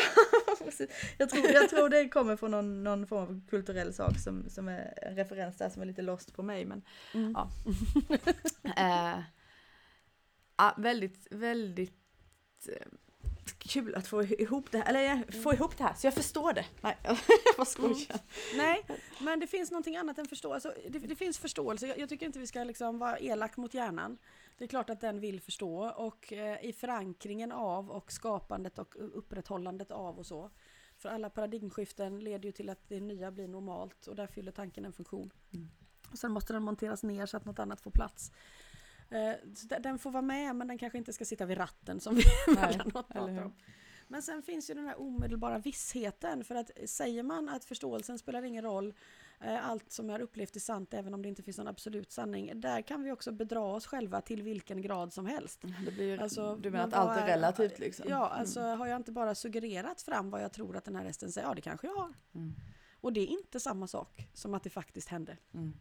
Jag, 1.18 1.30
tror, 1.30 1.46
jag 1.46 1.70
tror 1.70 1.90
det 1.90 2.10
kommer 2.10 2.36
från 2.36 2.52
någon, 2.52 2.84
någon 2.84 3.08
form 3.08 3.24
av 3.24 3.42
kulturell 3.50 3.94
sak 3.94 4.20
som, 4.20 4.50
som 4.50 4.68
är 4.68 4.94
en 5.02 5.16
referens 5.16 5.58
där 5.58 5.70
som 5.70 5.82
är 5.82 5.86
lite 5.86 6.02
lost 6.02 6.34
på 6.34 6.44
mig. 6.44 6.66
Men 6.66 6.82
Mm. 7.14 7.32
Ja. 7.36 7.50
eh, 8.78 9.24
ja, 10.58 10.76
väldigt, 10.78 11.28
väldigt 11.32 12.68
eh, 12.68 12.88
kul 13.54 13.96
att 13.96 14.08
få 14.08 14.24
ihop 14.24 14.72
det 14.72 14.78
här. 14.78 14.86
Eller 14.86 15.12
eh, 15.12 15.42
få 15.44 15.54
ihop 15.54 15.78
det 15.78 15.84
här 15.84 15.94
så 15.94 16.08
jag 16.08 16.14
förstår 16.14 16.54
det. 16.54 16.66
Nej, 16.82 16.98
bara 17.58 17.66
skojar. 17.66 18.20
Nej, 18.56 18.86
men 19.20 19.40
det 19.40 19.48
finns 19.48 19.72
någonting 19.72 19.98
annat 19.98 20.18
än 20.18 20.28
förståelse. 20.28 20.74
Det, 20.90 21.00
det 21.00 21.16
finns 21.16 21.38
förståelse. 21.38 21.88
Jag, 21.88 22.00
jag 22.00 22.10
tycker 22.10 22.26
inte 22.26 22.40
vi 22.40 22.48
ska 22.48 22.64
liksom 22.64 23.00
vara 23.00 23.20
elak 23.20 23.58
mot 23.58 23.74
hjärnan. 23.74 24.18
Det 24.58 24.64
är 24.64 24.68
klart 24.68 24.90
att 24.90 25.02
den 25.02 25.20
vill 25.20 25.42
förstå 25.42 25.90
och 25.90 26.34
eh, 26.34 26.66
i 26.66 26.74
förankringen 26.74 27.52
av 27.52 27.92
och 27.92 28.12
skapandet 28.12 28.80
och 28.80 28.96
upprätthållandet 29.18 29.92
av 29.92 30.20
och 30.20 30.26
så. 30.26 30.50
För 30.98 31.10
alla 31.10 31.30
paradigmskiften 31.30 32.20
leder 32.20 32.46
ju 32.46 32.52
till 32.52 32.70
att 32.70 32.90
det 32.90 33.00
nya 33.00 33.32
blir 33.32 33.48
normalt 33.48 34.08
och 34.08 34.16
där 34.16 34.28
fyller 34.28 34.52
tanken 34.52 34.86
en 34.86 34.94
funktion. 34.94 35.34
Mm. 35.54 35.70
Och 36.12 36.18
sen 36.18 36.32
måste 36.32 36.54
den 36.54 36.64
monteras 36.64 37.04
ner 37.04 37.26
så 37.26 37.38
att 37.38 37.46
något 37.46 37.60
annat 37.60 37.82
får 37.82 37.92
plats. 37.92 38.32
Eh, 39.12 39.34
den 39.80 40.00
får 40.00 40.12
vara 40.12 40.22
med 40.22 40.56
men 40.56 40.68
den 40.68 40.78
kanske 40.78 40.98
inte 40.98 41.14
ska 41.14 41.26
sitta 41.26 41.46
vid 41.46 41.58
ratten 41.58 42.00
som 42.00 42.16
vi 42.16 42.24
emellanåt 42.48 42.94
pratar 42.94 43.44
om. 43.44 43.54
Men 44.08 44.22
sen 44.22 44.44
finns 44.44 44.70
ju 44.70 44.74
den 44.74 44.88
här 44.88 45.02
omedelbara 45.02 45.58
vissheten 45.58 46.44
för 46.44 46.56
att 46.56 46.72
säger 46.86 47.24
man 47.24 47.50
att 47.50 47.66
förståelsen 47.66 48.20
spelar 48.20 48.44
ingen 48.44 48.64
roll 48.64 48.94
eh, 49.40 49.70
allt 49.70 49.92
som 49.92 50.10
är 50.10 50.20
upplevt 50.20 50.56
är 50.56 50.60
sant 50.60 50.94
även 50.94 51.14
om 51.14 51.22
det 51.22 51.30
inte 51.30 51.44
finns 51.44 51.58
någon 51.58 51.68
absolut 51.68 52.12
sanning. 52.12 52.62
Där 52.62 52.82
kan 52.82 53.04
vi 53.04 53.12
också 53.12 53.32
bedra 53.32 53.60
oss 53.60 53.86
själva 53.86 54.22
till 54.22 54.44
vilken 54.44 54.82
grad 54.82 55.14
som 55.14 55.26
helst. 55.26 55.62
Det 55.86 55.92
blir, 55.92 56.22
Alltså, 56.22 56.56
du 56.56 56.72
menar 56.72 56.88
men 56.88 57.00
att 57.00 57.10
allt 57.10 57.22
är 57.22 57.28
relativt 57.28 57.80
liksom? 57.80 58.06
Ja, 58.10 58.28
alltså 58.28 58.62
har 58.62 58.88
jag 58.88 58.98
inte 58.98 59.12
bara 59.12 59.36
suggererat 59.36 60.02
fram 60.02 60.30
vad 60.30 60.44
jag 60.44 60.52
tror 60.52 60.78
att 60.78 60.86
den 60.86 60.96
här 60.96 61.04
hästen 61.04 61.32
säger, 61.32 61.48
ja 61.48 61.54
det 61.54 61.62
kanske 61.62 61.88
jag 61.88 61.96
har. 61.96 62.14
Mm. 62.36 62.54
Och 63.02 63.14
det 63.14 63.20
är 63.22 63.28
inte 63.28 63.60
samma 63.60 63.88
sak 63.88 64.28
som 64.34 64.54
att 64.54 64.64
det 64.64 64.70
faktiskt 64.70 65.08
hände. 65.08 65.38
Mm. 65.54 65.74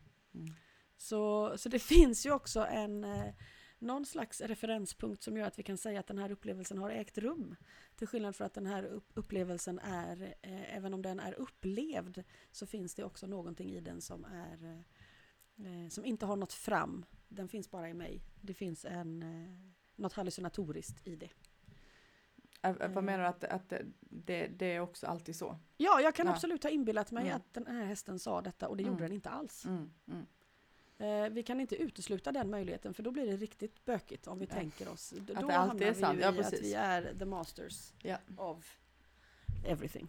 Mm. 1.00 1.04
Så, 1.06 1.58
så 1.58 1.68
det 1.68 1.78
finns 1.82 2.26
ju 2.26 2.32
också 2.32 2.66
en 2.66 3.04
eh, 3.04 3.34
någon 3.78 4.06
slags 4.06 4.40
referenspunkt 4.40 5.22
som 5.22 5.36
gör 5.36 5.46
att 5.46 5.58
vi 5.58 5.62
kan 5.62 5.78
säga 5.78 6.00
att 6.00 6.06
den 6.06 6.18
här 6.18 6.30
upplevelsen 6.30 6.78
har 6.78 6.90
ägt 6.90 7.18
rum. 7.18 7.56
Till 7.96 8.06
skillnad 8.08 8.36
från 8.36 8.46
att 8.46 8.54
den 8.54 8.66
här 8.66 8.82
upp- 8.84 9.10
upplevelsen 9.14 9.78
är, 9.78 10.34
eh, 10.42 10.76
även 10.76 10.94
om 10.94 11.02
den 11.02 11.20
är 11.20 11.32
upplevd, 11.34 12.22
så 12.52 12.66
finns 12.66 12.94
det 12.94 13.04
också 13.04 13.26
någonting 13.26 13.70
i 13.72 13.80
den 13.80 14.00
som 14.00 14.24
är 14.24 14.64
eh, 14.64 15.82
eh, 15.84 15.88
som 15.88 16.04
inte 16.04 16.26
har 16.26 16.36
nått 16.36 16.52
fram. 16.52 17.04
Den 17.28 17.48
finns 17.48 17.70
bara 17.70 17.88
i 17.88 17.94
mig. 17.94 18.20
Det 18.40 18.54
finns 18.54 18.84
en, 18.84 19.22
eh, 19.22 19.70
något 19.96 20.12
hallucinatoriskt 20.12 21.06
i 21.06 21.16
det. 21.16 21.30
Vad 22.62 22.82
Eh. 22.82 23.02
menar 23.02 23.18
du 23.18 23.26
att, 23.26 23.44
att 23.44 23.68
det- 23.68 23.86
det, 24.00 24.46
det 24.46 24.66
är 24.66 24.80
också 24.80 25.06
alltid 25.06 25.36
så? 25.36 25.58
Ja, 25.76 26.00
jag 26.00 26.14
kan 26.14 26.26
Ja. 26.26 26.32
absolut 26.32 26.62
ha 26.62 26.70
inbillat 26.70 27.10
mig 27.10 27.24
Mm. 27.24 27.36
att 27.36 27.54
den 27.54 27.66
här 27.66 27.84
hästen 27.84 28.18
sa 28.18 28.40
detta 28.42 28.68
och 28.68 28.76
det 28.76 28.82
Mm. 28.82 28.92
gjorde 28.94 29.04
den 29.04 29.12
inte 29.12 29.30
alls. 29.30 29.66
Mm. 29.66 29.90
Eh, 31.00 31.28
vi 31.30 31.42
kan 31.42 31.60
inte 31.60 31.76
utesluta 31.76 32.32
den 32.32 32.50
möjligheten 32.50 32.94
för 32.94 33.02
då 33.02 33.10
blir 33.10 33.26
det 33.26 33.36
riktigt 33.36 33.84
bökigt 33.84 34.26
om 34.26 34.38
vi 34.38 34.46
Ja. 34.50 34.54
tänker 34.54 34.88
oss. 34.88 35.10
D- 35.10 35.32
Att 35.36 35.40
då 35.42 35.48
det 35.48 35.56
alltid 35.58 35.82
är 35.82 35.94
vi 35.94 36.00
sant. 36.00 36.18
ju 36.18 36.22
Ja, 36.22 36.26
i 36.26 36.38
att 36.38 36.50
precis. 36.50 36.60
vi 36.62 36.74
är 36.74 37.14
the 37.18 37.24
masters 37.24 37.92
Ja. 38.02 38.18
of 38.36 38.78
everything. 39.66 40.08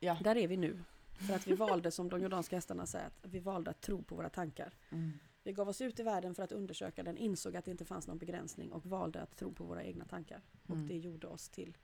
Ja. 0.00 0.18
Där 0.24 0.36
är 0.36 0.48
vi 0.48 0.56
nu. 0.56 0.82
För 1.26 1.34
att 1.34 1.46
vi 1.46 1.54
valde, 1.54 1.90
som 1.90 2.08
de 2.08 2.20
jordanska 2.22 2.56
hästarna 2.56 2.86
säger, 2.86 3.06
att 3.06 3.18
vi 3.22 3.38
valde 3.38 3.70
att 3.70 3.80
tro 3.80 4.02
på 4.02 4.14
våra 4.14 4.28
tankar. 4.30 4.72
Mm. 4.90 5.12
Vi 5.42 5.52
gav 5.52 5.68
oss 5.68 5.80
ut 5.80 6.00
i 6.00 6.02
världen 6.02 6.34
för 6.34 6.42
att 6.42 6.52
undersöka 6.52 7.02
den, 7.02 7.16
insåg 7.18 7.56
att 7.56 7.64
det 7.64 7.70
inte 7.70 7.84
fanns 7.84 8.06
någon 8.06 8.18
begränsning 8.18 8.72
och 8.72 8.86
valde 8.86 9.20
att 9.22 9.36
tro 9.36 9.52
på 9.52 9.64
våra 9.64 9.82
egna 9.82 10.04
tankar. 10.04 10.40
Mm. 10.68 10.82
Och 10.82 10.88
det 10.88 10.98
gjorde 10.98 11.26
oss 11.26 11.48
till, 11.48 11.76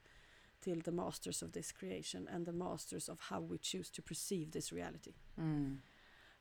till 0.59 0.81
the 0.81 0.91
masters 0.91 1.43
of 1.43 1.51
this 1.51 1.71
creation 1.71 2.27
and 2.27 2.45
the 2.45 2.51
masters 2.51 3.09
of 3.09 3.19
how 3.21 3.47
we 3.47 3.57
choose 3.61 3.93
to 3.93 4.01
perceive 4.01 4.51
this 4.51 4.73
reality. 4.73 5.13
Mm. 5.37 5.81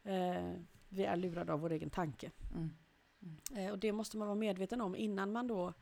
Eh, 0.02 0.52
vi 0.94 1.04
är 1.04 1.16
lurade 1.16 1.52
av 1.52 1.60
vår 1.60 1.72
egen 1.72 1.90
tanke. 1.90 2.30
Mm. 2.54 2.70
Eh, 3.56 3.72
och 3.72 3.78
det 3.78 3.92
måste 3.92 4.16
man 4.16 4.28
vara 4.28 4.38
medveten 4.38 4.80
om 4.80 4.96
innan 4.96 5.32
man 5.32 5.46
då, 5.46 5.72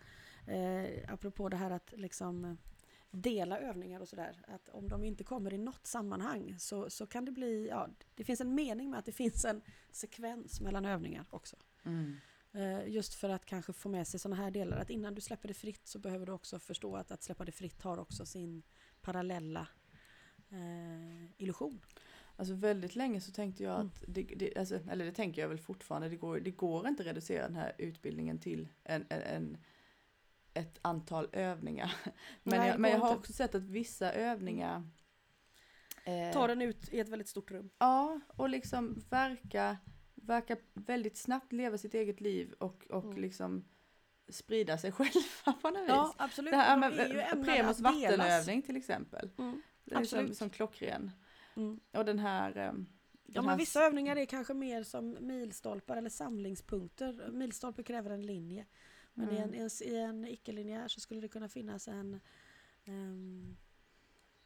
eh, 0.47 1.13
apropå 1.13 1.49
det 1.49 1.57
här 1.57 1.71
att 1.71 1.93
liksom 1.97 2.45
eh, 2.45 2.55
dela 3.11 3.59
övningar 3.59 4.01
och 4.01 4.09
sådär, 4.09 4.45
att 4.49 4.69
om 4.69 4.89
de 4.89 5.05
inte 5.05 5.25
kommer 5.25 5.53
i 5.53 5.59
något 5.59 5.87
sammanhang 5.87 6.55
så, 6.59 6.91
så 6.91 7.07
kan 7.07 7.25
det 7.25 7.33
bli, 7.33 7.69
ja, 7.69 7.89
det 8.15 8.25
finns 8.25 8.41
en 8.41 8.55
mening 8.55 8.91
med 8.91 8.99
att 8.99 9.05
det 9.05 9.13
finns 9.13 9.45
en 9.45 9.63
sekvens 9.91 10.61
mellan 10.61 10.85
övningar 10.85 11.27
också. 11.31 11.57
Mm. 11.83 12.17
Eh, 12.53 12.89
just 12.89 13.15
för 13.15 13.29
att 13.29 13.45
kanske 13.45 13.73
få 13.73 13.89
med 13.89 14.09
sig 14.09 14.21
sådana 14.21 14.43
här 14.43 14.51
delar, 14.51 14.77
att 14.77 14.91
innan 14.91 15.15
du 15.15 15.21
släpper 15.21 15.49
det 15.49 15.55
fritt 15.55 15.87
så 15.87 15.99
behöver 15.99 16.27
du 16.27 16.33
också 16.33 16.59
förstå 16.59 16.97
att 16.97 17.11
att 17.11 17.23
släppa 17.23 17.45
det 17.45 17.53
fritt 17.53 17.83
har 17.83 17.99
också 17.99 18.27
sin 18.27 18.63
parallella 19.01 19.67
eh, 20.51 21.43
illusion. 21.43 21.81
Alltså 22.37 22.55
väldigt 22.55 22.97
länge 22.97 23.21
så 23.21 23.33
tänkte 23.33 23.63
jag 23.63 23.75
Mm. 23.75 23.87
att, 23.87 24.05
det, 24.09 24.23
det, 24.23 24.57
alltså, 24.57 24.81
eller 24.91 25.05
det 25.05 25.13
tänker 25.13 25.43
jag 25.43 25.49
väl 25.49 25.59
fortfarande, 25.59 26.09
det 26.09 26.17
går, 26.17 26.41
det 26.41 26.51
går 26.51 26.89
inte 26.89 27.03
att 27.03 27.07
reducera 27.07 27.43
den 27.47 27.57
här 27.57 27.73
utbildningen 27.79 28.39
till 28.39 28.69
en, 28.85 29.07
en, 29.09 29.23
en 29.23 29.59
ett 30.55 30.79
antal 30.83 31.29
övningar. 31.33 31.95
Men, 32.43 32.59
Nej, 32.59 32.69
jag, 32.69 32.79
men 32.81 32.91
jag 32.91 32.99
har 32.99 33.09
inte. 33.09 33.19
också 33.19 33.33
sett 33.33 33.55
att 33.55 33.63
vissa 33.63 34.13
övningar 34.13 34.83
eh, 36.05 36.33
Ta 36.33 36.47
den 36.47 36.63
ut 36.63 36.89
i 36.93 37.01
ett 37.01 37.09
väldigt 37.09 37.29
stort 37.29 37.51
rum. 37.51 37.71
Ja, 37.79 38.21
och 38.37 38.49
liksom 38.49 39.05
verka, 39.11 39.77
verka 40.15 40.57
väldigt 40.75 41.17
snabbt 41.17 41.53
leva 41.53 41.79
sitt 41.79 41.95
eget 41.95 42.21
liv 42.21 42.53
och, 42.59 42.87
och 42.91 43.05
Mm. 43.05 43.17
liksom 43.23 43.65
sprida 44.29 44.79
sig 44.79 44.93
själva 44.93 45.53
på 45.63 45.71
något 45.71 45.83
vis. 45.83 45.89
Ja, 45.89 46.15
absolut. 46.17 46.51
Det 46.53 46.57
här 46.57 46.75
De 46.77 46.81
med 46.81 47.01
ämnade 47.33 47.45
Premos 47.45 47.81
vattenövning 47.81 48.63
till 48.63 48.77
exempel. 48.77 49.31
Mm. 49.39 49.63
Det 49.85 49.95
är 49.95 50.05
som, 50.05 50.35
som 50.35 50.51
klockren. 50.51 51.11
Mm. 51.57 51.81
Och 51.93 52.05
den 52.05 52.19
här... 52.19 52.57
ehm, 52.57 52.87
Ja, 53.27 53.33
den 53.35 53.45
men 53.45 53.51
här 53.51 53.59
vissa 53.59 53.85
övningar 53.85 54.17
är 54.17 54.25
kanske 54.27 54.55
mer 54.55 54.83
som 54.83 55.17
milstolpar 55.21 55.97
eller 55.97 56.11
samlingspunkter. 56.11 57.31
Milstolpe 57.33 57.83
kräver 57.83 58.11
en 58.11 58.27
linje. 58.27 58.67
Men 59.15 59.33
i 59.33 59.37
en, 59.37 59.49
Mm. 59.55 59.55
i 59.55 59.61
en, 59.63 59.71
i 59.89 59.97
en 59.97 60.25
icke-linjär 60.29 60.89
så 60.89 61.01
skulle 61.01 61.21
det 61.21 61.29
kunna 61.29 61.49
finnas 61.49 61.89
en... 61.89 62.21
ehm, 62.85 63.57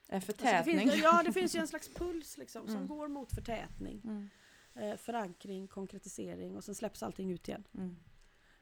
En 0.08 0.14
alltså 0.16 0.32
det 0.32 0.38
förtätning. 0.38 0.78
finns, 0.78 1.02
ja, 1.02 1.22
det 1.24 1.32
finns 1.32 1.54
ju 1.54 1.60
en 1.60 1.68
slags 1.68 1.88
puls 1.94 2.38
liksom, 2.38 2.66
som 2.66 2.76
Mm. 2.76 2.88
går 2.88 3.08
mot 3.08 3.32
förtätning. 3.32 4.00
Mm, 4.04 4.28
Eh, 4.74 4.96
förankring, 4.96 5.68
konkretisering 5.68 6.56
och 6.56 6.64
sen 6.64 6.74
släpps 6.74 7.02
allting 7.02 7.30
ut 7.30 7.48
igen. 7.48 7.64
mm, 7.74 7.96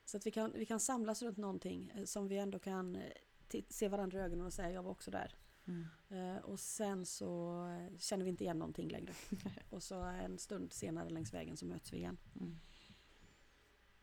Så 0.05 0.16
att 0.16 0.26
vi 0.26 0.30
kan, 0.30 0.53
vi 0.55 0.66
kan 0.66 0.80
samlas 0.80 1.22
runt 1.22 1.36
någonting 1.36 1.92
eh, 1.97 2.05
som 2.05 2.28
vi 2.28 2.38
ändå 2.38 2.59
kan 2.59 2.97
eh, 2.97 3.62
se 3.68 3.88
varandra 3.88 4.18
i 4.18 4.22
ögonen 4.22 4.47
och 4.47 4.53
säga 4.53 4.70
jag 4.70 4.82
var 4.82 4.90
också 4.90 5.11
där. 5.11 5.34
Mm. 5.67 5.87
Eh, 6.09 6.37
och 6.37 6.61
sen 6.61 7.07
så 7.07 7.62
eh, 7.69 7.99
känner 7.99 8.25
vi 8.25 8.31
inte 8.31 8.45
igen 8.45 8.59
någonting 8.59 8.89
längre. 8.89 9.12
och 9.71 9.83
så 9.83 10.03
en 10.03 10.39
stund 10.39 10.73
senare 10.73 11.11
längs 11.11 11.35
vägen 11.35 11.57
så 11.57 11.67
möts 11.67 11.93
vi 11.93 11.97
igen. 11.97 12.17
Mm. 12.41 12.59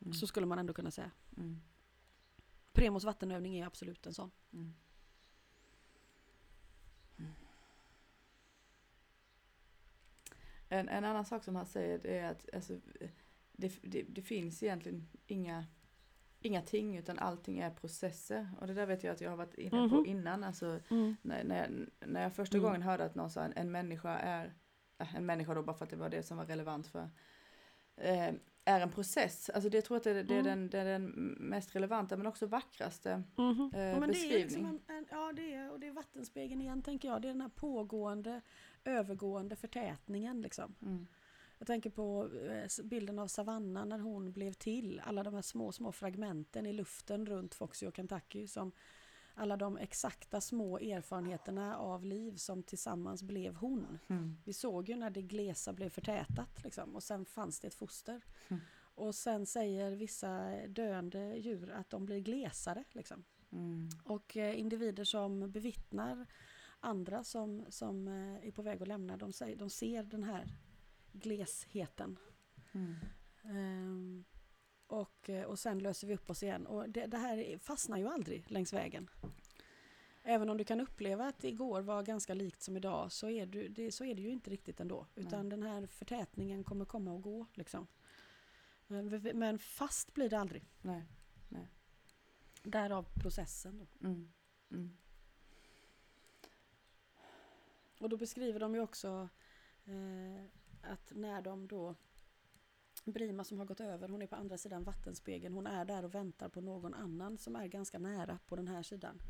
Mm. 0.00 0.12
Så 0.12 0.26
skulle 0.26 0.46
man 0.46 0.58
ändå 0.58 0.72
kunna 0.72 0.90
säga. 0.90 1.10
Mm. 1.36 1.60
Premos 2.72 3.04
vattenövning 3.04 3.58
är 3.58 3.66
absolut 3.66 4.06
en 4.06 4.14
sån. 4.14 4.30
Mm. 4.52 4.74
En, 10.72 10.88
en 10.88 11.04
annan 11.04 11.24
sak 11.24 11.44
som 11.44 11.56
han 11.56 11.66
säger 11.66 11.98
det 11.98 12.18
är 12.18 12.30
att 12.30 12.54
alltså, 12.54 12.80
det, 13.52 13.78
det, 13.82 14.02
det 14.02 14.22
finns 14.22 14.62
egentligen 14.62 15.08
inga, 15.26 15.66
inga 16.44 16.62
ting 16.62 16.96
utan 16.96 17.18
allting 17.18 17.58
är 17.58 17.70
processer. 17.70 18.48
Och 18.60 18.66
det 18.66 18.74
där 18.74 18.86
vet 18.86 19.04
jag 19.04 19.12
att 19.12 19.20
jag 19.20 19.30
har 19.30 19.36
varit 19.36 19.54
inne 19.54 19.88
på 19.88 19.94
Mhm. 19.96 20.06
innan. 20.06 20.44
Alltså, 20.44 20.80
när, 21.22 21.44
när, 21.44 21.56
jag, 21.58 21.86
när 22.08 22.22
jag 22.22 22.34
första 22.34 22.56
Mm. 22.56 22.64
gången 22.66 22.82
hörde 22.82 23.04
att 23.04 23.14
någon 23.14 23.30
sa 23.30 23.42
en, 23.42 23.52
en 23.56 23.70
människa 23.72 24.18
är, 24.18 24.52
äh, 24.98 25.16
en 25.16 25.26
människa 25.26 25.54
då 25.54 25.62
bara 25.62 25.76
för 25.76 25.84
att 25.84 25.90
det 25.90 25.96
var 25.96 26.08
det 26.08 26.22
som 26.22 26.36
var 26.36 26.44
relevant 26.46 26.86
för, 26.86 27.10
eh, 27.96 28.34
är 28.64 28.80
en 28.80 28.90
process. 28.90 29.50
Alltså 29.50 29.70
det 29.70 29.76
jag 29.76 29.84
tror 29.84 29.96
att 29.96 30.02
det, 30.02 30.22
det, 30.22 30.34
är 30.34 30.40
Mm. 30.40 30.44
den, 30.44 30.70
det 30.70 30.78
är 30.78 30.84
den 30.84 31.04
mest 31.40 31.76
relevanta 31.76 32.16
men 32.16 32.26
också 32.26 32.46
vackraste 32.46 33.22
Mhm. 33.36 33.70
eh, 33.74 33.80
ja, 33.80 34.00
men 34.00 34.10
det 34.10 34.18
är 34.18 34.38
liksom 34.38 34.62
beskrivning. 34.62 34.80
en, 34.88 34.96
en, 34.96 35.06
ja, 35.10 35.32
det 35.36 35.54
är, 35.54 35.70
och 35.72 35.80
det 35.80 35.86
är 35.86 35.92
vattenspegeln 35.92 36.60
igen 36.60 36.82
tänker 36.82 37.08
jag. 37.08 37.22
Det 37.22 37.28
är 37.28 37.32
den 37.32 37.40
här 37.40 37.48
pågående, 37.48 38.40
övergående 38.84 39.56
förtätningen 39.56 40.40
liksom. 40.42 40.74
Jag 41.62 41.66
tänker 41.66 41.90
på 41.90 42.30
eh, 42.50 42.84
bilden 42.84 43.18
av 43.18 43.26
Savannah 43.26 43.86
när 43.86 43.98
hon 43.98 44.32
blev 44.32 44.52
till. 44.52 45.02
Alla 45.04 45.22
de 45.22 45.34
här 45.34 45.42
små, 45.42 45.72
små 45.72 45.92
fragmenten 45.92 46.66
i 46.66 46.72
luften 46.72 47.26
runt 47.26 47.54
Foxy 47.54 47.86
och 47.86 47.96
Kentucky. 47.96 48.46
Som 48.46 48.72
alla 49.34 49.56
de 49.56 49.76
exakta 49.76 50.40
små 50.40 50.78
erfarenheterna 50.78 51.76
av 51.76 52.04
liv 52.04 52.36
som 52.36 52.62
tillsammans 52.62 53.22
blev 53.22 53.54
hon. 53.54 53.98
Mm. 54.08 54.36
Vi 54.44 54.52
såg 54.52 54.88
ju 54.88 54.96
när 54.96 55.10
det 55.10 55.22
glesa 55.22 55.72
blev 55.72 55.88
förtätat 55.88 56.64
liksom, 56.64 56.94
och 56.94 57.02
sen 57.02 57.24
fanns 57.24 57.60
det 57.60 57.68
ett 57.68 57.74
foster. 57.74 58.24
Mm. 58.48 58.62
Och 58.94 59.14
sen 59.14 59.46
säger 59.46 59.96
vissa 59.96 60.50
döende 60.68 61.36
djur 61.36 61.70
att 61.70 61.90
de 61.90 62.04
blir 62.06 62.20
glesare. 62.20 62.84
Liksom. 62.92 63.24
Mm. 63.52 63.88
Och 64.04 64.36
eh, 64.36 64.58
individer 64.58 65.04
som 65.04 65.50
bevittnar 65.50 66.26
andra 66.80 67.24
som, 67.24 67.64
som 67.68 68.08
eh, 68.08 68.48
är 68.48 68.52
på 68.52 68.62
väg 68.62 68.82
att 68.82 68.88
lämna, 68.88 69.16
de, 69.16 69.32
säger, 69.32 69.56
de 69.56 69.70
ser 69.70 70.02
den 70.02 70.22
här 70.22 70.46
glesheten. 71.12 72.18
Mm. 72.72 72.94
Ehm, 73.44 74.24
och, 74.86 75.30
eh, 75.30 75.44
och 75.44 75.58
sen 75.58 75.78
löser 75.78 76.06
vi 76.06 76.14
upp 76.14 76.30
oss 76.30 76.42
igen. 76.42 76.66
Och 76.66 76.90
det, 76.90 77.06
det 77.06 77.18
här 77.18 77.58
fastnar 77.58 77.98
ju 77.98 78.08
aldrig 78.08 78.50
längs 78.50 78.72
vägen. 78.72 79.10
Även 80.22 80.50
om 80.50 80.56
du 80.56 80.64
kan 80.64 80.80
uppleva 80.80 81.26
att 81.26 81.44
igår 81.44 81.82
var 81.82 82.02
ganska 82.02 82.34
likt 82.34 82.62
som 82.62 82.76
idag 82.76 83.12
så 83.12 83.28
är, 83.28 83.46
du, 83.46 83.68
det, 83.68 83.92
så 83.92 84.04
är 84.04 84.14
det 84.14 84.22
ju 84.22 84.30
inte 84.30 84.50
riktigt 84.50 84.80
ändå. 84.80 85.06
Utan 85.14 85.48
den 85.48 85.62
här 85.62 85.86
förtätningen 85.86 86.64
kommer 86.64 86.84
komma 86.84 87.12
och 87.12 87.22
gå. 87.22 87.46
Liksom. 87.54 87.86
Men, 89.34 89.58
fast 89.58 90.14
blir 90.14 90.30
det 90.30 90.38
aldrig. 90.38 90.64
Nej. 90.82 91.02
Därav 92.62 93.06
processen. 93.22 93.78
Då. 93.78 94.06
Mm. 94.08 94.32
Mm. 94.70 94.96
Och 97.98 98.08
då 98.08 98.16
beskriver 98.16 98.60
de 98.60 98.74
ju 98.74 98.80
också 98.80 99.28
eh, 99.84 100.44
att 100.82 101.12
när 101.14 101.42
de 101.42 101.66
då 101.66 101.94
Brima 103.04 103.44
som 103.44 103.58
har 103.58 103.66
gått 103.66 103.80
över, 103.80 104.08
hon 104.08 104.22
är 104.22 104.26
på 104.26 104.36
andra 104.36 104.58
sidan 104.58 104.84
vattenspegeln. 104.84 105.54
Hon 105.54 105.66
är 105.66 105.84
där 105.84 106.04
och 106.04 106.14
väntar 106.14 106.48
på 106.48 106.60
någon 106.60 106.94
annan 106.94 107.38
som 107.38 107.56
är 107.56 107.66
ganska 107.66 107.98
nära 107.98 108.38
på 108.46 108.56
den 108.56 108.68
här 108.68 108.82
sidan. 108.82 109.22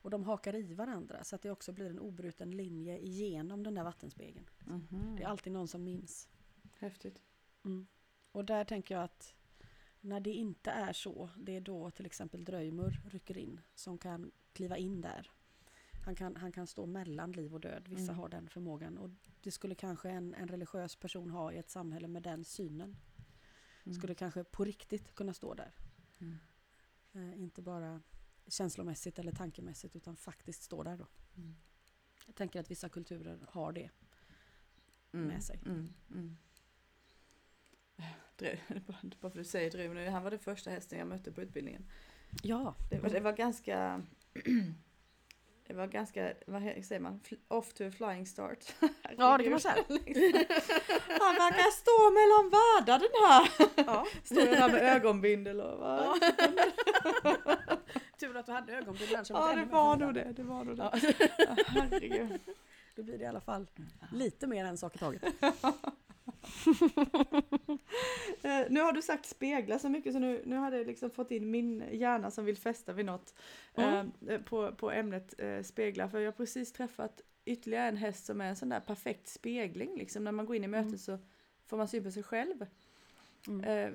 Och 0.00 0.10
de 0.10 0.24
hakar 0.24 0.54
i 0.54 0.74
varandra 0.74 1.24
så 1.24 1.36
att 1.36 1.42
det 1.42 1.50
också 1.50 1.72
blir 1.72 1.90
en 1.90 1.98
obruten 1.98 2.50
linje 2.50 2.98
igenom 2.98 3.62
den 3.62 3.74
där 3.74 3.84
vattenspegeln. 3.84 4.46
Mhm. 4.66 5.16
Det 5.16 5.22
är 5.22 5.28
alltid 5.28 5.52
någon 5.52 5.68
som 5.68 5.84
minns. 5.84 6.28
Häftigt. 6.78 7.22
Mm. 7.64 7.86
Och 8.32 8.44
där 8.44 8.64
tänker 8.64 8.94
jag 8.94 9.04
att 9.04 9.34
när 10.00 10.20
det 10.20 10.32
inte 10.32 10.70
är 10.70 10.92
så, 10.92 11.30
det 11.36 11.56
är 11.56 11.60
då 11.60 11.90
till 11.90 12.06
exempel 12.06 12.44
Dröjmur 12.44 13.00
rycker 13.10 13.38
in 13.38 13.60
som 13.74 13.98
kan 13.98 14.30
kliva 14.52 14.76
in 14.76 15.00
där. 15.00 15.30
Han 16.08 16.14
kan, 16.14 16.36
han 16.36 16.52
kan 16.52 16.66
stå 16.66 16.86
mellan 16.86 17.32
liv 17.32 17.54
och 17.54 17.60
död, 17.60 17.88
vissa 17.88 18.02
Mm. 18.02 18.16
har 18.16 18.28
den 18.28 18.48
förmågan. 18.48 18.98
Och 18.98 19.10
det 19.42 19.50
skulle 19.50 19.74
kanske 19.74 20.10
en, 20.10 20.34
en 20.34 20.48
religiös 20.48 20.96
person 20.96 21.30
ha 21.30 21.52
i 21.52 21.58
ett 21.58 21.70
samhälle 21.70 22.08
med 22.08 22.22
den 22.22 22.44
synen. 22.44 22.96
Mm. 23.84 23.94
Skulle 23.98 24.14
kanske 24.14 24.44
på 24.44 24.64
riktigt 24.64 25.14
kunna 25.14 25.34
stå 25.34 25.54
där. 25.54 25.74
Mm. 26.18 26.38
Eh, 27.12 27.40
inte 27.40 27.62
bara 27.62 28.02
känslomässigt 28.46 29.18
eller 29.18 29.32
tankemässigt 29.32 29.96
utan 29.96 30.16
faktiskt 30.16 30.62
stå 30.62 30.82
där 30.82 30.96
då. 30.96 31.06
Mm. 31.36 31.56
Jag 32.26 32.34
tänker 32.34 32.60
att 32.60 32.70
vissa 32.70 32.88
kulturer 32.88 33.38
har 33.48 33.72
det. 33.72 33.90
Mm. 35.12 35.26
med 35.26 35.42
sig. 35.42 35.60
Mm. 35.66 36.36
Dröm, 38.36 38.58
bara 38.86 39.12
för 39.20 39.28
att 39.28 39.34
du 39.34 39.44
säger 39.44 39.94
nu, 39.94 40.08
han 40.08 40.22
var 40.22 40.30
den 40.30 40.40
första 40.40 40.70
hästen 40.70 40.98
jag 40.98 41.08
mötte 41.08 41.32
på 41.32 41.42
utbildningen. 41.42 41.86
Ja, 42.42 42.74
Det 42.90 42.98
var, 42.98 43.10
det 43.10 43.20
var 43.20 43.32
ganska 43.32 44.02
Det 45.68 45.74
var 45.74 45.86
ganska, 45.86 46.32
vad 46.46 46.62
säger 46.62 47.00
man, 47.00 47.20
off 47.48 47.72
to 47.74 47.84
a 47.84 47.90
flying 47.96 48.26
start. 48.26 48.58
Ja, 49.18 49.38
det 49.38 49.44
kan 49.44 49.50
man 49.50 49.60
säga. 49.60 49.74
Han 51.20 51.34
verkar 51.34 51.70
stå 51.70 52.10
mellan 52.18 52.50
världar 52.50 52.98
den 52.98 53.28
här. 53.28 53.50
ja. 53.86 54.06
Står 54.24 54.46
där 54.56 54.68
med 54.72 54.96
ögonbindel 54.96 55.60
och 55.60 55.78
vad? 55.78 55.98
Ja. 56.00 56.16
Tur 58.20 58.36
att 58.36 58.46
du 58.46 58.52
hade 58.52 58.72
ögonbindel 58.72 59.24
Ja, 59.28 59.54
det 59.54 59.64
var 59.64 59.96
nog 59.96 60.14
det. 60.14 60.32
Det 60.36 60.42
var 60.42 60.64
nog 60.64 60.76
det. 60.76 60.90
Ja. 61.38 61.56
Herregud. 61.66 62.40
Då 62.94 63.02
blir 63.02 63.18
det 63.18 63.24
i 63.24 63.26
alla 63.26 63.40
fall 63.40 63.66
lite 64.12 64.46
mer 64.46 64.64
en 64.64 64.78
sak 64.78 64.94
i 64.94 64.98
taget. 64.98 65.22
Eh, 68.42 68.66
nu 68.70 68.80
har 68.80 68.92
du 68.92 69.02
sagt 69.02 69.26
spegla 69.26 69.78
så 69.78 69.88
mycket 69.88 70.12
så 70.12 70.18
nu, 70.18 70.42
nu 70.46 70.56
har 70.56 70.70
det 70.70 70.84
liksom 70.84 71.10
fått 71.10 71.30
in 71.30 71.50
min 71.50 71.84
hjärna 71.92 72.30
som 72.30 72.44
vill 72.44 72.56
fästa 72.56 72.92
vid 72.92 73.06
något 73.06 73.34
Mm. 73.74 74.12
eh, 74.28 74.40
på, 74.40 74.72
på 74.72 74.90
ämnet 74.90 75.34
eh, 75.40 75.62
spegla. 75.62 76.08
För 76.08 76.18
jag 76.18 76.26
har 76.26 76.32
precis 76.32 76.72
träffat 76.72 77.20
ytterligare 77.44 77.88
en 77.88 77.96
häst 77.96 78.24
som 78.26 78.40
är 78.40 78.44
en 78.48 78.56
sån 78.56 78.68
där 78.68 78.80
perfekt 78.80 79.28
spegling. 79.28 79.96
Liksom. 79.98 80.24
När 80.24 80.32
man 80.32 80.46
går 80.46 80.56
in 80.56 80.64
i 80.64 80.68
mötet 80.68 80.86
Mm. 80.86 80.98
så 80.98 81.18
får 81.66 81.76
man 81.76 81.88
syn 81.88 82.04
på 82.04 82.10
sig 82.10 82.22
själv. 82.22 82.66
Mm. 83.46 83.64
Eh, 83.64 83.92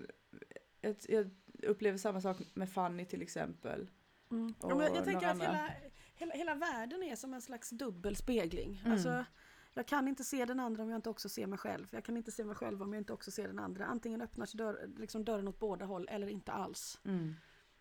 jag, 0.82 0.95
jag 1.10 1.30
upplever 1.64 1.97
samma 1.97 2.22
sak 2.22 2.38
med 2.54 2.70
Fanny 2.70 3.06
till 3.06 3.22
exempel. 3.22 3.89
Mm. 4.32 4.54
Jag 4.62 5.06
tänker 5.06 5.28
att 5.28 5.41
hela, 5.41 5.70
hela, 6.16 6.34
hela 6.34 6.56
världen 6.56 7.04
är 7.04 7.16
som 7.16 7.34
en 7.34 7.41
slags 7.41 7.70
dubbel 7.70 8.16
spegling. 8.16 8.80
Mm. 8.82 8.93
Alltså, 8.93 9.26
jag 9.74 9.88
kan 9.88 10.07
inte 10.07 10.24
se 10.24 10.45
den 10.45 10.59
andra 10.59 10.84
om 10.84 10.89
jag 10.89 10.97
inte 10.97 11.09
också 11.09 11.30
ser 11.30 11.47
mig 11.47 11.59
själv. 11.59 11.88
Jag 11.91 12.05
kan 12.05 12.17
inte 12.17 12.32
se 12.32 12.45
mig 12.45 12.55
själv 12.55 12.82
om 12.82 12.93
jag 12.93 13.01
inte 13.01 13.13
också 13.13 13.32
ser 13.32 13.47
den 13.47 13.59
andra. 13.59 13.86
Antingen 13.86 14.21
öppnar 14.21 14.45
sig 14.45 14.57
dörr, 14.57 14.89
liksom 14.97 15.26
dörren 15.26 15.47
åt 15.47 15.59
båda 15.59 15.86
håll 15.86 16.07
eller 16.11 16.28
inte 16.28 16.51
alls. 16.51 16.99
Mm. 17.03 17.34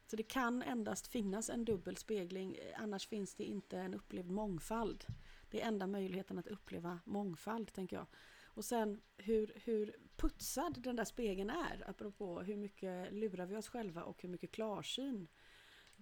Så 0.06 0.16
det 0.16 0.22
kan 0.22 0.62
endast 0.62 1.06
finnas 1.06 1.50
en 1.50 1.64
dubbel 1.64 1.96
spegling, 1.96 2.58
annars 2.76 3.08
finns 3.08 3.34
det 3.34 3.44
inte 3.44 3.78
en 3.78 3.94
upplevd 3.94 4.30
mångfald. 4.30 5.04
Det 5.50 5.62
är 5.62 5.68
enda 5.68 5.86
möjligheten 5.86 6.38
att 6.38 6.46
uppleva 6.46 7.00
mångfald, 7.04 7.72
tänker 7.72 7.96
jag. 7.96 8.06
Och 8.54 8.64
sen 8.64 9.00
hur, 9.16 9.52
hur 9.64 9.96
putsad 10.16 10.82
den 10.82 10.96
där 10.96 11.04
spegeln 11.04 11.50
är, 11.50 11.84
apropå 11.90 12.40
hur 12.40 12.56
mycket 12.56 13.12
lurar 13.12 13.46
vi 13.46 13.56
oss 13.56 13.68
själva 13.68 14.02
och 14.02 14.22
hur 14.22 14.28
mycket 14.28 14.52
klarsyn. 14.52 15.28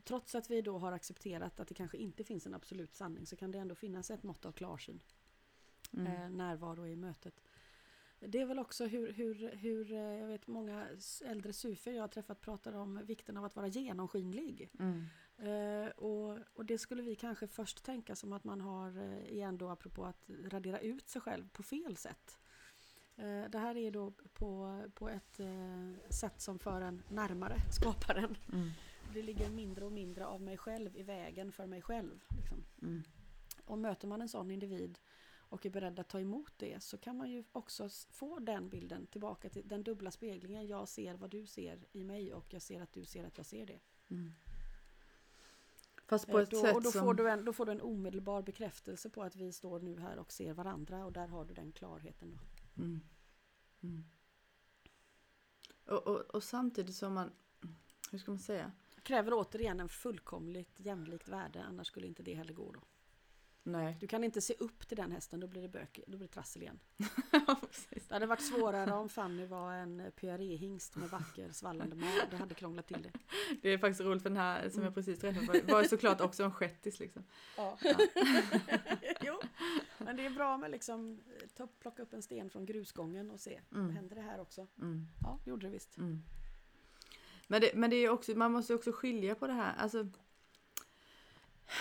Trots 0.05 0.35
att 0.35 0.51
vi 0.51 0.63
då 0.63 0.79
har 0.79 0.93
accepterat 0.93 1.61
att 1.61 1.69
det 1.69 1.75
kanske 1.75 1.97
inte 1.97 2.25
finns 2.25 2.47
en 2.47 2.55
absolut 2.55 2.95
sanning 2.95 3.27
så 3.27 3.37
kan 3.37 3.51
det 3.51 3.59
ändå 3.59 3.75
finnas 3.75 4.11
ett 4.11 4.23
mått 4.23 4.45
av 4.45 4.53
klarsyn, 4.53 5.03
Mm. 5.93 6.07
eh, 6.07 6.31
närvaro 6.31 6.87
i 6.87 6.97
mötet. 6.97 7.43
Det 8.19 8.41
är 8.41 8.47
väl 8.47 8.59
också 8.59 8.87
hur, 8.87 9.13
hur, 9.13 9.57
hur 9.57 9.93
eh, 9.93 9.99
jag 9.99 10.27
vet 10.27 10.47
många 10.47 10.87
äldre 11.25 11.53
sufer 11.53 11.93
jag 11.93 12.03
har 12.03 12.09
träffat 12.09 12.41
pratar 12.41 12.73
om 12.73 13.01
vikten 13.05 13.37
av 13.37 13.45
att 13.45 13.57
vara 13.57 13.67
genomskinlig. 13.67 14.71
Mm. 14.79 15.05
Eh, 15.39 15.89
och, 15.89 16.39
och 16.55 16.65
det 16.65 16.79
skulle 16.79 17.03
vi 17.03 17.15
kanske 17.15 17.47
först 17.47 17.85
tänka 17.85 18.17
som 18.17 18.33
att 18.33 18.45
man 18.45 18.61
har, 18.61 18.99
igen 19.29 19.59
då 19.59 19.69
apropå 19.69 20.05
att 20.05 20.31
radera 20.45 20.81
ut 20.81 21.09
sig 21.09 21.23
själv 21.23 21.49
på 21.49 21.63
fel 21.63 21.97
sätt. 21.97 22.39
Eh, 23.21 23.51
det 23.51 23.59
här 23.59 23.77
är 23.77 23.91
då 23.91 24.11
på, 24.33 24.83
på 24.95 25.09
ett 25.09 25.41
eh, 25.41 26.11
sätt 26.11 26.41
som 26.41 26.59
för 26.59 26.81
en 26.81 27.03
närmare 27.09 27.57
skaparen. 27.73 28.37
Mm. 28.53 28.71
Det 29.15 29.23
ligger 29.23 29.51
mindre 29.51 29.85
och 29.85 29.93
mindre 29.93 30.27
av 30.27 30.43
mig 30.43 30.57
själv 30.57 30.97
i 30.97 31.03
vägen 31.03 31.53
för 31.53 31.67
mig 31.67 31.83
själv. 31.83 32.25
Liksom. 32.37 32.65
Mm. 32.83 33.03
Och 33.65 33.79
möter 33.79 34.09
man 34.09 34.21
en 34.21 34.29
sån 34.29 34.51
individ 34.51 34.99
och 35.51 35.67
är 35.67 35.71
beredd 35.71 35.99
att 35.99 36.09
ta 36.09 36.21
emot 36.21 36.53
det 36.57 36.83
så 36.83 36.99
kan 36.99 37.17
man 37.17 37.31
ju 37.31 37.45
också 37.53 37.89
få 38.11 38.39
den 38.39 38.69
bilden 38.69 39.07
tillbaka 39.07 39.49
till 39.49 39.69
den 39.69 39.83
dubbla 39.83 40.11
speglingen. 40.11 40.67
Jag 40.67 40.89
ser 40.89 41.15
vad 41.15 41.31
du 41.31 41.47
ser 41.47 41.87
i 41.93 42.05
mig 42.05 42.35
och 42.35 42.47
jag 42.53 42.63
ser 42.63 42.81
att 42.81 42.93
du 42.93 43.05
ser 43.05 43.25
att 43.25 43.37
jag 43.37 43.47
ser 43.47 43.67
det. 43.67 43.81
Mm. 44.09 44.33
Fast 46.07 46.27
på 46.27 46.39
Eh, 46.39 46.43
ett 46.43 46.51
då, 46.51 46.61
sätt 46.61 46.77
och 46.77 46.83
då, 46.83 46.91
som... 46.91 47.01
får 47.01 47.15
du 47.15 47.31
en, 47.31 47.45
då 47.45 47.53
får 47.53 47.67
du 47.67 47.73
en 47.73 47.81
omedelbar 47.81 48.43
bekräftelse 48.43 49.11
på 49.11 49.23
att 49.23 49.37
vi 49.37 49.53
står 49.53 49.81
nu 49.81 50.01
här 50.01 50.19
och 50.19 50.33
ser 50.33 50.53
varandra 50.53 51.05
och 51.05 51.13
där 51.13 51.29
har 51.29 51.45
du 51.45 51.55
den 51.55 51.73
klarheten. 51.73 52.31
Då. 52.31 52.83
Mm. 52.83 53.01
Mm. 53.83 54.05
Och, 55.85 56.07
och, 56.07 56.21
och 56.21 56.45
samtidigt 56.45 56.95
som 56.95 57.15
man... 57.15 57.33
Hur 58.11 58.19
ska 58.19 58.31
man 58.31 58.39
säga? 58.39 58.73
Kräver 59.03 59.33
återigen 59.35 59.81
en 59.81 59.89
fullkomligt 59.89 60.81
jämlikt 60.81 61.29
värde 61.29 61.65
annars 61.65 61.87
skulle 61.87 62.07
inte 62.07 62.23
det 62.23 62.35
heller 62.35 62.55
gå. 62.55 62.73
Då. 62.73 62.81
Nej. 63.63 63.97
Du 64.01 64.07
kan 64.07 64.25
inte 64.25 64.41
se 64.41 64.55
upp 64.59 64.89
till 64.89 64.97
den 64.97 65.13
hästen, 65.13 65.41
då 65.41 65.47
blir 65.47 65.63
det, 65.63 65.69
bök, 65.69 66.01
då 66.07 66.17
blir 66.17 66.29
det 66.29 66.35
trassel 66.35 66.63
igen. 66.63 66.79
Ja. 67.33 67.57
Det 67.91 68.11
hade 68.15 68.27
varit 68.27 68.43
svårare 68.43 68.93
om 68.93 69.09
Fanny 69.09 69.47
var 69.47 69.73
en 69.73 70.13
PRE-hingst 70.17 70.97
med 70.97 71.09
vacker 71.11 71.53
svallande 71.53 71.97
mag. 71.97 72.09
Det 72.31 72.37
hade 72.37 72.55
krånglat 72.55 72.87
till 72.87 73.03
det. 73.03 73.11
Det 73.63 73.69
är 73.69 73.79
faktiskt 73.79 74.01
roligt 74.01 74.23
för 74.23 74.31
den 74.31 74.37
här 74.39 74.61
som 74.63 74.73
Mm. 74.73 74.85
jag 74.85 74.95
precis 74.95 75.19
träffade 75.21 75.47
var, 75.47 75.73
var 75.73 75.85
såklart 75.85 76.21
också 76.21 76.43
en 76.43 76.53
shettis 76.53 77.01
liksom. 77.01 77.25
Ja. 77.57 77.79
jo, 79.23 79.41
men 79.99 80.17
det 80.17 80.27
är 80.27 80.31
bra 80.31 80.57
med 80.59 80.71
liksom 80.71 81.21
eh, 81.41 81.49
ta, 81.57 81.67
plocka 81.67 82.03
upp 82.03 82.13
en 82.13 82.23
sten 82.23 82.51
från 82.51 82.67
grusgången 82.67 83.31
och 83.31 83.41
se. 83.41 83.61
Mm. 83.73 83.91
Händer 83.91 84.17
det 84.17 84.23
här 84.23 84.41
också? 84.41 84.67
Mm. 84.79 85.07
Ja, 85.23 85.39
det 85.45 85.51
gjorde 85.51 85.67
det 85.67 85.73
visst. 85.73 85.97
Mm. 85.99 86.23
Men, 87.47 87.61
det, 87.61 87.71
men 87.75 87.91
det 87.91 87.97
är 87.97 88.09
också, 88.11 88.33
man 88.35 88.53
måste 88.53 88.75
också 88.75 88.93
skilja 88.93 89.35
på 89.35 89.47
det 89.47 89.53
här. 89.53 89.75
Alltså, 89.77 90.07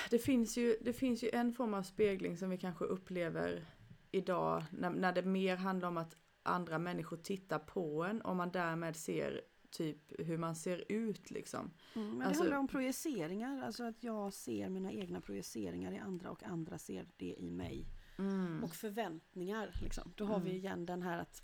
det, 0.10 0.20
finns 0.20 0.58
ju, 0.58 0.78
det 0.82 0.94
finns 0.94 1.24
ju 1.24 1.30
en 1.34 1.54
form 1.54 1.74
av 1.74 1.84
spegling 1.84 2.38
som 2.38 2.50
vi 2.50 2.58
kanske 2.58 2.86
upplever 2.86 3.66
idag 4.12 4.64
när, 4.72 4.90
när 4.90 5.14
det 5.14 5.22
mer 5.22 5.56
handlar 5.56 5.88
om 5.88 5.98
att 5.98 6.18
andra 6.44 6.80
människor 6.80 7.18
tittar 7.18 7.60
på 7.60 8.04
en 8.04 8.22
och 8.22 8.36
man 8.36 8.52
därmed 8.52 8.96
ser 8.96 9.42
typ 9.72 10.28
hur 10.28 10.38
man 10.38 10.56
ser 10.56 10.84
ut 10.92 11.32
liksom. 11.32 11.72
Mm, 11.96 12.10
men 12.10 12.22
Alltså- 12.22 12.34
det 12.34 12.38
handlar 12.40 12.58
om 12.58 12.68
projiceringar, 12.68 13.62
alltså 13.64 13.84
att 13.84 14.04
jag 14.04 14.34
ser 14.34 14.70
mina 14.70 14.92
egna 14.92 15.22
projiceringar 15.22 15.92
i 15.92 15.98
andra 15.98 16.32
och 16.32 16.44
andra 16.44 16.78
ser 16.78 17.08
det 17.18 17.36
i 17.40 17.52
mig. 17.52 17.86
Mm. 18.18 18.64
Och 18.64 18.76
förväntningar, 18.76 19.72
liksom. 19.82 20.14
då 20.16 20.26
har 20.26 20.40
vi 20.40 20.50
Mm. 20.50 20.58
igen 20.58 20.86
den 20.86 21.02
här 21.02 21.18
att 21.20 21.44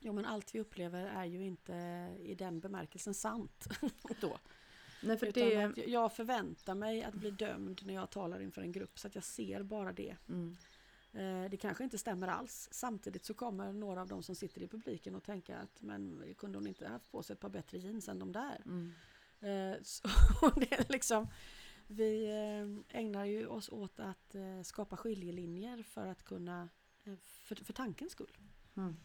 Jo 0.00 0.12
men 0.12 0.24
allt 0.24 0.54
vi 0.54 0.60
upplever 0.60 1.04
är 1.06 1.24
ju 1.24 1.44
inte 1.44 1.72
i 2.22 2.34
den 2.34 2.60
bemärkelsen 2.60 3.14
sant. 3.14 3.66
då. 4.20 4.38
Nej, 5.06 5.16
för 5.16 5.26
Utan 5.26 5.48
det... 5.48 5.64
att 5.64 5.88
jag 5.88 6.12
förväntar 6.12 6.74
mig 6.74 7.04
att 7.04 7.14
bli 7.14 7.30
dömd 7.30 7.80
när 7.84 7.94
jag 7.94 8.10
talar 8.10 8.40
inför 8.40 8.62
en 8.62 8.72
grupp 8.72 8.98
så 8.98 9.06
att 9.06 9.14
jag 9.14 9.24
ser 9.24 9.62
bara 9.62 9.92
det. 9.92 10.16
Mm. 10.28 10.56
Eh, 11.12 11.50
Det 11.50 11.56
kanske 11.56 11.84
inte 11.84 11.98
stämmer 11.98 12.28
alls. 12.28 12.68
Samtidigt 12.72 13.24
så 13.24 13.34
kommer 13.34 13.72
några 13.72 14.00
av 14.00 14.08
de 14.08 14.22
som 14.22 14.34
sitter 14.34 14.62
i 14.62 14.68
publiken 14.68 15.14
och 15.14 15.22
tänka 15.22 15.58
att 15.58 15.82
men 15.82 16.34
kunde 16.38 16.58
hon 16.58 16.66
inte 16.66 16.88
haft 16.88 17.12
på 17.12 17.22
sig 17.22 17.34
ett 17.34 17.40
par 17.40 17.48
bättre 17.48 17.78
jeans 17.78 18.08
än 18.08 18.18
de 18.18 18.32
där? 18.32 18.62
Mm. 18.64 18.92
Eh, 19.40 19.78
Så 19.82 20.08
det 20.56 20.72
är 20.72 20.86
liksom, 20.88 21.28
vi 21.86 22.26
eh, 22.26 22.98
ägnar 23.00 23.24
ju 23.24 23.46
oss 23.46 23.68
åt 23.68 24.00
att 24.00 24.34
skapa 24.64 24.96
skiljelinjer 24.96 25.82
för 25.82 26.06
att 26.06 26.24
kunna, 26.24 26.68
för, 27.22 27.54
för 27.54 27.72
tankens 27.72 28.12
skull. 28.12 28.36
Mm. 28.76 28.96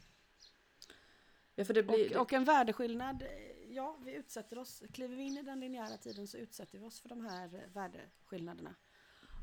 Ja, 1.56 1.66
blir... 1.84 2.16
Och, 2.16 2.22
och 2.22 2.34
en 2.34 2.43
värdeskillnad, 2.43 3.24
ja 3.72 3.97
vi 4.05 4.15
utsätter 4.15 4.57
oss, 4.57 4.84
kliver 4.93 5.15
vi 5.15 5.24
in 5.24 5.38
i 5.38 5.41
den 5.41 5.59
linjära 5.59 5.97
tiden 5.97 6.28
så 6.28 6.38
utsätter 6.38 6.80
vi 6.80 6.86
oss 6.86 6.99
för 6.99 7.09
de 7.09 7.26
här 7.26 7.55
eh, 7.55 7.61
värdeskillnaderna. 7.74 8.76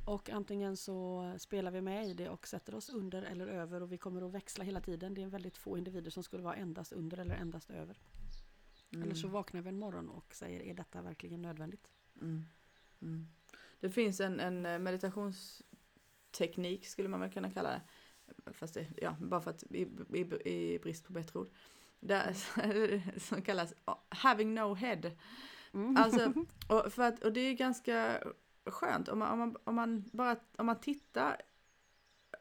Och 0.07 0.31
antingen 0.31 0.77
så 0.77 1.35
spelar 1.39 1.71
vi 1.71 1.81
med 1.81 2.07
i 2.07 2.15
det 2.15 2.29
och 2.29 2.49
sätter 2.49 2.75
oss 2.75 2.89
under 2.89 3.23
eller 3.23 3.47
över 3.47 3.83
och 3.83 3.93
vi 3.93 3.99
kommer 3.99 4.23
att 4.23 4.33
växla 4.33 4.65
hela 4.65 4.81
tiden. 4.81 5.15
Det 5.15 5.23
är 5.23 5.27
väldigt 5.27 5.59
få 5.59 5.79
individer 5.79 6.11
som 6.11 6.23
skulle 6.23 6.43
vara 6.43 6.55
endast 6.55 6.93
under 6.93 7.19
eller 7.19 7.35
endast 7.35 7.71
över. 7.71 7.99
mm. 8.91 9.03
Eller 9.03 9.15
så 9.15 9.29
vaknar 9.29 9.63
vi 9.63 9.69
en 9.69 9.79
morgon 9.79 10.09
och 10.09 10.35
säger 10.35 10.61
är 10.61 10.75
detta 10.75 11.03
verkligen 11.03 11.43
nödvändigt? 11.43 11.91
Mm. 12.21 12.45
Mm. 13.03 13.29
Det 13.81 13.91
finns 13.91 14.21
en, 14.21 14.41
en 14.41 14.67
eh, 14.67 14.79
meditationsteknik 14.79 16.87
skulle 16.87 17.09
man 17.09 17.21
väl 17.21 17.33
kunna 17.33 17.51
kalla 17.51 17.71
det. 17.71 17.83
Fast 18.53 18.75
det, 18.75 18.87
ja, 19.03 19.17
bara 19.21 19.41
för 19.41 19.51
att 19.51 19.63
i, 19.63 19.89
i, 20.15 20.21
i 20.51 20.79
brist 20.79 21.05
på 21.05 21.13
bättre 21.13 21.39
ord. 21.39 21.51
Där, 22.01 22.35
som 23.21 23.43
kallas 23.43 23.75
having 24.09 24.55
no 24.55 24.75
head. 24.75 25.11
Alltså, 25.97 26.33
och, 26.69 26.93
för 26.93 27.03
att, 27.03 27.25
och 27.25 27.33
det 27.33 27.41
är 27.41 27.55
ganska 27.55 28.23
skönt 28.67 29.09
om 29.09 29.19
man, 29.19 29.33
om 29.33 29.39
man, 29.39 29.57
om 29.65 29.75
man 29.75 30.05
bara 30.13 30.37
om 30.57 30.67
man 30.67 30.81
tittar, 30.81 31.43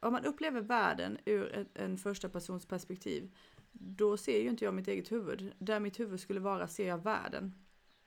om 0.01 0.13
man 0.13 0.25
upplever 0.25 0.61
världen 0.61 1.17
ur 1.25 1.55
ett, 1.55 1.77
en 1.77 1.97
första 1.97 2.29
persons 2.29 2.65
perspektiv, 2.65 3.35
då 3.71 4.17
ser 4.17 4.41
ju 4.41 4.49
inte 4.49 4.65
jag 4.65 4.73
mitt 4.73 4.87
eget 4.87 5.11
huvud. 5.11 5.53
Där 5.59 5.79
mitt 5.79 5.99
huvud 5.99 6.19
skulle 6.19 6.39
vara 6.39 6.67
ser 6.67 6.87
jag 6.87 7.03
världen. 7.03 7.53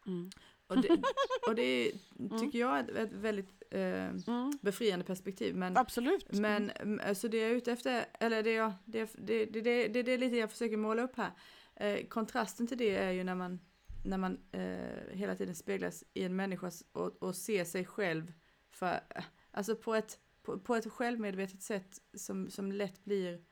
Mm. 0.06 0.30
Och 0.70 0.82
det, 0.82 0.88
och 1.48 1.54
det 1.54 1.92
tycker 2.40 2.58
jag 2.58 2.78
är 2.78 2.96
ett, 2.96 3.12
väldigt 3.12 3.62
eh, 3.70 3.80
Mm. 3.80 4.52
befriande 4.62 5.04
perspektiv. 5.04 5.56
Men, 5.56 5.76
Absolut. 5.76 6.32
men 6.32 6.70
mm, 6.70 7.00
alltså 7.08 7.28
det 7.28 7.36
jag 7.38 7.50
är 7.50 7.54
ute 7.54 7.72
efter, 7.72 8.04
eller 8.20 8.42
det, 8.42 8.52
jag, 8.52 8.72
det, 8.84 9.10
det, 9.18 9.44
det, 9.46 9.60
det, 9.60 9.88
det, 9.88 10.02
det 10.02 10.12
är 10.12 10.18
lite 10.18 10.36
jag 10.36 10.50
försöker 10.50 10.76
måla 10.76 11.02
upp 11.02 11.16
här. 11.16 11.30
Eh, 11.76 12.06
kontrasten 12.06 12.66
till 12.66 12.78
det 12.78 12.96
är 12.96 13.10
ju 13.10 13.24
när 13.24 13.34
man, 13.34 13.60
när 14.04 14.18
man 14.18 14.38
eh, 14.52 15.16
hela 15.16 15.36
tiden 15.36 15.54
speglas 15.54 16.04
i 16.14 16.24
en 16.24 16.36
människa 16.36 16.70
och, 16.92 17.22
och 17.22 17.36
ser 17.36 17.64
sig 17.64 17.84
själv 17.84 18.32
för, 18.70 19.00
alltså 19.50 19.76
på 19.76 19.94
ett, 19.94 20.18
på, 20.42 20.58
på 20.58 20.74
ett 20.76 20.92
självmedvetet 20.92 21.62
sätt 21.62 21.98
som, 22.14 22.50
som 22.50 22.72
lätt 22.72 23.04
blir 23.04 23.44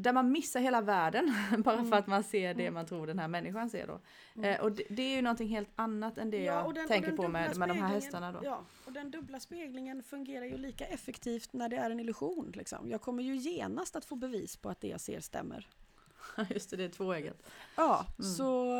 där 0.00 0.12
man 0.12 0.32
missar 0.32 0.60
hela 0.60 0.80
världen 0.80 1.34
bara 1.58 1.74
Mm. 1.74 1.90
för 1.90 1.96
att 1.96 2.06
man 2.06 2.24
ser 2.24 2.54
det 2.54 2.62
Mm. 2.62 2.74
man 2.74 2.86
tror 2.86 3.06
den 3.06 3.18
här 3.18 3.28
människan 3.28 3.70
ser 3.70 3.86
då. 3.86 4.00
Mm. 4.34 4.50
Eh, 4.54 4.60
och 4.60 4.72
det, 4.72 4.82
det 4.90 5.02
är 5.02 5.16
ju 5.16 5.22
någonting 5.22 5.48
helt 5.48 5.68
annat 5.76 6.18
än 6.18 6.30
det 6.30 6.42
Ja, 6.44 6.62
jag 6.64 6.74
den- 6.74 6.88
tänker 6.88 7.12
på 7.12 7.28
med, 7.28 7.56
med 7.56 7.68
de 7.68 7.78
här 7.78 7.88
hästarna 7.88 8.32
då. 8.32 8.40
Ja, 8.44 8.60
och 8.86 8.92
den 8.92 9.10
dubbla 9.10 9.40
speglingen 9.40 10.02
fungerar 10.02 10.44
ju 10.44 10.56
lika 10.56 10.86
effektivt 10.86 11.52
när 11.52 11.68
det 11.68 11.76
är 11.76 11.90
en 11.90 12.00
illusion. 12.00 12.52
Liksom. 12.54 12.90
Jag 12.90 13.00
kommer 13.00 13.22
ju 13.22 13.36
genast 13.36 13.96
att 13.96 14.04
få 14.04 14.16
bevis 14.16 14.56
på 14.56 14.68
att 14.70 14.80
det 14.80 14.88
jag 14.88 15.00
ser 15.00 15.20
stämmer. 15.20 15.68
Just 16.50 16.70
det, 16.70 16.76
det 16.76 16.84
är 16.84 16.88
tvåeggat. 16.88 17.42
Ja, 17.76 18.06
Mm. 18.18 18.30
så, 18.32 18.72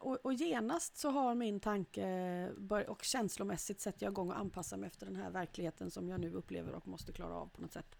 och, 0.00 0.18
och 0.22 0.32
genast 0.34 0.96
så 0.96 1.10
har 1.10 1.34
min 1.34 1.60
tanke 1.60 2.50
och 2.88 3.02
känslomässigt 3.02 3.80
sätter 3.80 4.06
jag 4.06 4.12
igång 4.12 4.30
och 4.30 4.38
anpassar 4.38 4.76
mig 4.76 4.86
efter 4.86 5.06
den 5.06 5.16
här 5.16 5.30
verkligheten 5.30 5.90
som 5.90 6.08
jag 6.08 6.20
nu 6.20 6.32
upplever 6.32 6.72
och 6.72 6.88
måste 6.88 7.12
klara 7.12 7.34
av 7.34 7.46
på 7.46 7.60
något 7.62 7.72
sätt. 7.72 7.97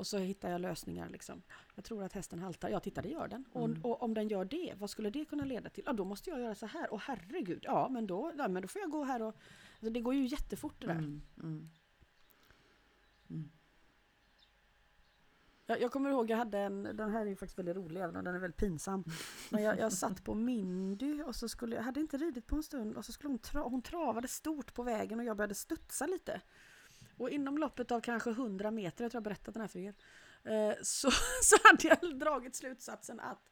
Och 0.00 0.06
så 0.06 0.18
hittar 0.18 0.50
jag 0.50 0.60
lösningar. 0.60 1.08
Liksom. 1.08 1.42
Jag 1.74 1.84
tror 1.84 2.04
att 2.04 2.12
hästen 2.12 2.38
haltar. 2.38 2.68
Ja, 2.68 2.80
titta 2.80 3.02
det 3.02 3.08
gör 3.08 3.28
den. 3.28 3.44
Och, 3.52 3.64
Mm. 3.64 3.84
och 3.84 4.02
om 4.02 4.14
den 4.14 4.28
gör 4.28 4.44
det, 4.44 4.74
vad 4.78 4.90
skulle 4.90 5.10
det 5.10 5.24
kunna 5.24 5.44
leda 5.44 5.70
till? 5.70 5.84
Ja, 5.86 5.92
då 5.92 6.04
måste 6.04 6.30
jag 6.30 6.40
göra 6.40 6.54
så 6.54 6.66
här. 6.66 6.92
Och 6.92 7.00
herregud, 7.00 7.60
ja 7.62 7.88
men 7.88 8.06
då, 8.06 8.32
ja, 8.38 8.48
men 8.48 8.62
då 8.62 8.68
får 8.68 8.80
jag 8.80 8.90
gå 8.90 9.04
här 9.04 9.22
och... 9.22 9.36
Alltså, 9.74 9.90
det 9.90 10.00
går 10.00 10.14
ju 10.14 10.26
jättefort 10.26 10.74
det 10.80 10.86
där. 10.86 10.94
Mm, 10.94 11.22
mm. 11.42 11.68
Mm. 13.30 13.50
Jag, 15.66 15.80
jag 15.80 15.92
kommer 15.92 16.10
ihåg 16.10 16.30
jag 16.30 16.36
hade 16.36 16.58
en, 16.58 16.82
den 16.82 17.10
här 17.10 17.20
är 17.20 17.30
ju 17.30 17.36
faktiskt 17.36 17.58
väldigt 17.58 17.76
rolig 17.76 18.00
även 18.00 18.16
om 18.16 18.24
den 18.24 18.34
är 18.34 18.38
väldigt 18.38 18.60
pinsam. 18.60 19.04
Men 19.50 19.62
jag, 19.62 19.78
jag 19.78 19.92
satt 19.92 20.24
på 20.24 20.34
Mindy 20.34 21.22
och 21.22 21.36
så 21.36 21.48
skulle 21.48 21.76
jag 21.76 21.82
hade 21.82 22.00
inte 22.00 22.16
ridit 22.16 22.46
på 22.46 22.56
en 22.56 22.62
stund 22.62 22.96
och 22.96 23.04
så 23.04 23.12
skulle 23.12 23.32
hon, 23.32 23.38
tra, 23.38 23.62
hon 23.62 23.82
travade 23.82 24.28
stort 24.28 24.74
på 24.74 24.82
vägen 24.82 25.18
och 25.18 25.24
jag 25.24 25.36
började 25.36 25.54
studsa 25.54 26.06
lite. 26.06 26.40
Och 27.20 27.30
inom 27.30 27.58
loppet 27.58 27.90
av 27.90 28.00
kanske 28.00 28.30
100 28.30 28.70
meter, 28.70 29.04
jag 29.04 29.10
tror 29.10 29.16
jag 29.16 29.24
berättat 29.24 29.54
den 29.54 29.60
här 29.60 29.68
för 29.68 29.78
er, 29.78 29.94
eh, 30.44 30.74
så, 30.82 31.10
så 31.42 31.56
hade 31.64 31.88
jag 31.88 32.18
dragit 32.18 32.54
slutsatsen 32.54 33.20
att 33.20 33.50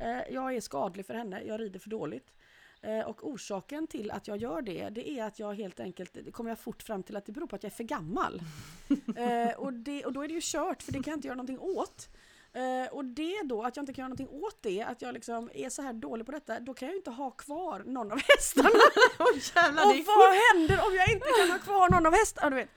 eh, 0.00 0.34
jag 0.34 0.54
är 0.56 0.60
skadlig 0.60 1.06
för 1.06 1.14
henne, 1.14 1.42
jag 1.42 1.60
rider 1.60 1.78
för 1.78 1.90
dåligt. 1.90 2.32
Eh, 2.80 3.00
och 3.00 3.28
orsaken 3.28 3.86
till 3.86 4.10
att 4.10 4.28
jag 4.28 4.36
gör 4.36 4.62
det, 4.62 4.88
det 4.88 5.08
är 5.10 5.24
att 5.24 5.38
jag 5.38 5.54
helt 5.54 5.80
enkelt, 5.80 6.32
kommer 6.32 6.50
jag 6.50 6.58
fort 6.58 6.82
fram 6.82 7.02
till 7.02 7.16
att 7.16 7.26
det 7.26 7.32
beror 7.32 7.46
på 7.46 7.56
att 7.56 7.62
jag 7.62 7.70
är 7.72 7.76
för 7.76 7.84
gammal. 7.84 8.42
eh, 9.16 9.56
och, 9.56 9.72
det, 9.72 10.04
och 10.04 10.12
då 10.12 10.24
är 10.24 10.28
det 10.28 10.34
ju 10.34 10.40
kört, 10.42 10.82
för 10.82 10.92
det 10.92 11.02
kan 11.02 11.10
jag 11.10 11.18
inte 11.18 11.28
göra 11.28 11.36
någonting 11.36 11.58
åt. 11.58 12.08
Eh, 12.54 12.92
och 12.92 13.04
det 13.04 13.42
då, 13.44 13.62
att 13.62 13.76
jag 13.76 13.82
inte 13.82 13.92
kan 13.92 14.02
göra 14.02 14.08
någonting 14.08 14.42
åt 14.42 14.62
det, 14.62 14.82
att 14.82 15.02
jag 15.02 15.14
liksom 15.14 15.50
är 15.54 15.70
så 15.70 15.82
här 15.82 15.92
dålig 15.92 16.26
på 16.26 16.32
detta, 16.32 16.60
då 16.60 16.74
kan 16.74 16.88
jag 16.88 16.92
ju 16.92 16.98
inte 16.98 17.10
ha 17.10 17.30
kvar 17.30 17.82
någon 17.86 18.12
av 18.12 18.20
hästarna. 18.28 18.68
oh, 19.18 19.38
jävlar, 19.56 19.82
och 19.86 19.96
vad 20.06 20.34
händer 20.34 20.86
om 20.86 20.94
jag 20.94 21.12
inte 21.12 21.26
kan 21.38 21.50
ha 21.50 21.58
kvar 21.58 21.90
någon 21.90 22.06
av 22.06 22.12
hästarna? 22.12 22.50
Du 22.50 22.56
vet. 22.56 22.68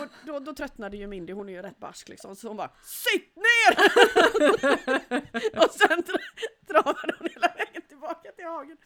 Och 0.00 0.08
då, 0.26 0.38
då 0.38 0.54
tröttnade 0.54 0.96
ju 0.96 1.06
Mindy, 1.06 1.32
hon 1.32 1.48
är 1.48 1.52
ju 1.52 1.62
rätt 1.62 1.78
barsk 1.78 2.08
liksom, 2.08 2.36
så 2.36 2.48
hon 2.48 2.56
bara 2.56 2.70
SITT 2.82 3.36
NER! 3.36 3.74
och 5.64 5.70
sen 5.70 6.02
tra 6.02 6.18
travade 6.66 7.14
hon 7.18 7.28
hela 7.34 7.48
vägen 7.56 7.82
tillbaka 7.88 8.32
till 8.36 8.44
hagen. 8.44 8.76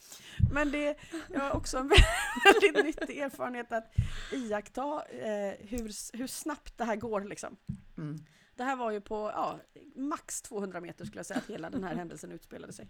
Men 0.52 0.70
det 0.70 0.96
är 1.34 1.56
också 1.56 1.78
en 1.78 1.90
väldigt 2.44 2.84
nyttig 2.84 3.18
erfarenhet 3.18 3.72
att 3.72 3.92
iaktta 4.32 5.02
eh, 5.10 5.54
hur, 5.58 6.16
hur 6.16 6.26
snabbt 6.26 6.78
det 6.78 6.84
här 6.84 6.96
går 6.96 7.20
liksom. 7.20 7.56
Mm. 7.98 8.18
Det 8.58 8.64
här 8.64 8.76
var 8.76 8.90
ju 8.90 9.00
på 9.00 9.30
ja, 9.34 9.58
max 9.94 10.42
200 10.42 10.80
meter 10.80 11.04
skulle 11.04 11.18
jag 11.18 11.26
säga 11.26 11.38
att 11.38 11.46
hela 11.46 11.70
den 11.70 11.84
här 11.84 11.94
händelsen 11.94 12.32
utspelade 12.32 12.72
sig. 12.72 12.88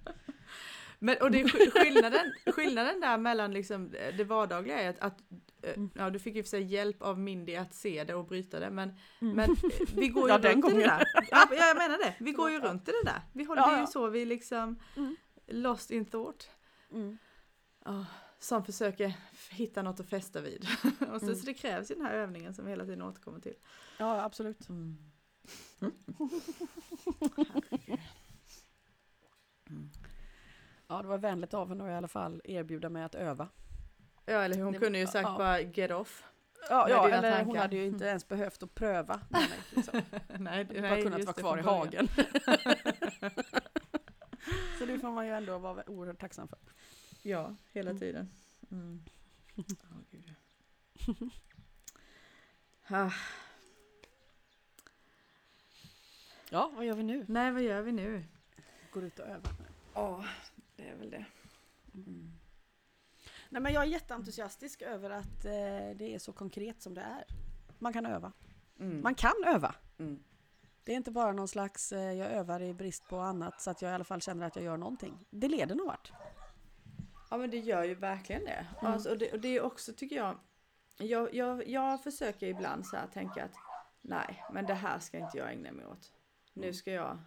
Men, 0.99 1.16
och 1.21 1.31
det 1.31 1.49
skillnaden, 1.49 2.33
skillnaden 2.47 3.01
där 3.01 3.19
mellan 3.19 3.53
liksom 3.53 3.91
det 3.91 4.25
vardagliga 4.25 4.81
är 4.81 4.91
att, 4.91 4.99
att 4.99 5.19
eh, 5.62 5.75
mm. 5.75 5.91
ja, 5.95 6.11
du 6.11 6.19
fick 6.19 6.35
ju 6.35 6.43
för 6.43 6.49
sig 6.49 6.62
hjälp 6.62 7.03
av 7.03 7.19
Mindy 7.19 7.57
att 7.57 7.75
se 7.75 8.05
det 8.05 8.14
och 8.14 8.27
bryta 8.27 8.61
det, 8.61 8.71
men, 8.71 8.95
mm. 9.21 9.37
men 9.37 9.57
vi 9.95 10.09
går 10.09 10.29
ju 10.29 10.35
ja, 10.35 10.39
runt 10.39 10.71
i 10.71 10.73
det 10.73 10.85
där. 10.85 11.05
Ja, 11.31 11.49
jag 11.51 11.77
menar 11.77 11.99
det, 11.99 12.14
vi 12.21 12.33
går 12.33 12.51
ju 12.51 12.61
runt 12.61 12.89
i 12.89 12.93
det 13.03 13.11
där. 13.11 13.23
Vi 13.33 13.45
håller, 13.45 13.62
ja, 13.62 13.71
det 13.71 13.77
är 13.77 13.81
ju 13.81 13.87
så 13.87 14.09
vi 14.09 14.25
liksom 14.25 14.79
mm. 14.97 15.16
lost 15.47 15.91
in 15.91 16.05
thought. 16.05 16.51
Oh, 17.85 18.05
som 18.39 18.64
försöker 18.64 19.12
hitta 19.51 19.83
något 19.83 20.01
att 20.01 20.11
fästa 20.11 20.41
vid. 20.41 20.66
och 21.12 21.21
så, 21.21 21.27
mm. 21.27 21.37
så 21.37 21.47
det 21.47 21.55
krävs 21.55 21.91
ju 21.91 21.95
den 21.95 22.05
här 22.05 22.14
övningen 22.14 22.55
som 22.55 22.64
vi 22.64 22.71
hela 22.71 22.85
tiden 22.85 23.03
återkommer 23.03 23.41
till. 23.41 23.55
Ja, 23.99 24.23
absolut. 24.23 24.69
Mm. 29.70 29.90
Ja, 30.88 31.03
det 31.03 31.09
var 31.09 31.18
vänligt 31.18 31.55
av 31.55 31.68
henne 31.68 31.84
att 31.84 31.90
i 31.90 31.94
alla 31.94 32.09
fall 32.09 32.40
erbjuda 32.44 32.88
mig 32.88 33.03
att 33.03 33.14
öva. 33.14 33.49
Ja, 34.24 34.42
eller 34.42 34.62
hon 34.62 34.72
det, 34.72 34.78
kunde 34.78 34.99
ju 34.99 35.07
sagt 35.07 35.28
ja. 35.28 35.38
bara 35.38 35.61
get 35.61 35.90
off. 35.90 36.24
Ja, 36.70 36.88
ja 36.88 37.09
eller 37.09 37.30
tankar. 37.30 37.44
hon 37.44 37.57
hade 37.57 37.76
ju 37.76 37.86
inte 37.86 38.05
ens 38.05 38.28
behövt 38.28 38.62
att 38.62 38.74
pröva 38.74 39.20
med 39.28 39.40
mig. 39.40 39.59
Liksom. 39.70 40.03
nej, 40.38 40.66
nej, 40.70 40.80
bara 40.82 41.03
kunnat 41.03 41.24
vara 41.24 41.36
kvar 41.36 41.59
i 41.59 41.62
hagen. 41.62 42.09
Så 44.78 44.86
det 44.86 44.99
får 44.99 45.11
man 45.11 45.26
ju 45.26 45.32
ändå 45.32 45.59
vara 45.59 45.90
oerhört 45.90 46.20
tacksam 46.20 46.49
för. 46.49 46.59
Ja, 47.22 47.57
hela 47.72 47.90
mm. 47.90 48.01
tiden. 48.01 48.30
Mm. 48.70 49.03
Oh, 49.59 49.64
Gud. 50.11 50.34
ah. 52.88 53.11
Ja, 56.51 56.70
vad 56.74 56.84
gör 56.84 56.94
vi 56.94 57.03
nu? 57.03 57.24
Nej, 57.28 57.53
vad 57.53 57.62
gör 57.62 57.82
vi 57.82 57.92
nu? 57.92 58.24
Går 58.92 59.05
ut 59.05 59.18
och 59.18 59.26
övar. 59.26 59.53
Ja, 59.94 60.24
det 60.76 60.88
är 60.88 60.96
väl 60.96 61.11
det. 61.11 61.24
Mm. 61.94 62.32
Nej, 63.49 63.62
men 63.62 63.72
jag 63.72 63.82
är 63.82 63.86
jätteentusiastisk 63.86 64.82
över 64.82 65.11
att 65.11 65.44
eh, 65.44 65.96
det 65.96 66.14
är 66.14 66.18
så 66.18 66.32
konkret 66.32 66.82
som 66.82 66.94
det 66.94 67.01
är. 67.01 67.24
Man 67.78 67.92
kan 67.92 68.07
öva. 68.07 68.32
Mm. 68.80 69.03
Man 69.03 69.14
kan 69.14 69.44
öva. 69.46 69.74
Mm. 69.99 70.22
Det 70.84 70.92
är 70.92 70.96
inte 70.96 71.11
bara 71.11 71.32
någon 71.32 71.49
slags, 71.49 71.92
eh, 71.92 72.12
jag 72.12 72.30
övar 72.30 72.62
i 72.62 72.74
brist 72.74 73.09
på 73.09 73.18
annat 73.18 73.61
så 73.61 73.70
att 73.70 73.82
jag 73.82 73.90
i 73.90 73.94
alla 73.94 74.05
fall 74.05 74.20
känner 74.20 74.46
att 74.46 74.57
jag 74.57 74.64
gör 74.64 74.76
någonting. 74.76 75.26
Det 75.30 75.49
leder 75.49 75.74
nog 75.74 75.86
vart. 75.86 76.12
Ja 77.30 77.36
men 77.36 77.51
det 77.51 77.59
gör 77.59 77.84
ju 77.84 77.94
verkligen 77.94 78.44
det. 78.44 78.66
Mm. 78.80 78.92
Alltså, 78.92 79.11
och 79.11 79.18
det. 79.18 79.32
Och 79.32 79.40
det 79.40 79.49
är 79.49 79.62
också 79.62 79.92
tycker 79.92 80.16
jag, 80.16 80.38
jag, 80.99 81.34
jag, 81.34 81.68
jag 81.68 82.03
försöker 82.03 82.46
ibland 82.46 82.86
så 82.86 82.96
här 82.96 83.07
tänka 83.07 83.44
att 83.44 83.55
nej 84.01 84.44
men 84.53 84.66
det 84.66 84.74
här 84.74 84.99
ska 84.99 85.18
inte 85.18 85.38
jag 85.38 85.53
ägna 85.53 85.72
mig 85.72 85.86
åt 85.86 86.12
nu 86.59 86.73
ska 86.73 86.93
jag, 86.93 87.19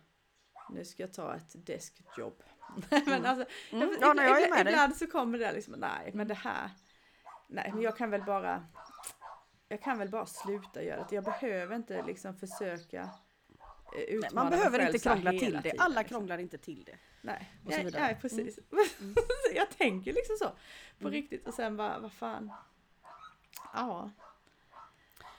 nu 0.69 0.85
ska 0.85 1.03
jag 1.03 1.13
ta 1.13 1.35
ett 1.35 1.65
deskjobb. 1.65 2.43
men 2.89 3.01
mm. 3.01 3.25
alltså, 3.25 3.45
mm. 3.71 3.89
Jag, 3.89 4.01
ja, 4.01 4.13
nej, 4.13 4.29
jag 4.29 4.43
ibland, 4.43 4.69
ibland 4.69 4.95
så 4.95 5.07
kommer 5.07 5.37
det 5.37 5.45
där 5.45 5.53
liksom, 5.53 5.73
nej 5.73 6.11
men 6.13 6.27
det 6.27 6.33
här, 6.33 6.69
nej 7.47 7.71
men 7.73 7.81
jag 7.81 7.97
kan 7.97 8.09
väl 8.09 8.23
bara, 8.23 8.65
jag 9.67 9.81
kan 9.81 9.97
väl 9.97 10.09
bara 10.09 10.25
sluta 10.25 10.83
göra 10.83 11.05
det. 11.09 11.15
Jag 11.15 11.23
behöver 11.23 11.75
inte 11.75 12.03
liksom 12.05 12.35
försöka 12.35 13.09
utmana 13.97 14.19
nej, 14.21 14.29
Man 14.33 14.49
behöver 14.49 14.85
inte 14.85 14.99
krångla 14.99 15.31
till 15.31 15.59
det. 15.63 15.73
Alla 15.77 16.01
liksom. 16.01 16.17
krånglar 16.17 16.37
inte 16.37 16.57
till 16.57 16.83
det. 16.83 16.97
Nej, 17.21 17.51
nej, 17.65 17.89
nej, 17.93 18.17
precis. 18.21 18.59
Mm. 18.99 19.15
jag 19.55 19.69
tänker 19.69 20.13
liksom 20.13 20.35
så 20.39 20.49
på 20.99 21.07
mm. 21.07 21.11
riktigt 21.11 21.47
och 21.47 21.53
sen 21.53 21.77
bara, 21.77 21.99
vad 21.99 22.11
fan. 22.11 22.51
Ja. 23.73 24.11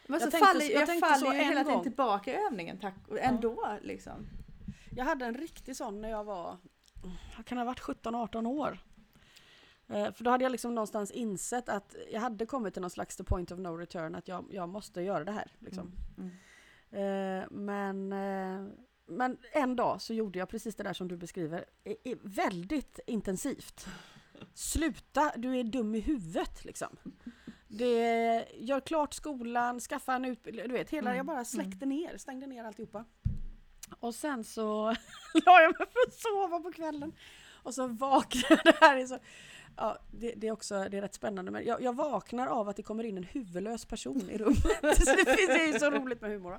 Men 0.07 0.21
så 0.21 0.31
tänkte, 0.31 0.49
faller, 0.49 0.71
jag, 0.71 0.89
jag 0.89 1.01
faller 1.01 1.33
ju 1.33 1.39
hela 1.45 1.65
tiden 1.65 1.83
tillbaka 1.83 2.33
i 2.33 2.47
övningen 2.47 2.79
tack, 2.79 2.95
ändå 3.21 3.59
ja. 3.63 3.79
liksom. 3.83 4.27
Jag 4.97 5.05
hade 5.05 5.27
en 5.27 5.35
riktig 5.35 5.77
sån 5.77 6.01
när 6.01 6.11
jag 6.11 6.25
var, 6.25 6.59
jag 7.37 7.47
kan 7.47 7.59
ha 7.59 7.65
varit 7.65 7.81
17-18 7.81 8.47
år. 8.47 8.79
Eh, 9.89 10.13
för 10.13 10.25
då 10.25 10.31
hade 10.31 10.45
jag 10.45 10.53
liksom 10.53 10.75
någonstans 10.75 11.11
insett 11.11 11.69
att 11.69 11.97
jag 12.13 12.21
hade 12.21 12.47
kommit 12.47 12.75
till 12.75 12.83
någon 12.83 12.91
slags 12.91 13.17
the 13.17 13.25
point 13.25 13.51
of 13.51 13.59
no 13.59 13.69
return, 13.69 14.15
att 14.15 14.29
jag, 14.29 14.45
jag 14.51 14.69
måste 14.69 15.01
göra 15.01 15.25
det 15.25 15.33
här. 15.33 15.57
Liksom. 15.59 15.93
Mm. 16.19 16.31
Mm. 16.91 17.43
Eh, 17.43 17.49
men, 17.51 18.13
eh, 18.13 18.73
men 19.07 19.39
en 19.53 19.77
dag 19.77 20.03
så 20.03 20.15
gjorde 20.15 20.39
jag 20.39 20.49
precis 20.49 20.75
det 20.75 20.83
där 20.83 20.93
som 20.93 21.09
du 21.09 21.17
beskriver, 21.17 21.65
väldigt 22.23 23.01
intensivt. 23.07 23.87
Sluta, 24.55 25.33
du 25.37 25.57
är 25.57 25.65
dum 25.65 25.95
i 25.95 26.01
huvudet 26.01 26.65
liksom. 26.65 26.97
Det, 27.75 28.47
gör 28.55 28.81
klart 28.81 29.15
skolan, 29.15 29.81
skaffa 29.81 30.15
en 30.15 30.25
utbildning, 30.25 30.69
du 30.69 30.73
vet, 30.73 30.91
hela, 30.91 31.11
mm. 31.11 31.17
jag 31.17 31.27
bara 31.27 31.45
släckte 31.45 31.85
mm. 31.85 31.89
ner, 31.89 32.17
stängde 32.17 32.47
ner 32.47 32.65
alltihopa. 32.65 33.05
Och 34.01 34.15
sen 34.15 34.45
så 34.45 34.85
la 35.47 35.63
jag 35.63 35.79
mig 35.79 35.89
för 35.93 36.09
att 36.09 36.15
sova 36.15 36.61
på 36.61 36.73
kvällen. 36.73 37.13
Och 37.63 37.75
så 37.75 37.87
vaknade 37.87 38.63
det 38.65 38.77
här 38.81 38.97
är 38.97 39.07
så, 39.07 39.19
ja, 39.77 39.99
det, 40.11 40.33
det, 40.37 40.49
är 40.49 40.53
också 40.53 40.89
det 40.91 40.97
är 40.97 41.01
rätt 41.01 41.15
spännande, 41.15 41.51
men 41.51 41.65
jag, 41.65 41.83
jag, 41.83 41.97
vaknar 41.97 42.47
av 42.47 42.69
att 42.69 42.77
det 42.77 42.83
kommer 42.83 43.05
in 43.05 43.17
en 43.17 43.25
huvudlös 43.25 43.85
person 43.85 44.31
i 44.31 44.39
rummet. 44.39 44.63
så 44.83 45.15
det, 45.17 45.37
finns, 45.37 45.49
det 45.49 45.65
är 45.65 45.79
så 45.79 45.91
roligt 45.91 46.21
med 46.21 46.31
humor. 46.31 46.59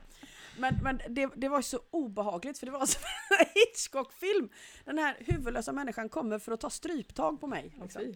Men, 0.60 0.80
men 0.84 1.00
det, 1.10 1.30
det 1.36 1.50
var 1.50 1.62
så 1.62 1.80
obehagligt 1.92 2.58
för 2.58 2.66
det 2.66 2.72
var 2.72 2.86
som 2.86 3.02
en 3.40 3.46
Hitchcock-film. 3.56 4.50
Den 4.86 4.98
här 4.98 5.16
huvudlösa 5.20 5.72
människan 5.72 6.10
kommer 6.10 6.40
för 6.40 6.52
att 6.52 6.62
ta 6.62 6.70
stryptag 6.70 7.42
på 7.42 7.48
mig. 7.48 7.76
Liksom. 7.82 8.14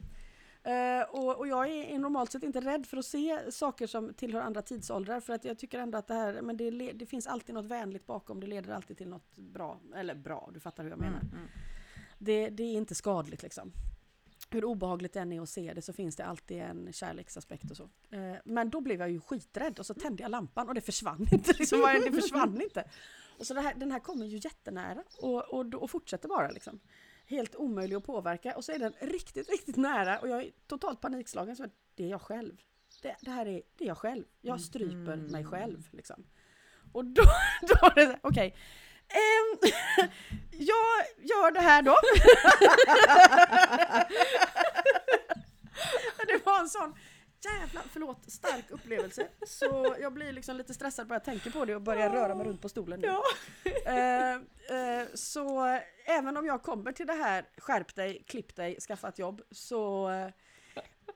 Uh, 0.68 1.04
och, 1.10 1.38
och, 1.38 1.48
jag 1.48 1.70
är 1.70 2.00
normalt 2.00 2.32
sett 2.32 2.44
inte 2.44 2.60
rädd 2.60 2.86
för 2.86 2.98
att 2.98 3.06
se 3.06 3.52
saker 3.52 3.88
som 3.88 4.14
tillhör 4.14 4.42
andra 4.42 4.62
tidsåldrar 4.62 5.20
för 5.20 5.34
att 5.34 5.46
jag 5.46 5.60
tycker 5.60 5.80
ändå 5.80 5.98
att 5.98 6.08
det 6.08 6.14
här, 6.14 6.42
men 6.42 6.58
det, 6.58 6.72
det 6.72 7.06
finns 7.06 7.28
alltid 7.28 7.56
något 7.56 7.66
vänligt 7.66 8.06
bakom, 8.06 8.40
det 8.40 8.48
leder 8.48 8.74
alltid 8.74 8.98
till 8.98 9.08
något 9.08 9.36
bra, 9.36 9.80
eller 9.96 10.16
bra, 10.16 10.50
du 10.54 10.60
fattar 10.60 10.84
hur 10.84 10.90
jag 10.90 11.00
menar. 11.00 11.20
Mm, 11.20 11.34
mm. 11.34 11.48
Det, 12.18 12.50
det, 12.50 12.64
är 12.64 12.78
inte 12.78 12.96
skadligt 12.96 13.44
liksom. 13.44 13.72
Hur 14.50 14.66
obehagligt 14.66 15.14
det 15.14 15.20
än 15.20 15.32
är 15.32 15.42
att 15.42 15.50
se 15.50 15.74
det 15.74 15.82
så 15.82 15.94
finns 15.94 16.16
det 16.16 16.26
alltid 16.26 16.58
en 16.58 16.94
kärleksaspekt 16.94 17.72
och 17.72 17.78
så. 17.78 17.84
Uh, 17.84 18.36
men 18.46 18.70
då 18.70 18.82
blev 18.82 19.00
jag 19.00 19.10
ju 19.10 19.22
skiträdd 19.22 19.80
och 19.80 19.86
så 19.86 19.94
tände 19.94 20.24
jag 20.24 20.30
lampan 20.30 20.68
och 20.68 20.76
det 20.76 20.82
försvann 20.82 21.28
inte. 21.32 21.54
Liksom, 21.60 22.02
det 22.06 22.22
försvann 22.22 22.62
inte. 22.62 22.90
Och 23.38 23.48
så 23.48 23.60
här, 23.60 23.76
den 23.76 23.92
här 23.92 24.00
kommer 24.00 24.26
ju 24.26 24.38
jättenära 24.38 25.04
och, 25.20 25.54
och, 25.54 25.74
och 25.74 25.92
fortsätter 25.92 26.28
bara 26.28 26.50
liksom 26.50 26.80
helt 27.28 27.56
omöjlig 27.56 27.96
att 27.96 28.04
påverka 28.04 28.56
och 28.56 28.66
så 28.66 28.72
är 28.72 28.80
den 28.80 28.94
riktigt, 29.02 29.50
riktigt 29.50 29.76
nära 29.76 30.20
och 30.20 30.30
jag 30.30 30.44
är 30.44 30.52
totalt 30.68 31.02
panikslagen. 31.02 31.56
Så 31.56 31.66
det 31.96 32.04
är 32.04 32.08
jag 32.08 32.22
själv. 32.22 32.62
Det, 33.02 33.16
det 33.22 33.32
här 33.32 33.46
är, 33.46 33.62
det 33.78 33.84
är 33.84 33.88
jag 33.88 33.98
själv. 33.98 34.24
Jag 34.42 34.62
stryper 34.62 35.14
mm. 35.14 35.32
mig 35.32 35.46
själv. 35.46 35.88
Liksom. 35.92 36.26
Och 36.92 37.06
då, 37.06 37.22
då 37.62 37.76
är 37.76 37.96
det 37.96 38.20
okej. 38.22 38.48
Okay. 38.48 38.52
Um, 39.08 39.60
jag 40.52 41.06
gör 41.18 41.52
det 41.52 41.62
här 41.62 41.82
då. 41.82 41.92
det 46.28 46.46
var 46.46 46.60
en 46.60 46.70
sån 46.70 46.96
jävla, 47.46 47.82
förlåt, 47.92 48.32
stark 48.32 48.72
upplevelse. 48.72 49.28
Så 49.48 49.96
jag 50.02 50.14
blir 50.14 50.32
liksom 50.32 50.58
lite 50.58 50.74
stressad 50.74 51.08
bara 51.08 51.16
jag 51.16 51.24
tänker 51.24 51.52
på 51.52 51.66
det 51.66 51.76
och 51.76 51.82
börjar 51.82 52.10
röra 52.10 52.36
mig 52.36 52.46
runt 52.48 52.62
på 52.62 52.70
stolen 52.70 53.00
nu. 53.00 53.08
Ja. 53.08 53.24
Uh, 53.66 54.42
uh, 54.78 55.08
så 55.14 55.80
även 56.06 56.38
om 56.38 56.46
jag 56.46 56.64
kommer 56.64 56.92
till 56.92 57.08
det 57.08 57.14
här, 57.14 57.46
skärp 57.58 57.96
dig, 57.96 58.24
klipp 58.28 58.56
dig, 58.56 58.80
skaffa 58.80 59.08
ett 59.08 59.20
jobb, 59.20 59.42
så 59.52 60.10
uh, 60.10 60.30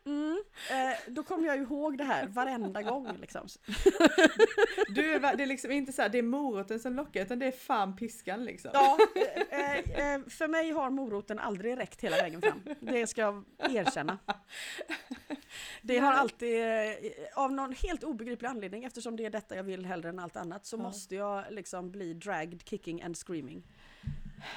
mm, 0.06 0.44
eh, 0.72 0.98
då 1.08 1.24
kommer 1.24 1.48
jag 1.48 1.58
ihåg 1.58 1.98
det 1.98 2.04
här 2.04 2.28
varenda 2.28 2.82
gång 2.82 3.18
liksom. 3.22 3.48
Du, 4.90 5.14
är- 5.14 5.36
det 5.38 5.44
är 5.44 5.48
liksom 5.48 5.72
inte 5.72 5.92
så 5.94 6.02
här, 6.02 6.10
det 6.10 6.18
är 6.18 6.24
moroten 6.24 6.80
som 6.80 6.94
lockar 6.96 7.22
utan 7.22 7.40
det 7.40 7.46
är 7.46 7.52
fan 7.52 7.96
piskan 7.96 8.46
liksom. 8.46 8.72
Ja, 8.74 8.98
eh, 9.50 9.78
eh, 10.14 10.22
för 10.30 10.48
mig 10.48 10.72
har 10.72 10.90
moroten 10.90 11.40
aldrig 11.40 11.78
räckt 11.78 12.02
hela 12.02 12.16
vägen 12.16 12.42
fram. 12.42 12.62
Det 12.80 13.08
ska 13.08 13.22
jag 13.22 13.44
erkänna. 13.60 14.18
Det 15.82 15.98
har 16.00 16.14
alltid, 16.14 16.62
eh, 16.62 16.94
av 17.36 17.52
någon 17.52 17.74
helt 17.74 18.04
obegriplig 18.04 18.48
anledning, 18.50 18.84
eftersom 18.84 19.16
det 19.16 19.26
är 19.26 19.30
detta 19.30 19.56
jag 19.56 19.64
vill 19.64 19.86
hellre 19.86 20.10
än 20.10 20.20
allt 20.20 20.36
annat, 20.36 20.66
så 20.66 20.76
Ja. 20.78 20.82
måste 20.82 21.16
jag 21.16 21.44
liksom 21.50 21.92
bli 21.92 22.14
dragged, 22.14 22.62
kicking 22.70 23.02
and 23.02 23.18
screaming. 23.18 23.64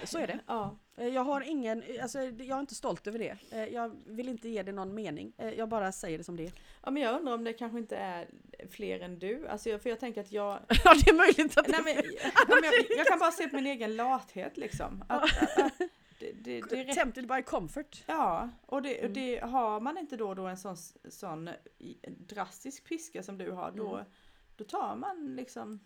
Så 0.04 0.18
är 0.18 0.26
det. 0.26 0.38
Ja. 0.46 0.76
Eh, 0.96 1.08
Jag 1.08 1.24
har 1.24 1.40
ingen, 1.40 1.82
alltså 2.02 2.18
jag 2.20 2.40
är 2.56 2.60
inte 2.60 2.74
stolt 2.74 3.06
över 3.06 3.18
det. 3.18 3.36
Eh, 3.52 3.64
Jag 3.64 3.96
vill 4.06 4.28
inte 4.28 4.48
ge 4.48 4.62
det 4.62 4.72
någon 4.72 4.94
mening. 4.94 5.32
Eh, 5.38 5.50
Jag 5.50 5.68
bara 5.68 5.92
säger 5.92 6.18
det 6.18 6.24
som 6.24 6.36
det 6.36 6.46
är. 6.46 6.52
ja 6.82 6.90
men 6.90 7.02
jag 7.02 7.18
undrar 7.18 7.34
om 7.34 7.44
det 7.44 7.52
kanske 7.52 7.78
inte 7.78 7.96
är 7.96 8.28
fler 8.70 9.00
än 9.00 9.18
du. 9.18 9.48
Alltså 9.48 9.68
jag, 9.70 9.82
för 9.82 9.90
jag 9.90 10.00
tänker 10.00 10.20
att 10.20 10.32
jag... 10.32 10.58
Ja, 10.84 10.94
det 11.04 11.10
är 11.10 11.14
möjligt 11.14 11.58
att 11.58 11.68
Nej, 11.68 11.80
men, 11.84 11.94
ja, 11.94 12.30
men 12.48 12.64
jag, 12.64 12.74
jag 12.98 13.06
kan 13.06 13.18
bara 13.18 13.30
se 13.32 13.48
på 13.48 13.56
min 13.56 13.66
egen 13.66 13.96
lathet 13.96 14.56
liksom. 14.56 15.04
Att, 15.08 15.22
att, 15.42 15.58
att, 15.58 15.78
det, 16.18 16.32
det, 16.32 16.60
det 16.84 16.94
Tempted 16.94 17.26
by 17.28 17.42
comfort. 17.42 18.02
Ja, 18.06 18.50
och 18.66 18.82
det, 18.82 18.98
Mm. 19.00 19.12
det 19.12 19.38
har 19.44 19.80
man 19.80 19.98
inte 19.98 20.16
då, 20.16 20.34
då 20.34 20.46
en 20.46 20.56
sån, 20.56 20.76
sån 21.08 21.50
drastisk 22.18 22.84
piska 22.88 23.22
som 23.22 23.38
du 23.38 23.50
har, 23.50 23.70
då, 23.72 23.94
Mm. 23.94 24.06
då 24.56 24.64
tar 24.64 24.96
man 24.96 25.36
liksom 25.36 25.80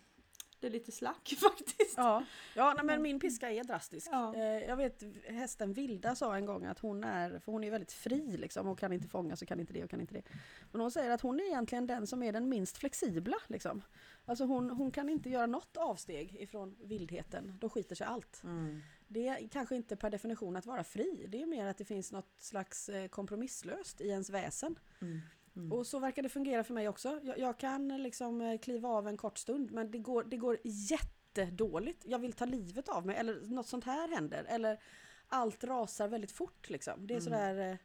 det 0.61 0.67
är 0.67 0.71
lite 0.71 0.91
slack 0.91 1.33
faktiskt. 1.39 1.93
Ja, 1.97 2.23
ja 2.55 2.73
nej, 2.77 2.85
men 2.85 3.01
min 3.01 3.19
piska 3.19 3.51
är 3.51 3.63
drastisk. 3.63 4.07
Ja. 4.11 4.35
Eh, 4.35 4.41
Jag 4.43 4.75
vet 4.75 5.03
hästen 5.27 5.73
Vilda 5.73 6.15
sa 6.15 6.35
en 6.35 6.45
gång 6.45 6.65
att 6.65 6.79
hon 6.79 7.03
är, 7.03 7.39
för 7.39 7.51
hon 7.51 7.63
är 7.63 7.71
väldigt 7.71 7.91
fri 7.91 8.37
liksom 8.37 8.67
och 8.67 8.79
kan 8.79 8.93
inte 8.93 9.07
fånga 9.07 9.35
så 9.35 9.45
kan 9.45 9.59
inte 9.59 9.73
det 9.73 9.83
och 9.83 9.89
kan 9.89 10.01
inte 10.01 10.13
det. 10.13 10.23
Men 10.71 10.81
hon 10.81 10.91
säger 10.91 11.09
att 11.09 11.21
hon 11.21 11.39
är 11.39 11.43
egentligen 11.43 11.87
den 11.87 12.07
som 12.07 12.23
är 12.23 12.31
den 12.33 12.49
minst 12.49 12.77
flexibla 12.77 13.37
liksom. 13.47 13.81
Alltså 14.25 14.45
hon, 14.45 14.69
hon 14.69 14.91
kan 14.91 15.09
inte 15.09 15.29
göra 15.29 15.45
något 15.45 15.77
avsteg 15.77 16.35
ifrån 16.39 16.75
vildheten, 16.83 17.57
då 17.61 17.69
skiter 17.69 17.95
sig 17.95 18.07
allt. 18.07 18.41
Mm. 18.43 18.81
Det 19.07 19.27
är 19.27 19.47
kanske 19.47 19.75
inte 19.75 19.95
per 19.95 20.09
definition 20.09 20.55
att 20.55 20.65
vara 20.65 20.83
fri, 20.83 21.25
det 21.29 21.41
är 21.41 21.45
mer 21.45 21.65
att 21.65 21.77
det 21.77 21.85
finns 21.85 22.11
något 22.11 22.33
slags 22.37 22.89
eh, 22.89 23.07
kompromisslöst 23.07 24.01
i 24.01 24.07
ens 24.09 24.29
väsen. 24.29 24.79
Mm. 25.01 25.19
Mm. 25.59 25.71
Och 25.71 25.87
så 25.87 25.99
verkar 25.99 26.23
det 26.23 26.29
fungera 26.29 26.63
för 26.63 26.73
mig 26.73 26.89
också. 26.89 27.19
Jag, 27.23 27.39
jag 27.39 27.57
kan 27.59 27.87
liksom 28.03 28.41
eh, 28.41 28.57
kliva 28.59 28.89
av 28.89 29.07
en 29.07 29.17
kort 29.17 29.37
stund 29.37 29.71
men 29.71 29.91
det 29.91 29.97
går, 29.99 30.23
det 30.23 30.37
går 30.37 30.57
jättedåligt. 30.63 32.05
Jag 32.05 32.19
vill 32.19 32.33
ta 32.33 32.45
livet 32.45 32.89
av 32.89 33.05
mig 33.05 33.15
eller 33.15 33.41
något 33.41 33.67
sånt 33.67 33.83
här 33.83 34.07
händer. 34.07 34.45
Eller 34.47 34.79
allt 35.27 35.63
rasar 35.63 36.07
väldigt 36.07 36.31
fort 36.31 36.69
liksom. 36.69 37.07
Det 37.07 37.13
är 37.13 37.15
Mm. 37.15 37.23
sådär, 37.23 37.71
eh, 37.71 37.77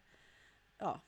ja. 0.79 1.01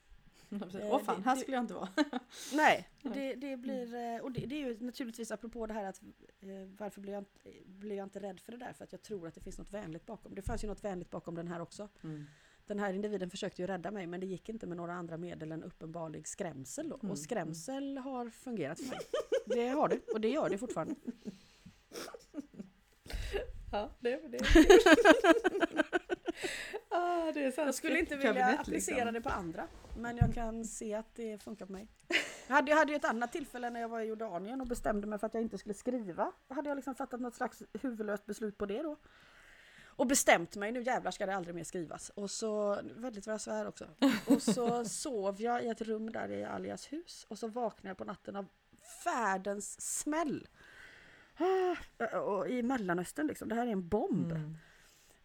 Åh 0.83 1.03
fan, 1.03 1.17
det- 1.23 1.25
här 1.31 1.37
skulle 1.37 1.57
jag 1.57 1.62
inte 1.64 1.75
vara. 1.75 1.89
Nej, 2.53 2.89
det, 3.03 3.35
det 3.35 3.57
blir, 3.57 3.95
eh, 3.95 4.21
och 4.21 4.33
det, 4.33 4.47
det 4.47 4.55
är 4.62 4.67
ju 4.69 4.81
naturligtvis 4.81 5.31
apropå 5.31 5.67
det 5.67 5.75
här 5.75 5.85
att 5.85 6.03
eh, 6.41 6.49
varför 6.79 7.01
blir 7.01 7.12
jag, 7.12 7.21
inte, 7.21 7.41
blir 7.67 7.97
jag 7.97 8.07
inte 8.07 8.21
rädd 8.21 8.41
för 8.41 8.53
det 8.53 8.59
där? 8.59 8.73
För 8.73 8.85
att 8.85 8.93
jag 8.93 9.03
tror 9.03 9.29
att 9.29 9.35
det 9.35 9.41
finns 9.41 9.59
något 9.59 9.71
vänligt 9.73 10.07
bakom. 10.07 10.35
Det 10.35 10.43
fanns 10.43 10.64
ju 10.64 10.69
något 10.69 10.85
vänligt 10.85 11.11
bakom 11.11 11.35
den 11.35 11.49
här 11.49 11.61
också. 11.61 11.89
Mm. 12.05 12.25
Den 12.67 12.79
här 12.79 12.93
individen 12.93 13.31
försökte 13.31 13.62
ju 13.62 13.67
rädda 13.67 13.91
mig 13.91 14.07
men 14.07 14.21
det 14.21 14.27
gick 14.27 14.49
inte 14.49 14.67
med 14.67 14.77
några 14.77 14.93
andra 14.95 15.17
medel 15.17 15.53
än 15.53 15.62
uppenbarlig 15.62 16.29
skrämsel 16.29 16.89
då. 16.89 16.95
Mm, 16.97 17.11
Och 17.11 17.19
skrämsel 17.19 17.99
har 17.99 18.31
fungerat 18.31 18.81
för 18.81 18.89
mig. 18.89 18.99
Det 19.47 19.69
har 19.69 19.89
det 19.89 20.01
och 20.12 20.21
det 20.21 20.29
gör 20.29 20.51
det 20.51 20.59
fortfarande. 20.59 20.95
Ja, 23.73 23.91
det, 24.01 24.29
det. 24.29 24.39
ah, 26.89 27.33
det 27.33 27.45
är 27.45 27.53
Jag 27.57 27.75
skulle 27.75 27.99
inte 27.99 28.17
vilja 28.17 28.33
skräckkabinett, 28.33 28.61
applicera 28.61 28.97
liksom. 28.97 29.14
det 29.14 29.21
på 29.21 29.29
andra 29.29 29.69
men 29.99 30.17
jag 30.17 30.35
kan 30.35 30.64
se 30.64 30.95
att 30.95 31.14
det 31.14 31.43
funkar 31.43 31.67
på 31.67 31.73
mig. 31.73 31.89
Jag 32.49 32.55
hade, 32.55 32.71
jag 32.71 32.79
hade 32.79 32.93
ju 32.93 32.97
ett 32.97 33.05
annat 33.05 33.33
tillfälle 33.33 33.71
när 33.71 33.81
jag 33.81 33.89
var 33.89 34.01
i 34.01 34.05
Jordanien 34.05 34.61
och 34.61 34.67
bestämde 34.67 35.07
mig 35.07 35.19
för 35.19 35.27
att 35.27 35.35
jag 35.35 35.43
inte 35.43 35.59
skulle 35.59 35.75
skriva. 35.75 36.33
Hade 36.49 36.69
jag 36.69 36.77
liksom 36.77 36.95
fattat 36.95 37.21
något 37.21 37.35
slags 37.35 37.62
huvudlöst 37.83 38.27
beslut 38.27 38.59
på 38.59 38.67
det 38.67 38.83
då. 38.83 38.97
Och 39.97 40.07
bestämt 40.07 40.57
mig, 40.57 40.72
nu 40.72 40.82
jävlar 40.82 41.11
ska 41.11 41.26
det 41.26 41.36
aldrig 41.36 41.55
mer 41.55 41.64
skrivas. 41.64 42.11
Och 42.11 42.30
så, 42.30 42.80
väldigt 42.97 43.26
vad 43.26 43.34
jag 43.34 43.40
svär 43.40 43.66
också. 43.66 43.88
Och 44.26 44.42
så 44.42 44.84
sov 44.88 45.40
jag 45.42 45.64
i 45.64 45.68
ett 45.68 45.80
rum 45.80 46.12
där 46.12 46.30
i 46.30 46.44
Alias 46.44 46.92
hus. 46.92 47.26
Och 47.28 47.38
så 47.38 47.49
vaknade 47.49 47.88
jag 47.88 47.97
på 47.97 48.05
natten 48.05 48.36
av 48.36 48.47
världens 49.05 49.80
smäll. 49.80 50.49
Ah, 51.38 51.76
Och 52.18 52.49
I 52.49 52.62
Mellanöstern 52.62 53.26
liksom, 53.26 53.49
det 53.49 53.55
här 53.55 53.66
är 53.66 53.72
en 53.72 53.88
bomb. 53.88 54.32
Mm. 54.32 54.57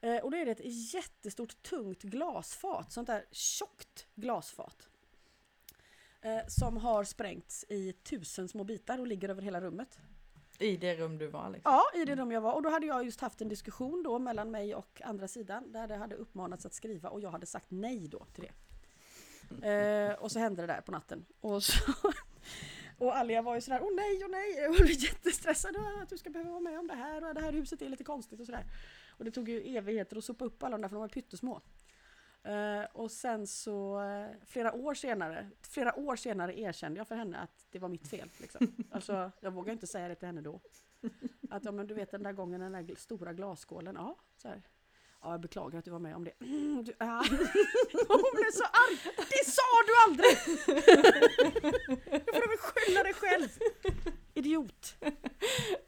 Eh, 0.01 0.17
och 0.23 0.31
då 0.31 0.37
är 0.37 0.45
det 0.45 0.51
ett 0.51 0.93
jättestort 0.93 1.63
tungt 1.63 2.01
glasfat, 2.01 2.91
sånt 2.91 3.07
där 3.07 3.25
tjockt 3.31 4.07
glasfat. 4.15 4.89
Eh, 6.21 6.47
som 6.47 6.77
har 6.77 7.03
sprängts 7.03 7.65
i 7.69 7.93
tusen 7.93 8.47
små 8.47 8.63
bitar 8.63 8.99
och 8.99 9.07
ligger 9.07 9.29
över 9.29 9.41
hela 9.41 9.61
rummet. 9.61 9.99
I 10.61 10.77
det 10.77 10.95
rum 10.95 11.17
du 11.17 11.27
var 11.27 11.49
liksom. 11.49 11.71
Ja, 11.73 11.83
i 12.01 12.05
det 12.05 12.15
rum 12.15 12.31
jag 12.31 12.41
var. 12.41 12.53
Och 12.53 12.61
då 12.61 12.69
hade 12.69 12.85
jag 12.85 13.03
just 13.05 13.21
haft 13.21 13.41
en 13.41 13.49
diskussion 13.49 14.03
då 14.03 14.19
mellan 14.19 14.51
mig 14.51 14.75
och 14.75 15.01
andra 15.03 15.27
sidan 15.27 15.71
där 15.71 15.87
det 15.87 15.95
hade 15.95 16.15
uppmanats 16.15 16.65
att 16.65 16.73
skriva 16.73 17.09
och 17.09 17.21
jag 17.21 17.31
hade 17.31 17.45
sagt 17.45 17.65
nej 17.69 18.07
då 18.07 18.25
till 18.33 18.43
det. 18.43 18.51
Eh, 19.67 20.13
och 20.13 20.31
så 20.31 20.39
hände 20.39 20.61
det 20.61 20.67
där 20.67 20.81
på 20.81 20.91
natten. 20.91 21.25
Och, 21.41 21.63
så, 21.63 21.93
och 22.97 23.15
Alia 23.17 23.41
var 23.41 23.55
ju 23.55 23.61
sådär, 23.61 23.79
åh 23.83 23.95
nej, 23.95 24.19
åh 24.23 24.29
nej, 24.31 24.53
jag 24.57 24.71
blev 24.75 24.89
jättestressad 24.89 25.75
"Åh, 25.77 26.01
att 26.01 26.09
du 26.09 26.17
ska 26.17 26.29
behöva 26.29 26.49
vara 26.49 26.59
med 26.59 26.79
om 26.79 26.87
det 26.87 26.95
här 26.95 27.27
och 27.27 27.33
det 27.33 27.41
här 27.41 27.51
huset 27.51 27.81
är 27.81 27.89
lite 27.89 28.03
konstigt 28.03 28.39
och 28.39 28.45
sådär. 28.45 28.65
Och 29.17 29.25
det 29.25 29.31
tog 29.31 29.49
ju 29.49 29.77
evigheter 29.77 30.17
att 30.17 30.23
sopa 30.23 30.45
upp 30.45 30.63
alla 30.63 30.77
de 30.77 30.81
där 30.81 30.89
för 30.89 30.95
de 30.95 31.01
var 31.01 31.07
pyttesmå. 31.07 31.61
Eh, 32.43 32.83
och 32.93 33.11
sen 33.11 33.47
så 33.47 34.01
eh, 34.01 34.27
flera 34.45 34.73
år 34.73 34.93
senare, 34.93 35.49
flera 35.61 35.99
år 35.99 36.15
senare 36.15 36.59
erkände 36.59 36.97
jag 36.97 37.07
för 37.07 37.15
henne 37.15 37.37
att 37.37 37.65
det 37.69 37.79
var 37.79 37.89
mitt 37.89 38.07
fel. 38.07 38.29
Liksom. 38.41 38.75
Alltså 38.91 39.31
jag 39.39 39.51
vågade 39.51 39.71
inte 39.71 39.87
säga 39.87 40.07
det 40.07 40.15
till 40.15 40.25
henne 40.25 40.41
då. 40.41 40.59
Att 41.49 41.65
ja 41.65 41.71
men 41.71 41.87
du 41.87 41.93
vet 41.93 42.11
den 42.11 42.23
där 42.23 42.33
gången 42.33 42.61
den 42.61 42.71
där 42.71 42.95
stora 42.95 43.33
glasskålen, 43.33 43.95
ja 43.95 44.17
så 44.37 44.47
här. 44.47 44.61
Ja 45.23 45.31
jag 45.31 45.41
beklagar 45.41 45.79
att 45.79 45.85
du 45.85 45.91
var 45.91 45.99
med 45.99 46.15
om 46.15 46.23
det. 46.23 46.31
Mm, 46.41 46.83
du, 46.85 46.93
ja. 46.97 47.05
Hon 48.07 48.31
blev 48.35 48.51
så 48.53 48.63
arg! 48.63 48.97
Det 49.17 49.45
sa 49.45 49.61
du 49.87 49.93
aldrig! 50.07 50.37
Nu 52.11 52.19
får 52.19 52.41
du 52.41 52.47
väl 52.47 52.57
skylla 52.57 53.03
dig 53.03 53.13
själv! 53.13 53.47
Idiot! 54.33 54.95
Ja. 54.99 55.11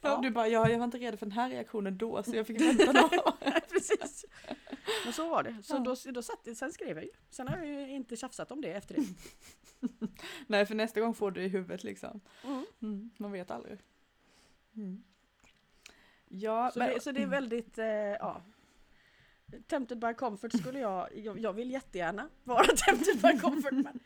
Ja. 0.02 0.20
Du 0.22 0.30
bara, 0.30 0.48
ja, 0.48 0.70
jag 0.70 0.78
var 0.78 0.86
inte 0.86 0.98
redo 0.98 1.18
för 1.18 1.26
den 1.26 1.32
här 1.32 1.50
reaktionen 1.50 1.98
då 1.98 2.24
så 2.24 2.36
jag 2.36 2.48
fick 2.48 2.62
vänta 2.62 2.92
några 2.92 3.32
Precis. 3.70 4.26
Men 5.04 5.14
så 5.14 5.30
var 5.30 5.44
det. 5.44 5.58
Så 5.64 5.76
Ja. 5.76 5.80
då, 5.80 6.12
då 6.12 6.22
satt, 6.22 6.58
sen 6.58 6.72
skrev 6.74 6.98
jag 6.98 7.04
ju. 7.06 7.12
Sen 7.30 7.48
har 7.48 7.58
jag 7.58 7.66
ju 7.68 7.90
inte 7.90 8.16
tjafsat 8.16 8.52
om 8.52 8.62
det 8.62 8.74
efter 8.74 8.96
det. 8.96 9.08
Nej, 10.48 10.66
för 10.66 10.76
nästa 10.76 11.00
gång 11.02 11.14
får 11.14 11.32
du 11.32 11.44
i 11.44 11.48
huvudet 11.48 11.84
liksom. 11.84 12.22
Mm. 12.44 12.66
Mm, 12.82 13.10
man 13.18 13.32
vet 13.32 13.52
aldrig. 13.52 13.80
Mm. 14.76 15.04
Ja, 16.28 16.72
Så, 16.74 16.80
men, 16.80 16.90
det, 16.94 17.00
så 17.00 17.12
det 17.12 17.22
är 17.22 17.28
väldigt, 17.28 17.78
eh, 17.78 17.86
ja. 17.86 18.42
Tempted 19.68 20.00
by 20.00 20.14
comfort 20.14 20.54
skulle 20.60 20.80
jag, 20.80 21.08
jag, 21.16 21.40
jag 21.40 21.54
vill 21.54 21.72
jättegärna 21.72 22.30
vara 22.44 22.66
tempted 22.88 23.22
by 23.22 23.40
comfort 23.40 23.72
men 23.72 24.00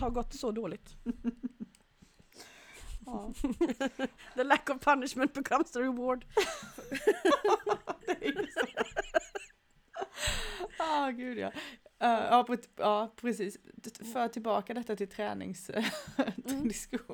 har 0.00 0.10
gått 0.10 0.34
så 0.34 0.52
dåligt. 0.52 0.96
ja, 3.06 3.32
The 4.34 4.44
lack 4.44 4.70
of 4.70 4.80
punishment 4.80 5.32
becomes 5.32 5.70
the 5.70 5.78
reward. 5.80 6.24
Ah, 10.78 11.10
gud 11.10 11.38
ja. 11.38 11.46
Uh, 11.48 11.52
ja, 12.30 12.44
pre- 12.48 12.68
ja, 12.76 13.12
precis. 13.16 13.58
För 14.12 14.28
tillbaka 14.28 14.74
detta 14.74 14.96
till 14.96 15.08
träningsdiskussion. 15.08 17.13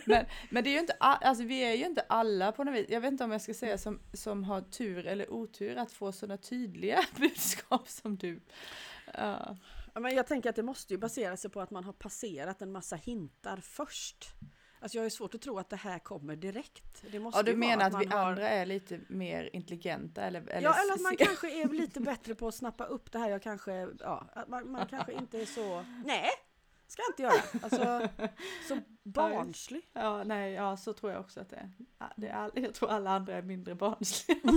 men, 0.04 0.26
men 0.50 0.64
det 0.64 0.70
är 0.70 0.72
ju 0.72 0.78
inte, 0.78 0.92
alltså 1.00 1.44
vi 1.44 1.60
är 1.60 1.74
ju 1.74 1.86
inte 1.86 2.04
alla 2.08 2.52
på 2.52 2.64
något 2.64 2.74
vis, 2.74 2.86
jag 2.88 3.00
vet 3.00 3.12
inte 3.12 3.24
om 3.24 3.30
jag 3.30 3.40
ska 3.40 3.54
säga 3.54 3.78
som, 3.78 4.00
som 4.12 4.44
har 4.44 4.60
tur 4.60 5.06
eller 5.06 5.30
otur 5.30 5.76
att 5.76 5.92
få 5.92 6.12
sådana 6.12 6.36
tydliga 6.36 7.00
budskap 7.16 7.88
som 7.88 8.16
du. 8.16 8.40
Ja, 9.94 10.00
men 10.00 10.14
jag 10.14 10.26
tänker 10.26 10.50
att 10.50 10.56
det 10.56 10.62
måste 10.62 10.94
ju 10.94 10.98
basera 10.98 11.36
sig 11.36 11.50
på 11.50 11.60
att 11.60 11.70
man 11.70 11.84
har 11.84 11.92
passerat 11.92 12.62
en 12.62 12.72
massa 12.72 12.96
hintar 12.96 13.56
först. 13.56 14.34
Alltså 14.80 14.98
jag 14.98 15.04
har 15.04 15.10
svårt 15.10 15.34
att 15.34 15.42
tro 15.42 15.58
att 15.58 15.70
det 15.70 15.76
här 15.76 15.98
kommer 15.98 16.36
direkt. 16.36 17.04
Det 17.12 17.18
måste 17.18 17.38
Ja, 17.38 17.42
du 17.42 17.56
menar 17.56 17.86
att, 17.86 17.92
man 17.92 18.00
vi 18.00 18.06
har... 18.06 18.18
andra 18.18 18.48
är 18.48 18.66
lite 18.66 19.00
mer 19.08 19.50
intelligenta 19.52 20.22
eller? 20.22 20.40
eller 20.40 20.62
ja, 20.62 20.74
eller 20.82 20.94
att 20.94 21.00
man 21.00 21.16
kanske 21.16 21.62
är 21.62 21.68
lite 21.68 22.00
bättre 22.00 22.34
på 22.34 22.48
att 22.48 22.54
snappa 22.54 22.84
upp 22.84 23.12
det 23.12 23.18
här. 23.18 23.30
Jag 23.30 23.42
kanske, 23.42 23.88
ja, 24.00 24.28
att 24.32 24.48
man, 24.48 24.70
man 24.70 24.86
kanske 24.86 25.12
inte 25.12 25.40
är 25.40 25.46
så, 25.46 25.84
nej, 26.04 26.28
ska 26.86 27.02
jag 27.02 27.10
inte 27.10 27.22
göra. 27.22 27.42
Alltså, 27.62 28.08
så 28.68 28.80
barnslig. 29.02 29.82
Ja, 29.92 30.24
nej, 30.24 30.52
ja, 30.52 30.76
så 30.76 30.92
tror 30.92 31.12
jag 31.12 31.20
också 31.20 31.40
att 31.40 31.50
det 31.50 31.56
är. 31.56 31.70
Det 32.16 32.28
är 32.28 32.34
all, 32.34 32.50
jag 32.62 32.74
tror 32.74 32.90
alla 32.90 33.10
andra 33.10 33.34
är 33.34 33.42
mindre 33.42 33.74
barnsliga. 33.74 34.38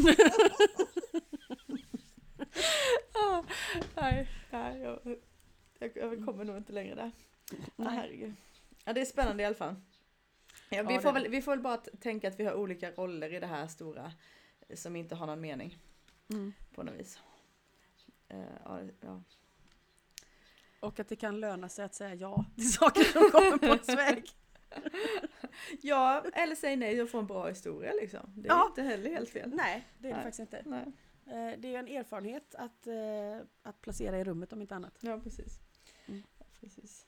ja, 3.14 3.44
nej, 3.96 4.30
nej, 4.52 4.80
jag, 4.82 5.18
jag, 5.80 6.26
kommer 6.26 6.44
nog 6.44 6.58
inte 6.58 6.74
längre 6.74 6.96
där. 6.96 7.12
Ja, 7.76 7.90
herregud. 7.90 8.34
Ja, 8.86 8.94
det 8.94 9.02
är 9.02 9.06
spännande 9.06 9.44
i 9.44 9.46
alla 9.46 9.56
fall. 9.56 9.76
Ja, 10.70 10.84
vi, 10.84 10.94
Ja, 10.94 11.02
får 11.02 11.14
det 11.14 11.20
väl, 11.20 11.32
vi 11.32 11.42
får 11.42 11.52
väl 11.52 11.60
bara 11.60 11.78
tänka 11.78 12.28
att 12.28 12.40
vi 12.40 12.46
har 12.46 12.54
olika 12.54 12.92
roller 12.92 13.34
i 13.34 13.40
det 13.40 13.48
här 13.48 13.68
stora 13.68 14.12
som 14.76 14.96
inte 14.96 15.16
har 15.16 15.28
någon 15.28 15.42
mening 15.42 15.78
Mm. 16.30 16.54
på 16.76 16.84
något 16.84 16.96
vis. 16.96 17.20
Ja, 18.28 18.80
ja. 19.02 19.24
Och 20.80 21.00
att 21.00 21.08
det 21.10 21.16
kan 21.16 21.40
löna 21.40 21.70
sig 21.70 21.86
att 21.86 21.96
säga 21.96 22.14
ja 22.16 22.46
till 22.56 22.72
saker 22.74 23.04
som 23.04 23.32
kommer 23.32 23.58
på 23.58 23.66
ens 23.66 23.90
väg. 23.90 24.30
Ja, 25.82 26.24
eller 26.34 26.56
säg 26.56 26.76
nej 26.76 27.02
och 27.02 27.10
få 27.10 27.20
en 27.20 27.28
bra 27.28 27.48
historia 27.48 27.94
liksom. 28.02 28.20
Det 28.36 28.50
är 28.50 28.54
Ja. 28.54 28.66
inte 28.68 28.82
heller 28.82 29.10
helt 29.10 29.30
fel. 29.30 29.50
Nej, 29.56 29.88
det 30.00 30.08
är 30.08 30.12
det 30.12 30.16
Nej. 30.16 30.24
faktiskt 30.24 30.40
inte. 30.40 30.62
Nej. 30.66 30.84
Eh, 31.26 31.60
Det 31.60 31.76
är 31.76 31.80
en 31.80 31.88
erfarenhet 31.88 32.56
att, 32.56 32.88
eh, 32.88 33.48
att 33.64 33.82
placera 33.82 34.20
i 34.20 34.24
rummet 34.24 34.54
om 34.54 34.62
inte 34.62 34.76
annat. 34.76 34.98
Ja, 35.00 35.20
precis. 35.20 35.60
Mm. 36.08 36.24
Precis. 36.60 37.06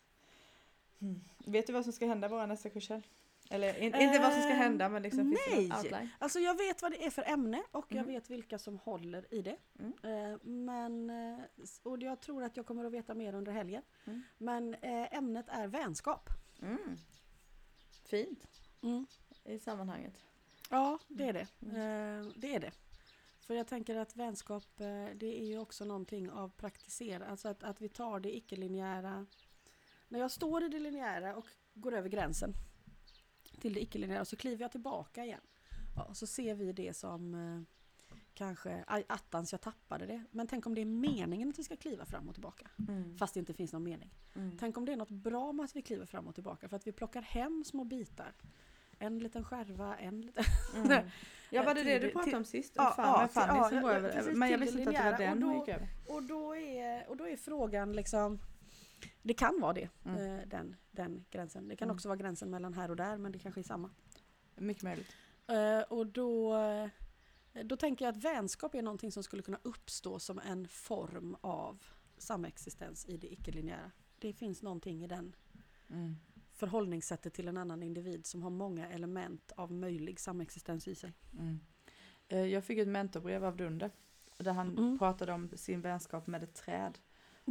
Mm. 1.01 1.21
Vet 1.45 1.67
du 1.67 1.73
vad 1.73 1.83
som 1.83 1.93
ska 1.93 2.05
hända 2.05 2.27
våra 2.27 2.45
nästa 2.45 2.69
kurser? 2.69 3.03
Eller 3.51 3.77
in, 3.79 3.95
inte 3.95 4.19
vad 4.19 4.33
som 4.33 4.41
ska 4.41 4.51
Eh, 4.51 4.57
hända 4.57 4.89
men 4.89 5.01
liksom 5.01 5.19
finns 5.29 5.39
det 5.49 5.55
nej. 5.55 5.71
outline? 5.77 6.09
Alltså 6.19 6.39
jag 6.39 6.57
vet 6.57 6.81
vad 6.81 6.91
det 6.91 7.05
är 7.05 7.09
för 7.09 7.23
ämne 7.29 7.63
och 7.71 7.85
jag 7.89 7.97
Mm. 7.97 8.07
vet 8.13 8.29
vilka 8.29 8.57
som 8.59 8.77
håller 8.77 9.33
i 9.33 9.41
det. 9.41 9.57
Mm. 9.79 9.93
Eh, 10.33 10.37
Men, 10.43 11.09
eh, 11.09 11.39
och 11.83 12.01
jag 12.03 12.21
tror 12.21 12.43
att 12.43 12.57
jag 12.57 12.65
kommer 12.65 12.85
att 12.85 12.91
veta 12.91 13.13
mer 13.13 13.33
under 13.35 13.51
helgen. 13.51 13.83
Mm. 14.05 14.21
Men 14.37 14.73
eh, 14.73 15.13
ämnet 15.17 15.45
är 15.49 15.67
vänskap. 15.67 16.29
Mm. 16.61 16.97
Fint 18.05 18.47
i 19.43 19.59
sammanhanget. 19.59 20.13
Ja, 20.69 20.99
det 21.07 21.27
är 21.27 21.33
det. 21.33 21.47
Mm. 21.61 21.75
Eh, 22.25 22.31
Det 22.35 22.55
är 22.55 22.59
det. 22.59 22.71
För 23.39 23.53
jag 23.53 23.67
tänker 23.67 23.95
att 23.95 24.15
vänskap, 24.15 24.79
eh, 24.79 25.05
det 25.15 25.41
är 25.41 25.45
ju 25.45 25.59
också 25.59 25.85
någonting 25.85 26.29
av 26.31 26.49
praktisera, 26.49 27.27
alltså 27.27 27.47
att, 27.47 27.63
att 27.63 27.81
vi 27.81 27.89
tar 27.89 28.19
det 28.19 28.35
icke-linjära. 28.35 29.25
När 30.07 30.19
jag 30.19 30.31
står 30.31 30.63
i 30.63 30.67
det 30.67 30.79
linjära 30.79 31.35
och 31.35 31.45
går 31.73 31.93
över 31.93 32.09
gränsen 32.09 32.53
till 33.59 33.73
det 33.73 33.81
icke-linjära 33.81 34.25
så 34.25 34.35
kliver 34.35 34.61
jag 34.61 34.71
tillbaka 34.71 35.25
igen. 35.25 35.41
Ja, 35.95 36.03
och 36.03 36.17
så 36.17 36.27
ser 36.27 36.55
vi 36.55 36.73
det 36.73 36.93
som 36.93 37.33
eh, 37.33 37.61
kanske, 38.33 38.83
aj 38.87 39.03
attans 39.07 39.51
jag 39.51 39.61
tappade 39.61 40.05
det. 40.05 40.23
Men 40.31 40.47
tänk 40.47 40.65
om 40.65 40.75
det 40.75 40.81
är 40.81 40.85
meningen 40.85 41.49
att 41.49 41.59
vi 41.59 41.63
ska 41.63 41.75
kliva 41.75 42.05
fram 42.05 42.29
och 42.29 42.35
tillbaka. 42.35 42.67
Mm. 42.87 43.17
Fast 43.17 43.33
det 43.33 43.39
inte 43.39 43.53
finns 43.53 43.73
någon 43.73 43.83
mening. 43.83 44.09
Mm. 44.35 44.57
Tänk 44.59 44.77
om 44.77 44.85
det 44.85 44.91
är 44.91 44.97
något 44.97 45.09
bra 45.09 45.51
med 45.51 45.63
att 45.63 45.75
vi 45.75 45.81
kliver 45.81 46.05
fram 46.05 46.27
och 46.27 46.35
tillbaka 46.35 46.69
för 46.69 46.75
att 46.75 46.87
vi 46.87 46.91
plockar 46.91 47.21
hem 47.21 47.63
små 47.63 47.83
bitar. 47.83 48.33
En 48.99 49.19
liten 49.19 49.43
skärva, 49.43 49.97
en 49.97 50.21
liten... 50.21 50.43
Mm. 50.75 51.05
Ja, 51.51 51.63
var 51.63 51.75
det 51.75 51.83
det 51.83 51.99
du 51.99 52.09
pratade 52.09 52.37
om 52.37 52.43
sist? 52.45 52.73
ja, 52.75 52.93
Fan, 52.95 53.21
ja, 53.21 53.27
Fanny 53.27 53.59
ja, 53.59 53.69
som 53.69 53.81
går 53.81 53.91
ja, 53.91 53.97
över. 53.97 54.11
precis, 54.11 54.35
men 54.37 54.49
jag 54.51 54.57
visste 54.57 54.79
inte 54.79 54.89
att 54.89 55.17
det 55.17 55.25
var 55.25 55.35
den 55.35 55.43
Och 55.43 55.65
då-. 55.65 56.15
Och 56.15 56.23
då 56.23 56.55
är, 56.55 57.09
och 57.09 57.17
då 57.17 57.27
är 57.27 57.37
frågan 57.37 57.93
liksom... 57.93 58.39
Det 59.21 59.33
kan 59.33 59.61
vara 59.61 59.73
det, 59.73 59.89
Mm. 60.03 60.39
eh, 60.39 60.47
den, 60.47 60.75
den 60.91 61.25
gränsen. 61.29 61.67
Det 61.67 61.75
kan 61.75 61.85
Mm. 61.85 61.95
också 61.95 62.07
vara 62.07 62.17
gränsen 62.17 62.49
mellan 62.49 62.73
här 62.73 62.89
och 62.89 62.95
där 62.95 63.17
men 63.17 63.31
det 63.31 63.39
kanske 63.39 63.61
är 63.61 63.63
samma. 63.63 63.89
Mycket 64.55 64.83
möjligt. 64.83 65.15
Eh, 65.47 65.81
och 65.81 66.07
då, 66.07 66.55
eh, 66.57 66.89
då 67.63 67.77
tänker 67.77 68.05
jag 68.05 68.11
att 68.17 68.23
vänskap 68.23 68.75
är 68.75 68.81
någonting 68.81 69.11
som 69.11 69.23
skulle 69.23 69.41
kunna 69.43 69.59
uppstå 69.63 70.19
som 70.19 70.39
en 70.39 70.67
form 70.67 71.35
av 71.41 71.83
samexistens 72.17 73.05
i 73.05 73.17
det 73.17 73.33
icke-linjära. 73.33 73.91
Det 74.19 74.33
finns 74.33 74.61
någonting 74.63 75.03
i 75.03 75.07
den 75.07 75.35
Mm. 75.89 76.15
förhållningssättet 76.53 77.33
till 77.33 77.47
en 77.47 77.57
annan 77.57 77.83
individ 77.83 78.25
som 78.25 78.43
har 78.43 78.49
många 78.49 78.89
element 78.89 79.51
av 79.55 79.71
möjlig 79.71 80.19
samexistens 80.19 80.87
i 80.87 80.95
sig. 80.95 81.13
Mm. 81.39 81.59
Jag 82.51 82.63
fick 82.63 82.77
ett 82.79 82.87
mentorbrev 82.87 83.45
av 83.45 83.57
Dunder. 83.57 83.91
Där 84.37 84.53
han 84.53 84.77
Mm. 84.77 84.99
pratade 84.99 85.33
om 85.33 85.49
sin 85.55 85.81
vänskap 85.81 86.27
med 86.27 86.43
ett 86.43 86.53
träd. 86.55 86.99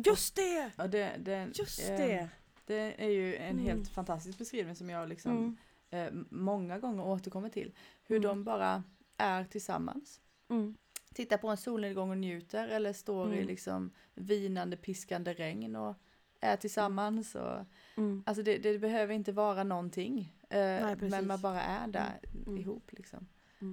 Just 0.06 0.36
det! 0.36 0.70
Och 0.78 0.90
det, 0.90 1.16
det, 1.18 1.50
Just 1.58 1.80
eh, 1.90 1.96
det! 1.96 2.28
Det 2.66 3.04
är 3.04 3.08
ju 3.08 3.36
en 3.36 3.50
Mm. 3.50 3.64
helt 3.64 3.88
fantastisk 3.88 4.38
beskrivning 4.38 4.76
som 4.76 4.90
jag 4.90 5.08
liksom 5.08 5.56
Mm. 5.90 6.16
eh, 6.16 6.24
många 6.30 6.78
gånger 6.78 7.06
återkommer 7.06 7.48
till. 7.48 7.72
Hur 8.04 8.16
Mm. 8.16 8.28
de 8.28 8.44
bara 8.44 8.84
är 9.16 9.44
tillsammans. 9.44 10.20
Mm. 10.48 10.76
Tittar 11.14 11.38
på 11.38 11.48
en 11.48 11.56
solnedgång 11.56 12.10
och 12.10 12.18
njuter 12.18 12.68
eller 12.68 12.92
står 12.92 13.28
i 13.32 13.36
Mm. 13.36 13.46
liksom 13.46 13.90
vinande 14.14 14.76
piskande 14.76 15.32
regn 15.32 15.76
och 15.76 15.96
är 16.40 16.56
tillsammans. 16.56 17.34
Och, 17.34 17.64
Mm. 17.96 18.22
alltså 18.26 18.42
det, 18.42 18.58
det 18.58 18.78
behöver 18.78 19.14
inte 19.14 19.32
vara 19.32 19.64
någonting. 19.64 20.34
Eh, 20.50 20.94
precis. 20.94 21.10
men 21.10 21.26
man 21.26 21.40
bara 21.40 21.62
är 21.62 21.88
där 21.88 22.20
ihop 22.58 22.92
liksom. 22.92 23.28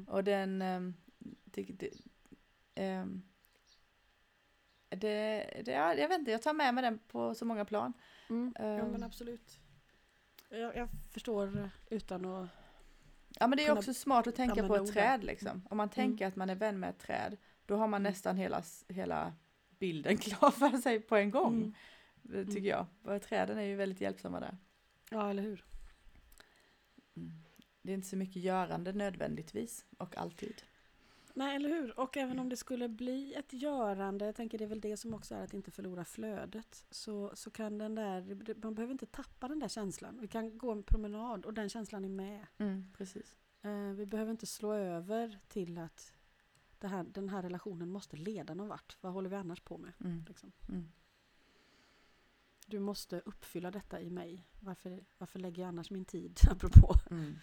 Och 0.07 0.23
den... 0.23 0.61
ehm, 0.61 0.93
det, 1.43 1.63
det, 1.63 1.89
ehm, 2.75 3.21
det, 4.89 5.45
det, 5.65 5.71
ja, 5.71 5.93
jag 5.93 6.07
vet 6.09 6.19
inte, 6.19 6.31
jag 6.31 6.41
tar 6.41 6.53
med 6.53 6.73
mig 6.73 6.81
den 6.81 6.99
på 7.07 7.35
så 7.35 7.45
många 7.45 7.65
plan. 7.65 7.93
Mm. 8.29 8.53
Ja 8.59 8.63
Ehm. 8.65 8.87
men 8.91 9.03
absolut. 9.03 9.59
Jag, 10.49 10.75
jag 10.75 10.89
förstår 11.11 11.69
utan 11.89 12.25
att... 12.25 12.49
Ja 13.39 13.47
men 13.47 13.57
det 13.57 13.65
är 13.65 13.77
också 13.77 13.93
smart 13.93 14.27
att 14.27 14.35
tänka 14.35 14.67
på 14.67 14.75
ett 14.75 14.93
träd 14.93 15.23
liksom. 15.23 15.67
Om 15.69 15.77
man 15.77 15.89
tänker 15.89 16.25
Mm. 16.25 16.31
att 16.31 16.35
man 16.35 16.49
är 16.49 16.55
vän 16.55 16.79
med 16.79 16.89
ett 16.89 16.99
träd, 16.99 17.37
då 17.65 17.75
har 17.75 17.87
man 17.87 18.01
Mm. 18.01 18.11
nästan 18.11 18.37
hela, 18.37 18.63
hela 18.87 19.33
bilden 19.79 20.17
klar 20.27 20.51
för 20.51 20.77
sig 20.77 20.99
på 20.99 21.15
en 21.15 21.31
gång. 21.31 21.75
Mm. 22.29 22.47
Tycker 22.47 22.69
jag. 22.69 22.85
Och 23.03 23.21
träden 23.21 23.57
är 23.57 23.63
ju 23.63 23.75
väldigt 23.75 24.01
hjälpsamma 24.01 24.39
där. 24.39 24.57
Ja 25.09 25.29
eller 25.29 25.43
hur. 25.43 25.65
Mm. 27.17 27.31
Det 27.81 27.91
är 27.91 27.95
inte 27.95 28.07
så 28.07 28.17
mycket 28.17 28.35
görande 28.41 28.93
nödvändigtvis 28.93 29.85
och 29.97 30.17
alltid. 30.17 30.61
Nej 31.35 31.55
eller 31.55 31.69
hur. 31.69 31.99
Och 31.99 32.17
även 32.17 32.39
om 32.39 32.49
det 32.49 32.57
skulle 32.57 32.89
bli 32.89 33.33
ett 33.33 33.53
görande, 33.53 34.25
jag 34.25 34.35
tänker 34.35 34.57
det 34.57 34.63
är 34.63 34.67
väl 34.69 34.81
det 34.81 34.97
som 34.97 35.13
också 35.13 35.35
är 35.35 35.43
att 35.43 35.53
inte 35.53 35.71
förlora 35.71 36.05
flödet. 36.05 36.85
Så, 36.89 37.31
så 37.33 37.51
kan 37.51 37.77
den 37.77 37.95
där, 37.95 38.55
man 38.63 38.75
behöver 38.75 38.91
inte 38.91 39.05
tappa 39.05 39.47
den 39.47 39.59
där 39.59 39.67
känslan. 39.67 40.17
Vi 40.21 40.27
kan 40.27 40.57
gå 40.57 40.71
en 40.71 40.83
promenad 40.83 41.45
och 41.45 41.53
den 41.53 41.69
känslan 41.69 42.05
är 42.05 42.09
med. 42.09 42.47
Mm, 42.57 42.93
precis. 42.97 43.35
Eh, 43.61 43.91
vi 43.95 44.05
behöver 44.05 44.31
inte 44.31 44.45
slå 44.45 44.73
över 44.73 45.39
till 45.47 45.77
att 45.77 46.13
här, 46.81 47.03
den 47.03 47.29
här 47.29 47.41
relationen 47.41 47.89
måste 47.89 48.17
leda 48.17 48.53
någon 48.53 48.67
vart. 48.67 48.97
Vad 49.01 49.13
håller 49.13 49.29
vi 49.29 49.35
annars 49.35 49.61
på 49.61 49.77
med? 49.77 49.93
Mm. 49.99 50.25
Liksom? 50.27 50.51
Mm. 50.69 50.91
Du 52.65 52.79
måste 52.79 53.19
uppfylla 53.19 53.71
detta 53.71 54.01
i 54.01 54.09
mig. 54.09 54.47
Varför, 54.59 55.03
varför 55.17 55.39
lägger 55.39 55.61
jag 55.63 55.67
annars 55.69 55.91
min 55.91 56.05
tid, 56.05 56.39
apropå, 56.51 56.93
Mm, 57.11 57.35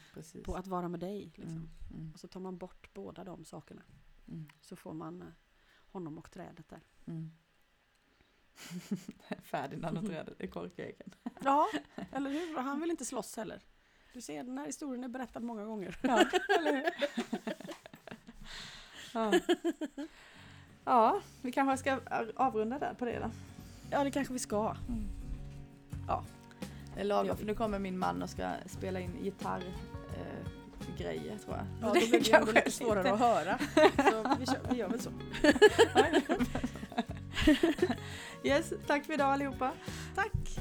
på 0.45 0.55
att 0.55 0.67
vara 0.67 0.89
med 0.89 1.01
dig? 1.01 1.33
Liksom? 1.35 1.57
Mm, 1.57 1.71
mm, 1.95 2.11
Och 2.15 2.21
så 2.21 2.29
tar 2.29 2.41
man 2.41 2.59
bort 2.59 2.91
båda 2.95 3.25
de 3.25 3.45
sakerna. 3.45 3.83
mm, 4.29 4.49
Så 4.61 4.77
får 4.77 4.93
man 4.93 5.23
eh, 5.23 5.29
honom 5.93 6.19
och 6.19 6.31
trädet 6.31 6.69
där. 6.69 6.81
mm. 7.07 7.31
Ferdinand 9.43 9.99
och 9.99 10.07
trädet 10.07 10.41
i 10.41 10.47
korkeken. 10.49 11.15
Ja, 11.45 11.69
eller 12.13 12.31
hur? 12.31 12.59
Han 12.59 12.81
vill 12.81 12.91
inte 12.91 13.05
slåss 13.05 13.37
heller. 13.37 13.63
Du 14.13 14.21
ser, 14.21 14.45
den 14.45 14.59
här 14.59 14.67
historien 14.67 15.05
är 15.05 15.09
berättad 15.09 15.41
många 15.43 15.65
gånger. 15.65 15.99
Ja, 16.03 16.25
eller 16.59 16.73
hur? 16.73 16.91
ja. 19.15 19.33
ja, 20.85 21.21
vi 21.43 21.53
kanske 21.53 21.77
ska 21.77 22.01
avrunda 22.37 22.79
där 22.79 22.95
på 22.95 23.05
det 23.05 23.19
då. 23.19 23.31
Ja, 23.93 24.05
det 24.05 24.11
kanske 24.11 24.33
vi 24.33 24.39
ska. 24.39 24.77
Det 26.95 27.01
är 27.01 27.05
lagom, 27.05 27.27
Ja. 27.27 27.37
för 27.37 27.45
nu 27.47 27.55
kommer 27.55 27.79
min 27.79 27.99
man 27.99 28.23
och 28.23 28.31
ska 28.31 28.51
spela 28.67 29.01
in 29.01 29.11
gitarr 29.23 29.63
eh, 30.17 30.47
grejer 30.99 31.39
tror 31.39 31.57
jag. 31.57 31.67
Ja, 31.81 31.89
Så 31.89 31.95
då 31.95 32.01
blir 32.01 32.11
det 32.21 32.31
kanske 32.31 32.53
lite 32.53 32.71
svårare 32.71 33.03
lite- 33.03 33.15
att 33.15 33.21
höra. 33.21 33.59
Så 34.11 34.37
vi, 34.41 34.47
kör, 34.47 34.59
vi 34.71 34.77
gör 34.77 34.89
väl 34.89 35.01
så. 35.01 35.11
Yes, 38.45 38.73
tack 38.87 39.05
för 39.05 39.13
idag 39.13 39.33
allihopa. 39.33 39.71
Tack! 40.15 40.59